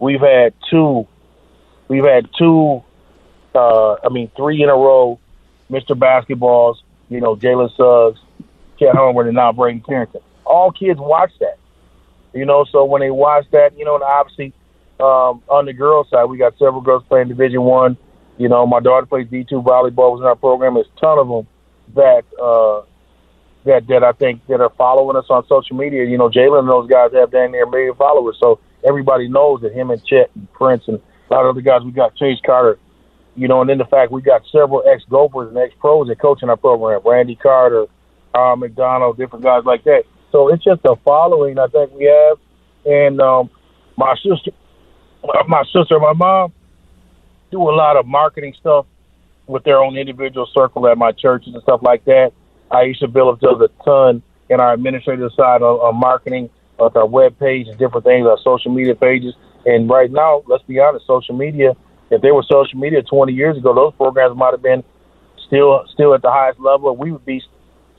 We've 0.00 0.20
had 0.20 0.54
two, 0.70 1.06
we've 1.88 2.04
had 2.04 2.28
two, 2.38 2.82
uh, 3.54 3.94
I 3.94 4.08
mean 4.10 4.30
three 4.36 4.62
in 4.62 4.68
a 4.68 4.74
row, 4.74 5.18
Mr. 5.70 5.90
Basketballs. 5.90 6.76
You 7.10 7.20
know, 7.20 7.36
Jalen 7.36 7.74
Suggs, 7.74 8.20
Chet 8.78 8.94
Holmgren, 8.94 9.26
and 9.26 9.36
now 9.36 9.52
Braeden 9.52 9.82
Carrington. 9.82 10.20
All 10.44 10.70
kids 10.70 11.00
watch 11.00 11.32
that. 11.40 11.58
You 12.34 12.44
know, 12.44 12.64
so 12.70 12.84
when 12.84 13.00
they 13.00 13.10
watch 13.10 13.46
that, 13.52 13.76
you 13.78 13.84
know, 13.84 13.94
and 13.94 14.04
obviously 14.04 14.52
um, 15.00 15.42
on 15.48 15.64
the 15.64 15.72
girls' 15.72 16.08
side, 16.10 16.24
we 16.24 16.36
got 16.36 16.52
several 16.58 16.80
girls 16.80 17.02
playing 17.08 17.28
Division 17.28 17.62
One. 17.62 17.96
You 18.36 18.48
know, 18.48 18.66
my 18.66 18.80
daughter 18.80 19.06
plays 19.06 19.26
D 19.30 19.44
two 19.44 19.62
volleyball 19.62 20.12
was 20.12 20.20
in 20.20 20.26
our 20.26 20.36
program. 20.36 20.74
There's 20.74 20.86
a 20.96 21.00
ton 21.00 21.18
of 21.18 21.28
them 21.28 21.46
that 21.94 22.24
uh, 22.40 22.82
that 23.64 23.86
that 23.88 24.04
I 24.04 24.12
think 24.12 24.46
that 24.46 24.60
are 24.60 24.72
following 24.76 25.16
us 25.16 25.26
on 25.30 25.46
social 25.46 25.76
media. 25.76 26.04
You 26.04 26.18
know, 26.18 26.28
Jalen 26.28 26.60
and 26.60 26.68
those 26.68 26.88
guys 26.88 27.12
have 27.14 27.30
down 27.30 27.52
there 27.52 27.64
a 27.64 27.70
million 27.70 27.94
followers, 27.94 28.36
so 28.40 28.60
everybody 28.86 29.28
knows 29.28 29.60
that 29.62 29.72
him 29.72 29.90
and 29.90 30.04
Chet 30.04 30.30
and 30.34 30.50
Prince 30.52 30.84
and 30.86 31.00
a 31.30 31.34
lot 31.34 31.44
of 31.44 31.50
other 31.50 31.60
guys. 31.60 31.82
We 31.84 31.92
got 31.92 32.16
Chase 32.16 32.38
Carter, 32.44 32.78
you 33.36 33.48
know, 33.48 33.60
and 33.60 33.68
then 33.68 33.78
the 33.78 33.84
fact 33.84 34.12
we 34.12 34.22
got 34.22 34.42
several 34.50 34.82
ex 34.86 35.02
Gophers 35.08 35.48
and 35.48 35.58
ex 35.58 35.74
pros 35.78 36.08
that 36.08 36.20
coach 36.20 36.42
in 36.42 36.50
our 36.50 36.56
program. 36.56 37.00
Randy 37.04 37.36
Carter, 37.36 37.86
Aaron 38.34 38.60
McDonald, 38.60 39.16
different 39.16 39.44
guys 39.44 39.64
like 39.64 39.84
that. 39.84 40.04
So 40.32 40.48
it's 40.48 40.62
just 40.62 40.80
a 40.84 40.96
following 41.04 41.58
I 41.58 41.66
think 41.68 41.92
we 41.92 42.04
have, 42.04 42.38
and 42.84 43.20
um, 43.20 43.50
my 43.96 44.14
sister, 44.16 44.52
my 45.46 45.64
sister, 45.64 45.96
and 45.96 46.02
my 46.02 46.12
mom 46.12 46.52
do 47.50 47.60
a 47.62 47.74
lot 47.74 47.96
of 47.96 48.06
marketing 48.06 48.54
stuff 48.60 48.86
with 49.46 49.64
their 49.64 49.78
own 49.82 49.96
individual 49.96 50.46
circle 50.54 50.86
at 50.86 50.98
my 50.98 51.12
churches 51.12 51.54
and 51.54 51.62
stuff 51.62 51.80
like 51.82 52.04
that. 52.04 52.32
Aisha 52.70 53.04
Billups 53.04 53.40
does 53.40 53.60
a 53.60 53.84
ton 53.84 54.22
in 54.50 54.60
our 54.60 54.72
administrative 54.72 55.32
side 55.32 55.62
on, 55.62 55.96
marketing, 55.96 56.50
with 56.78 56.96
our 56.96 57.06
web 57.06 57.38
page 57.38 57.66
different 57.78 58.04
things, 58.04 58.26
our 58.26 58.38
social 58.42 58.72
media 58.72 58.94
pages. 58.94 59.34
And 59.66 59.88
right 59.88 60.10
now, 60.10 60.42
let's 60.46 60.62
be 60.64 60.78
honest, 60.78 61.06
social 61.06 61.36
media. 61.36 61.76
If 62.10 62.22
there 62.22 62.34
were 62.34 62.44
social 62.44 62.78
media 62.78 63.02
20 63.02 63.32
years 63.32 63.56
ago, 63.56 63.74
those 63.74 63.94
programs 63.94 64.36
might 64.36 64.52
have 64.52 64.62
been 64.62 64.84
still 65.46 65.84
still 65.92 66.14
at 66.14 66.22
the 66.22 66.30
highest 66.30 66.60
level. 66.60 66.96
We 66.96 67.12
would 67.12 67.24
be 67.24 67.42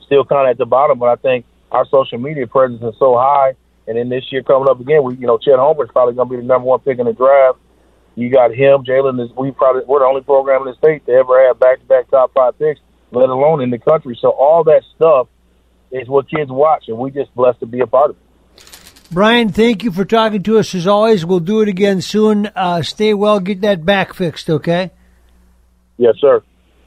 still 0.04 0.24
kind 0.24 0.48
of 0.48 0.52
at 0.52 0.58
the 0.58 0.66
bottom. 0.66 0.98
But 0.98 1.10
I 1.10 1.16
think 1.16 1.44
our 1.70 1.86
social 1.86 2.18
media 2.18 2.46
presence 2.46 2.82
is 2.82 2.98
so 2.98 3.16
high. 3.16 3.54
And 3.86 3.98
then 3.98 4.08
this 4.08 4.24
year 4.32 4.42
coming 4.42 4.68
up 4.68 4.80
again, 4.80 5.04
we 5.04 5.14
you 5.16 5.26
know 5.26 5.38
Chet 5.38 5.54
is 5.54 5.90
probably 5.92 6.14
going 6.14 6.28
to 6.28 6.36
be 6.36 6.36
the 6.36 6.42
number 6.42 6.66
one 6.66 6.80
pick 6.80 6.98
in 6.98 7.06
the 7.06 7.12
draft. 7.12 7.58
You 8.16 8.30
got 8.30 8.50
him, 8.50 8.82
Jalen. 8.84 9.22
Is 9.22 9.30
we 9.36 9.52
probably 9.52 9.82
we're 9.86 10.00
the 10.00 10.06
only 10.06 10.22
program 10.22 10.62
in 10.62 10.68
the 10.68 10.74
state 10.74 11.06
to 11.06 11.12
ever 11.12 11.46
have 11.46 11.60
back 11.60 11.80
to 11.80 11.84
back 11.86 12.10
top 12.10 12.32
five 12.34 12.58
picks 12.58 12.80
let 13.12 13.28
alone 13.28 13.60
in 13.62 13.70
the 13.70 13.78
country. 13.78 14.18
So 14.20 14.30
all 14.30 14.64
that 14.64 14.82
stuff 14.96 15.28
is 15.90 16.08
what 16.08 16.28
kids 16.28 16.50
watch, 16.50 16.84
and 16.88 16.98
we 16.98 17.10
just 17.10 17.34
blessed 17.34 17.60
to 17.60 17.66
be 17.66 17.80
a 17.80 17.86
part 17.86 18.10
of 18.10 18.16
it. 18.16 18.22
Brian, 19.12 19.48
thank 19.48 19.82
you 19.82 19.90
for 19.90 20.04
talking 20.04 20.42
to 20.44 20.58
us 20.58 20.72
as 20.72 20.86
always. 20.86 21.26
We'll 21.26 21.40
do 21.40 21.62
it 21.62 21.68
again 21.68 22.00
soon. 22.00 22.46
Uh, 22.54 22.82
stay 22.82 23.12
well, 23.12 23.40
get 23.40 23.60
that 23.62 23.84
back 23.84 24.14
fixed, 24.14 24.48
okay? 24.48 24.92
Yes, 25.96 26.14
sir. 26.20 26.42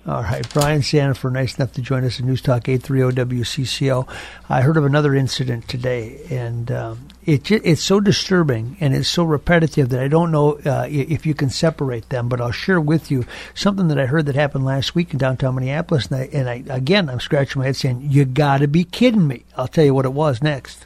All 0.06 0.22
right, 0.22 0.46
Brian 0.54 0.82
Sandefur, 0.82 1.32
nice 1.32 1.56
enough 1.56 1.72
to 1.74 1.82
join 1.82 2.04
us 2.04 2.20
in 2.20 2.26
News 2.26 2.42
Talk 2.42 2.68
830 2.68 3.38
WCCO. 3.38 4.06
I 4.50 4.60
heard 4.60 4.76
of 4.76 4.84
another 4.84 5.16
incident 5.16 5.70
today, 5.70 6.20
and 6.30 6.70
um, 6.74 7.08
it 7.26 7.50
it's 7.50 7.82
so 7.82 8.02
disturbing 8.02 8.76
and 8.82 8.94
it's 8.94 9.08
so 9.08 9.24
repetitive 9.24 9.88
that 9.90 10.02
I 10.02 10.10
don't 10.10 10.30
know 10.30 10.60
uh, 10.66 10.88
if 10.90 11.26
you 11.26 11.34
can 11.34 11.50
separate 11.50 12.10
them. 12.10 12.28
But 12.28 12.42
I'll 12.42 12.52
share 12.52 12.82
with 12.82 13.12
you 13.12 13.26
something 13.56 13.88
that 13.88 13.98
I 13.98 14.06
heard 14.06 14.26
that 14.26 14.36
happened 14.36 14.66
last 14.66 14.94
week 14.94 15.14
in 15.14 15.20
downtown 15.20 15.56
Minneapolis, 15.56 16.08
and 16.08 16.18
I, 16.18 16.30
and 16.34 16.50
I 16.50 16.76
again 16.76 17.10
I'm 17.10 17.22
scratching 17.22 17.62
my 17.62 17.68
head 17.68 17.78
saying, 17.78 18.06
"You 18.10 18.26
got 18.26 18.58
to 18.58 18.68
be 18.68 18.84
kidding 18.84 19.26
me!" 19.26 19.46
I'll 19.56 19.70
tell 19.70 19.86
you 19.86 19.94
what 19.94 20.04
it 20.04 20.12
was 20.12 20.44
next. 20.44 20.86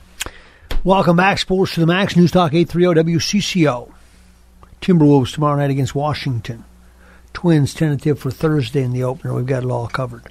Welcome 0.84 1.18
back, 1.18 1.40
Sports 1.40 1.74
to 1.74 1.80
the 1.80 1.88
Max, 1.88 2.16
News 2.16 2.30
Talk 2.30 2.54
830 2.54 3.18
WCCO. 3.18 3.92
Timberwolves 4.80 5.34
tomorrow 5.34 5.58
night 5.58 5.72
against 5.72 5.96
Washington. 5.96 6.66
Twins 7.38 7.76
tentative 7.76 8.18
for 8.18 8.32
Thursday 8.32 8.82
in 8.82 8.94
the 8.94 9.04
opener. 9.04 9.32
We've 9.32 9.46
got 9.46 9.62
it 9.62 9.70
all 9.70 9.88
covered. 9.88 10.24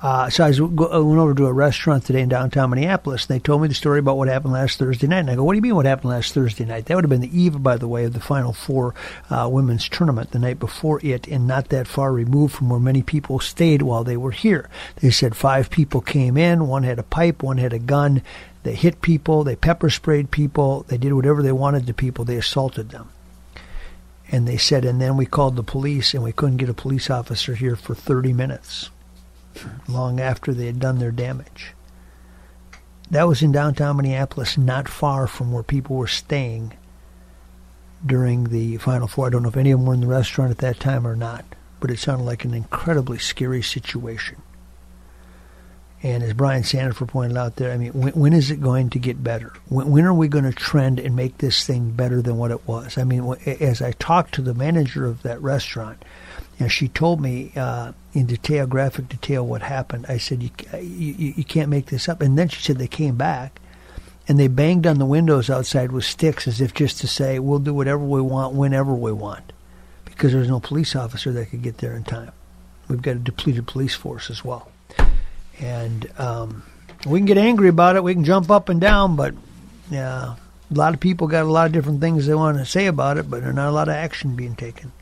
Uh, 0.00 0.30
so 0.30 0.44
I, 0.44 0.48
was, 0.48 0.58
I 0.58 0.64
went 0.64 1.20
over 1.20 1.34
to 1.34 1.44
a 1.44 1.52
restaurant 1.52 2.06
today 2.06 2.22
in 2.22 2.30
downtown 2.30 2.70
Minneapolis, 2.70 3.26
and 3.26 3.34
they 3.34 3.38
told 3.38 3.60
me 3.60 3.68
the 3.68 3.74
story 3.74 3.98
about 3.98 4.16
what 4.16 4.28
happened 4.28 4.54
last 4.54 4.78
Thursday 4.78 5.06
night. 5.06 5.18
And 5.18 5.30
I 5.30 5.34
go, 5.34 5.44
"What 5.44 5.52
do 5.52 5.56
you 5.58 5.62
mean? 5.62 5.76
What 5.76 5.84
happened 5.84 6.08
last 6.08 6.32
Thursday 6.32 6.64
night? 6.64 6.86
That 6.86 6.94
would 6.94 7.04
have 7.04 7.10
been 7.10 7.20
the 7.20 7.38
eve, 7.38 7.62
by 7.62 7.76
the 7.76 7.86
way, 7.86 8.06
of 8.06 8.14
the 8.14 8.20
Final 8.20 8.54
Four 8.54 8.94
uh, 9.28 9.46
women's 9.52 9.90
tournament 9.90 10.30
the 10.30 10.38
night 10.38 10.58
before 10.58 11.04
it, 11.04 11.28
and 11.28 11.46
not 11.46 11.68
that 11.68 11.86
far 11.86 12.14
removed 12.14 12.54
from 12.54 12.70
where 12.70 12.80
many 12.80 13.02
people 13.02 13.40
stayed 13.40 13.82
while 13.82 14.02
they 14.02 14.16
were 14.16 14.30
here. 14.30 14.70
They 15.02 15.10
said 15.10 15.36
five 15.36 15.68
people 15.68 16.00
came 16.00 16.38
in. 16.38 16.66
One 16.66 16.84
had 16.84 16.98
a 16.98 17.02
pipe. 17.02 17.42
One 17.42 17.58
had 17.58 17.74
a 17.74 17.78
gun. 17.78 18.22
They 18.62 18.74
hit 18.74 19.02
people. 19.02 19.44
They 19.44 19.54
pepper 19.54 19.90
sprayed 19.90 20.30
people. 20.30 20.86
They 20.88 20.96
did 20.96 21.12
whatever 21.12 21.42
they 21.42 21.52
wanted 21.52 21.86
to 21.88 21.92
people. 21.92 22.24
They 22.24 22.36
assaulted 22.36 22.88
them." 22.88 23.10
And 24.30 24.46
they 24.46 24.58
said, 24.58 24.84
and 24.84 25.00
then 25.00 25.16
we 25.16 25.26
called 25.26 25.56
the 25.56 25.62
police, 25.62 26.12
and 26.12 26.22
we 26.22 26.32
couldn't 26.32 26.58
get 26.58 26.68
a 26.68 26.74
police 26.74 27.08
officer 27.08 27.54
here 27.54 27.76
for 27.76 27.94
30 27.94 28.32
minutes, 28.32 28.90
long 29.88 30.20
after 30.20 30.52
they 30.52 30.66
had 30.66 30.80
done 30.80 30.98
their 30.98 31.10
damage. 31.10 31.74
That 33.10 33.26
was 33.26 33.42
in 33.42 33.52
downtown 33.52 33.96
Minneapolis, 33.96 34.58
not 34.58 34.86
far 34.86 35.26
from 35.26 35.50
where 35.50 35.62
people 35.62 35.96
were 35.96 36.06
staying 36.06 36.74
during 38.04 38.44
the 38.44 38.76
Final 38.76 39.08
Four. 39.08 39.26
I 39.26 39.30
don't 39.30 39.42
know 39.42 39.48
if 39.48 39.56
any 39.56 39.70
of 39.70 39.78
them 39.78 39.86
were 39.86 39.94
in 39.94 40.02
the 40.02 40.06
restaurant 40.06 40.50
at 40.50 40.58
that 40.58 40.78
time 40.78 41.06
or 41.06 41.16
not, 41.16 41.44
but 41.80 41.90
it 41.90 41.98
sounded 41.98 42.24
like 42.24 42.44
an 42.44 42.52
incredibly 42.52 43.18
scary 43.18 43.62
situation. 43.62 44.42
And 46.02 46.22
as 46.22 46.32
Brian 46.32 46.62
Sandefur 46.62 47.08
pointed 47.08 47.36
out 47.36 47.56
there, 47.56 47.72
I 47.72 47.76
mean, 47.76 47.92
when, 47.92 48.12
when 48.12 48.32
is 48.32 48.52
it 48.52 48.60
going 48.60 48.90
to 48.90 49.00
get 49.00 49.24
better? 49.24 49.52
When, 49.68 49.90
when, 49.90 50.04
are 50.04 50.14
we 50.14 50.28
going 50.28 50.44
to 50.44 50.52
trend 50.52 51.00
and 51.00 51.16
make 51.16 51.38
this 51.38 51.66
thing 51.66 51.90
better 51.90 52.22
than 52.22 52.36
what 52.38 52.52
it 52.52 52.68
was? 52.68 52.96
I 52.96 53.04
mean, 53.04 53.34
as 53.60 53.82
I 53.82 53.92
talked 53.92 54.34
to 54.34 54.42
the 54.42 54.54
manager 54.54 55.06
of 55.06 55.22
that 55.22 55.42
restaurant, 55.42 56.04
And 56.60 56.72
she 56.72 56.88
told 56.88 57.20
me 57.20 57.52
uh, 57.56 57.92
in 58.14 58.26
detail, 58.26 58.66
graphic 58.66 59.08
detail, 59.08 59.46
what 59.46 59.62
happened. 59.62 60.06
I 60.08 60.18
said, 60.18 60.42
you, 60.42 60.50
you, 60.80 61.34
you 61.36 61.44
can't 61.44 61.68
make 61.68 61.86
this 61.86 62.08
up. 62.08 62.20
And 62.20 62.36
then 62.36 62.48
she 62.48 62.60
said 62.60 62.78
they 62.78 62.88
came 62.88 63.16
back 63.16 63.60
and 64.26 64.38
they 64.38 64.48
banged 64.48 64.86
on 64.86 64.98
the 64.98 65.06
windows 65.06 65.50
outside 65.50 65.92
with 65.92 66.04
sticks 66.04 66.48
as 66.48 66.60
if 66.60 66.74
just 66.74 67.00
to 67.00 67.06
say, 67.06 67.38
we'll 67.38 67.60
do 67.60 67.72
whatever 67.72 68.04
we 68.04 68.20
want 68.20 68.54
whenever 68.54 68.92
we 68.92 69.12
want 69.12 69.52
because 70.04 70.32
there 70.32 70.40
was 70.40 70.48
no 70.48 70.58
police 70.60 70.96
officer 70.96 71.30
that 71.32 71.46
could 71.46 71.62
get 71.62 71.78
there 71.78 71.94
in 71.94 72.02
time. 72.02 72.32
We've 72.88 73.00
got 73.00 73.16
a 73.16 73.20
depleted 73.20 73.66
police 73.66 73.94
force 73.94 74.30
as 74.30 74.44
well. 74.44 74.68
And 75.60 76.08
um, 76.18 76.62
we 77.06 77.18
can 77.18 77.26
get 77.26 77.38
angry 77.38 77.68
about 77.68 77.96
it. 77.96 78.04
We 78.04 78.14
can 78.14 78.24
jump 78.24 78.50
up 78.50 78.68
and 78.68 78.80
down, 78.80 79.16
but 79.16 79.34
yeah, 79.90 80.34
a 80.70 80.74
lot 80.74 80.94
of 80.94 81.00
people 81.00 81.26
got 81.26 81.44
a 81.44 81.50
lot 81.50 81.66
of 81.66 81.72
different 81.72 82.00
things 82.00 82.26
they 82.26 82.34
want 82.34 82.58
to 82.58 82.66
say 82.66 82.86
about 82.86 83.18
it, 83.18 83.30
but 83.30 83.42
there's 83.42 83.54
not 83.54 83.68
a 83.68 83.72
lot 83.72 83.88
of 83.88 83.94
action 83.94 84.36
being 84.36 84.54
taken. 84.54 84.92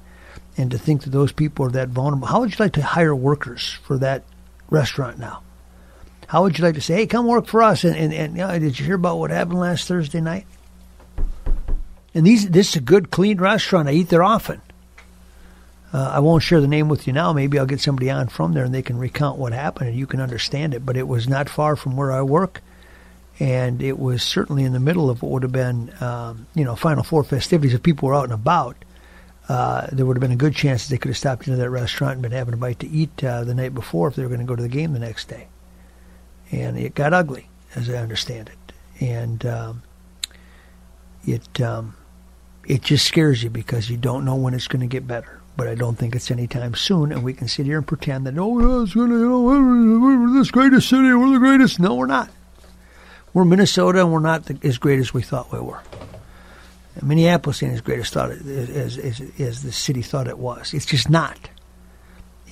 And 0.56 0.70
to 0.70 0.78
think 0.78 1.02
that 1.02 1.10
those 1.10 1.32
people 1.32 1.66
are 1.66 1.70
that 1.70 1.88
vulnerable, 1.88 2.28
how 2.28 2.40
would 2.40 2.50
you 2.50 2.64
like 2.64 2.72
to 2.74 2.82
hire 2.82 3.14
workers 3.14 3.78
for 3.84 3.98
that 3.98 4.24
restaurant 4.70 5.18
now? 5.18 5.42
How 6.28 6.42
would 6.42 6.58
you 6.58 6.64
like 6.64 6.74
to 6.74 6.80
say, 6.80 6.94
hey, 6.94 7.06
come 7.06 7.26
work 7.26 7.46
for 7.46 7.62
us? 7.62 7.84
And, 7.84 7.96
and, 7.96 8.12
and 8.12 8.32
you 8.36 8.38
know, 8.38 8.58
did 8.58 8.78
you 8.78 8.86
hear 8.86 8.96
about 8.96 9.18
what 9.18 9.30
happened 9.30 9.60
last 9.60 9.86
Thursday 9.86 10.20
night? 10.20 10.46
And 12.14 12.26
these, 12.26 12.48
this 12.48 12.70
is 12.70 12.76
a 12.76 12.80
good, 12.80 13.10
clean 13.10 13.38
restaurant. 13.38 13.88
I 13.88 13.92
eat 13.92 14.08
there 14.08 14.22
often. 14.22 14.62
Uh, 15.92 16.10
I 16.14 16.18
won't 16.18 16.42
share 16.42 16.60
the 16.60 16.68
name 16.68 16.88
with 16.88 17.06
you 17.06 17.12
now. 17.12 17.32
Maybe 17.32 17.58
I'll 17.58 17.66
get 17.66 17.80
somebody 17.80 18.10
on 18.10 18.28
from 18.28 18.52
there 18.52 18.64
and 18.64 18.74
they 18.74 18.82
can 18.82 18.98
recount 18.98 19.38
what 19.38 19.52
happened 19.52 19.88
and 19.88 19.98
you 19.98 20.06
can 20.06 20.20
understand 20.20 20.74
it. 20.74 20.84
But 20.84 20.96
it 20.96 21.06
was 21.06 21.28
not 21.28 21.48
far 21.48 21.76
from 21.76 21.96
where 21.96 22.12
I 22.12 22.22
work 22.22 22.62
and 23.38 23.82
it 23.82 23.98
was 23.98 24.22
certainly 24.22 24.64
in 24.64 24.72
the 24.72 24.80
middle 24.80 25.10
of 25.10 25.22
what 25.22 25.32
would 25.32 25.42
have 25.42 25.52
been, 25.52 25.92
um, 26.00 26.46
you 26.54 26.64
know, 26.64 26.74
Final 26.74 27.02
Four 27.02 27.22
festivities. 27.22 27.74
If 27.74 27.82
people 27.82 28.08
were 28.08 28.14
out 28.14 28.24
and 28.24 28.32
about, 28.32 28.76
uh, 29.48 29.88
there 29.92 30.06
would 30.06 30.16
have 30.16 30.22
been 30.22 30.32
a 30.32 30.36
good 30.36 30.54
chance 30.54 30.84
that 30.84 30.90
they 30.90 30.98
could 30.98 31.10
have 31.10 31.18
stopped 31.18 31.46
into 31.46 31.58
that 31.58 31.70
restaurant 31.70 32.14
and 32.14 32.22
been 32.22 32.32
having 32.32 32.54
a 32.54 32.56
bite 32.56 32.80
to 32.80 32.88
eat 32.88 33.22
uh, 33.22 33.44
the 33.44 33.54
night 33.54 33.74
before 33.74 34.08
if 34.08 34.16
they 34.16 34.22
were 34.22 34.28
going 34.28 34.40
to 34.40 34.46
go 34.46 34.56
to 34.56 34.62
the 34.62 34.68
game 34.68 34.92
the 34.92 34.98
next 34.98 35.28
day. 35.28 35.48
And 36.50 36.78
it 36.78 36.94
got 36.94 37.12
ugly, 37.12 37.48
as 37.74 37.90
I 37.90 37.96
understand 37.96 38.48
it, 38.48 39.04
and 39.04 39.44
um, 39.44 39.82
it 41.26 41.60
um, 41.60 41.96
it 42.66 42.82
just 42.82 43.04
scares 43.04 43.42
you 43.42 43.50
because 43.50 43.90
you 43.90 43.96
don't 43.96 44.24
know 44.24 44.36
when 44.36 44.54
it's 44.54 44.68
going 44.68 44.80
to 44.80 44.86
get 44.86 45.06
better. 45.06 45.35
But 45.56 45.68
I 45.68 45.74
don't 45.74 45.96
think 45.96 46.14
it's 46.14 46.30
anytime 46.30 46.74
soon, 46.74 47.12
and 47.12 47.22
we 47.22 47.32
can 47.32 47.48
sit 47.48 47.66
here 47.66 47.78
and 47.78 47.86
pretend 47.86 48.26
that 48.26 48.38
oh, 48.38 48.82
it's 48.82 48.92
to, 48.92 49.00
you 49.00 49.06
know, 49.06 49.40
we're 49.42 50.42
the 50.42 50.50
greatest 50.52 50.88
city, 50.88 51.14
we're 51.14 51.32
the 51.32 51.38
greatest. 51.38 51.80
No, 51.80 51.94
we're 51.94 52.06
not. 52.06 52.28
We're 53.32 53.44
Minnesota, 53.44 54.00
and 54.00 54.12
we're 54.12 54.20
not 54.20 54.46
the, 54.46 54.58
as 54.62 54.78
great 54.78 54.98
as 54.98 55.14
we 55.14 55.22
thought 55.22 55.52
we 55.52 55.60
were. 55.60 55.80
Minneapolis 57.02 57.62
ain't 57.62 57.74
as 57.74 57.80
great 57.80 58.00
as 58.00 58.10
thought 58.10 58.30
as, 58.30 58.98
as, 58.98 59.20
as 59.38 59.62
the 59.62 59.72
city 59.72 60.02
thought 60.02 60.28
it 60.28 60.38
was. 60.38 60.72
It's 60.72 60.86
just 60.86 61.10
not. 61.10 61.38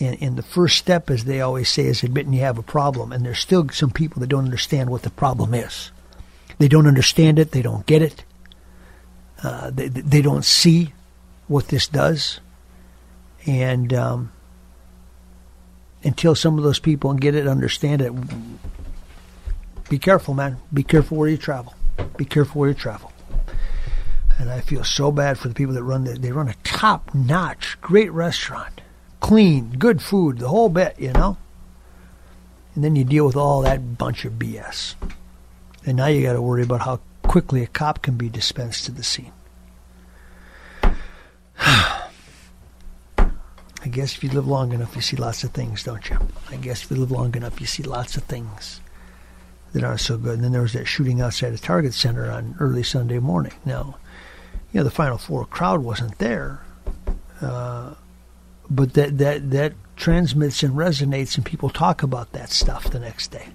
And, 0.00 0.18
and 0.20 0.36
the 0.36 0.42
first 0.42 0.76
step, 0.76 1.10
as 1.10 1.24
they 1.24 1.40
always 1.40 1.68
say, 1.68 1.84
is 1.84 2.02
admitting 2.02 2.32
you 2.32 2.40
have 2.40 2.58
a 2.58 2.62
problem. 2.62 3.12
And 3.12 3.24
there's 3.24 3.38
still 3.38 3.68
some 3.70 3.90
people 3.90 4.20
that 4.20 4.26
don't 4.26 4.44
understand 4.44 4.90
what 4.90 5.02
the 5.02 5.10
problem 5.10 5.54
is. 5.54 5.90
They 6.58 6.68
don't 6.68 6.86
understand 6.86 7.38
it. 7.38 7.52
They 7.52 7.62
don't 7.62 7.86
get 7.86 8.02
it. 8.02 8.24
Uh, 9.42 9.70
they 9.70 9.88
they 9.88 10.22
don't 10.22 10.44
see 10.44 10.92
what 11.48 11.68
this 11.68 11.86
does. 11.86 12.40
And 13.46 13.92
um, 13.92 14.32
until 16.02 16.34
some 16.34 16.58
of 16.58 16.64
those 16.64 16.78
people 16.78 17.10
and 17.10 17.20
get 17.20 17.34
it, 17.34 17.46
understand 17.46 18.02
it, 18.02 18.12
be 19.88 19.98
careful, 19.98 20.34
man. 20.34 20.58
Be 20.72 20.82
careful 20.82 21.18
where 21.18 21.28
you 21.28 21.36
travel. 21.36 21.74
Be 22.16 22.24
careful 22.24 22.60
where 22.60 22.70
you 22.70 22.74
travel. 22.74 23.12
And 24.38 24.50
I 24.50 24.60
feel 24.60 24.82
so 24.82 25.12
bad 25.12 25.38
for 25.38 25.48
the 25.48 25.54
people 25.54 25.74
that 25.74 25.82
run 25.82 26.04
the, 26.04 26.14
they 26.14 26.32
run 26.32 26.48
a 26.48 26.54
top 26.64 27.14
notch, 27.14 27.78
great 27.80 28.10
restaurant, 28.10 28.80
clean, 29.20 29.70
good 29.78 30.02
food, 30.02 30.38
the 30.38 30.48
whole 30.48 30.68
bit, 30.68 30.98
you 30.98 31.12
know. 31.12 31.36
And 32.74 32.82
then 32.82 32.96
you 32.96 33.04
deal 33.04 33.26
with 33.26 33.36
all 33.36 33.62
that 33.62 33.96
bunch 33.96 34.24
of 34.24 34.32
BS. 34.32 34.96
And 35.86 35.98
now 35.98 36.06
you 36.06 36.22
got 36.22 36.32
to 36.32 36.42
worry 36.42 36.62
about 36.64 36.80
how 36.80 37.00
quickly 37.22 37.62
a 37.62 37.66
cop 37.68 38.02
can 38.02 38.16
be 38.16 38.28
dispensed 38.28 38.86
to 38.86 38.92
the 38.92 39.04
scene. 39.04 39.32
I 43.84 43.88
guess 43.88 44.16
if 44.16 44.24
you 44.24 44.30
live 44.30 44.46
long 44.46 44.72
enough, 44.72 44.96
you 44.96 45.02
see 45.02 45.16
lots 45.16 45.44
of 45.44 45.50
things, 45.50 45.84
don't 45.84 46.08
you? 46.08 46.18
I 46.50 46.56
guess 46.56 46.82
if 46.82 46.90
you 46.90 46.96
live 46.96 47.10
long 47.10 47.36
enough, 47.36 47.60
you 47.60 47.66
see 47.66 47.82
lots 47.82 48.16
of 48.16 48.22
things 48.24 48.80
that 49.74 49.84
aren't 49.84 50.00
so 50.00 50.16
good. 50.16 50.36
And 50.36 50.44
then 50.44 50.52
there 50.52 50.62
was 50.62 50.72
that 50.72 50.86
shooting 50.86 51.20
outside 51.20 51.50
the 51.50 51.58
Target 51.58 51.92
Center 51.92 52.30
on 52.30 52.56
early 52.58 52.82
Sunday 52.82 53.18
morning. 53.18 53.52
Now, 53.66 53.98
you 54.72 54.80
know, 54.80 54.84
the 54.84 54.90
Final 54.90 55.18
Four 55.18 55.44
crowd 55.44 55.82
wasn't 55.82 56.18
there, 56.18 56.62
uh, 57.42 57.92
but 58.70 58.94
that 58.94 59.18
that 59.18 59.50
that 59.50 59.74
transmits 59.96 60.62
and 60.62 60.74
resonates, 60.74 61.36
and 61.36 61.44
people 61.44 61.68
talk 61.68 62.02
about 62.02 62.32
that 62.32 62.50
stuff 62.50 62.90
the 62.90 62.98
next 62.98 63.32
day. 63.32 63.48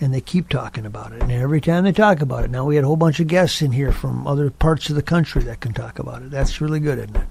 And 0.00 0.14
they 0.14 0.20
keep 0.20 0.48
talking 0.48 0.86
about 0.86 1.12
it. 1.12 1.22
And 1.22 1.32
every 1.32 1.60
time 1.60 1.84
they 1.84 1.92
talk 1.92 2.20
about 2.22 2.44
it, 2.44 2.50
now 2.50 2.64
we 2.64 2.76
had 2.76 2.84
a 2.84 2.86
whole 2.86 2.96
bunch 2.96 3.20
of 3.20 3.26
guests 3.26 3.60
in 3.60 3.72
here 3.72 3.92
from 3.92 4.26
other 4.26 4.48
parts 4.48 4.88
of 4.88 4.96
the 4.96 5.02
country 5.02 5.42
that 5.42 5.60
can 5.60 5.74
talk 5.74 5.98
about 5.98 6.22
it. 6.22 6.30
That's 6.30 6.60
really 6.60 6.80
good, 6.80 6.98
isn't 6.98 7.16
it? 7.16 7.26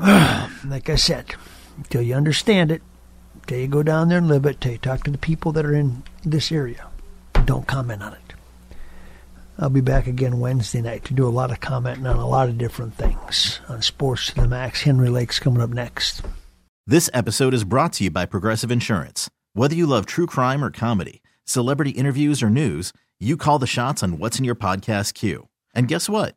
like 0.64 0.88
I 0.88 0.94
said, 0.94 1.34
until 1.76 2.02
you 2.02 2.14
understand 2.14 2.70
it, 2.70 2.82
till 3.46 3.58
you 3.58 3.66
go 3.66 3.82
down 3.82 4.08
there 4.08 4.18
and 4.18 4.28
live 4.28 4.46
it, 4.46 4.60
till 4.60 4.72
you 4.72 4.78
talk 4.78 5.02
to 5.04 5.10
the 5.10 5.18
people 5.18 5.52
that 5.52 5.66
are 5.66 5.74
in 5.74 6.04
this 6.24 6.52
area, 6.52 6.86
don't 7.44 7.66
comment 7.66 8.02
on 8.02 8.12
it. 8.12 8.28
I'll 9.58 9.70
be 9.70 9.80
back 9.80 10.06
again 10.06 10.38
Wednesday 10.38 10.80
night 10.80 11.04
to 11.06 11.14
do 11.14 11.26
a 11.26 11.30
lot 11.30 11.50
of 11.50 11.58
commenting 11.58 12.06
on 12.06 12.16
a 12.16 12.28
lot 12.28 12.48
of 12.48 12.58
different 12.58 12.94
things 12.94 13.58
on 13.68 13.82
Sports 13.82 14.26
to 14.26 14.34
the 14.36 14.46
Max. 14.46 14.82
Henry 14.82 15.08
Lake's 15.08 15.40
coming 15.40 15.60
up 15.60 15.70
next. 15.70 16.22
This 16.86 17.10
episode 17.12 17.54
is 17.54 17.64
brought 17.64 17.94
to 17.94 18.04
you 18.04 18.10
by 18.10 18.24
Progressive 18.24 18.70
Insurance. 18.70 19.28
Whether 19.54 19.74
you 19.74 19.86
love 19.88 20.06
true 20.06 20.26
crime 20.26 20.62
or 20.62 20.70
comedy, 20.70 21.22
celebrity 21.44 21.90
interviews 21.90 22.40
or 22.40 22.50
news, 22.50 22.92
you 23.18 23.36
call 23.36 23.58
the 23.58 23.66
shots 23.66 24.04
on 24.04 24.20
what's 24.20 24.38
in 24.38 24.44
your 24.44 24.54
podcast 24.54 25.14
queue. 25.14 25.48
And 25.74 25.88
guess 25.88 26.08
what? 26.08 26.36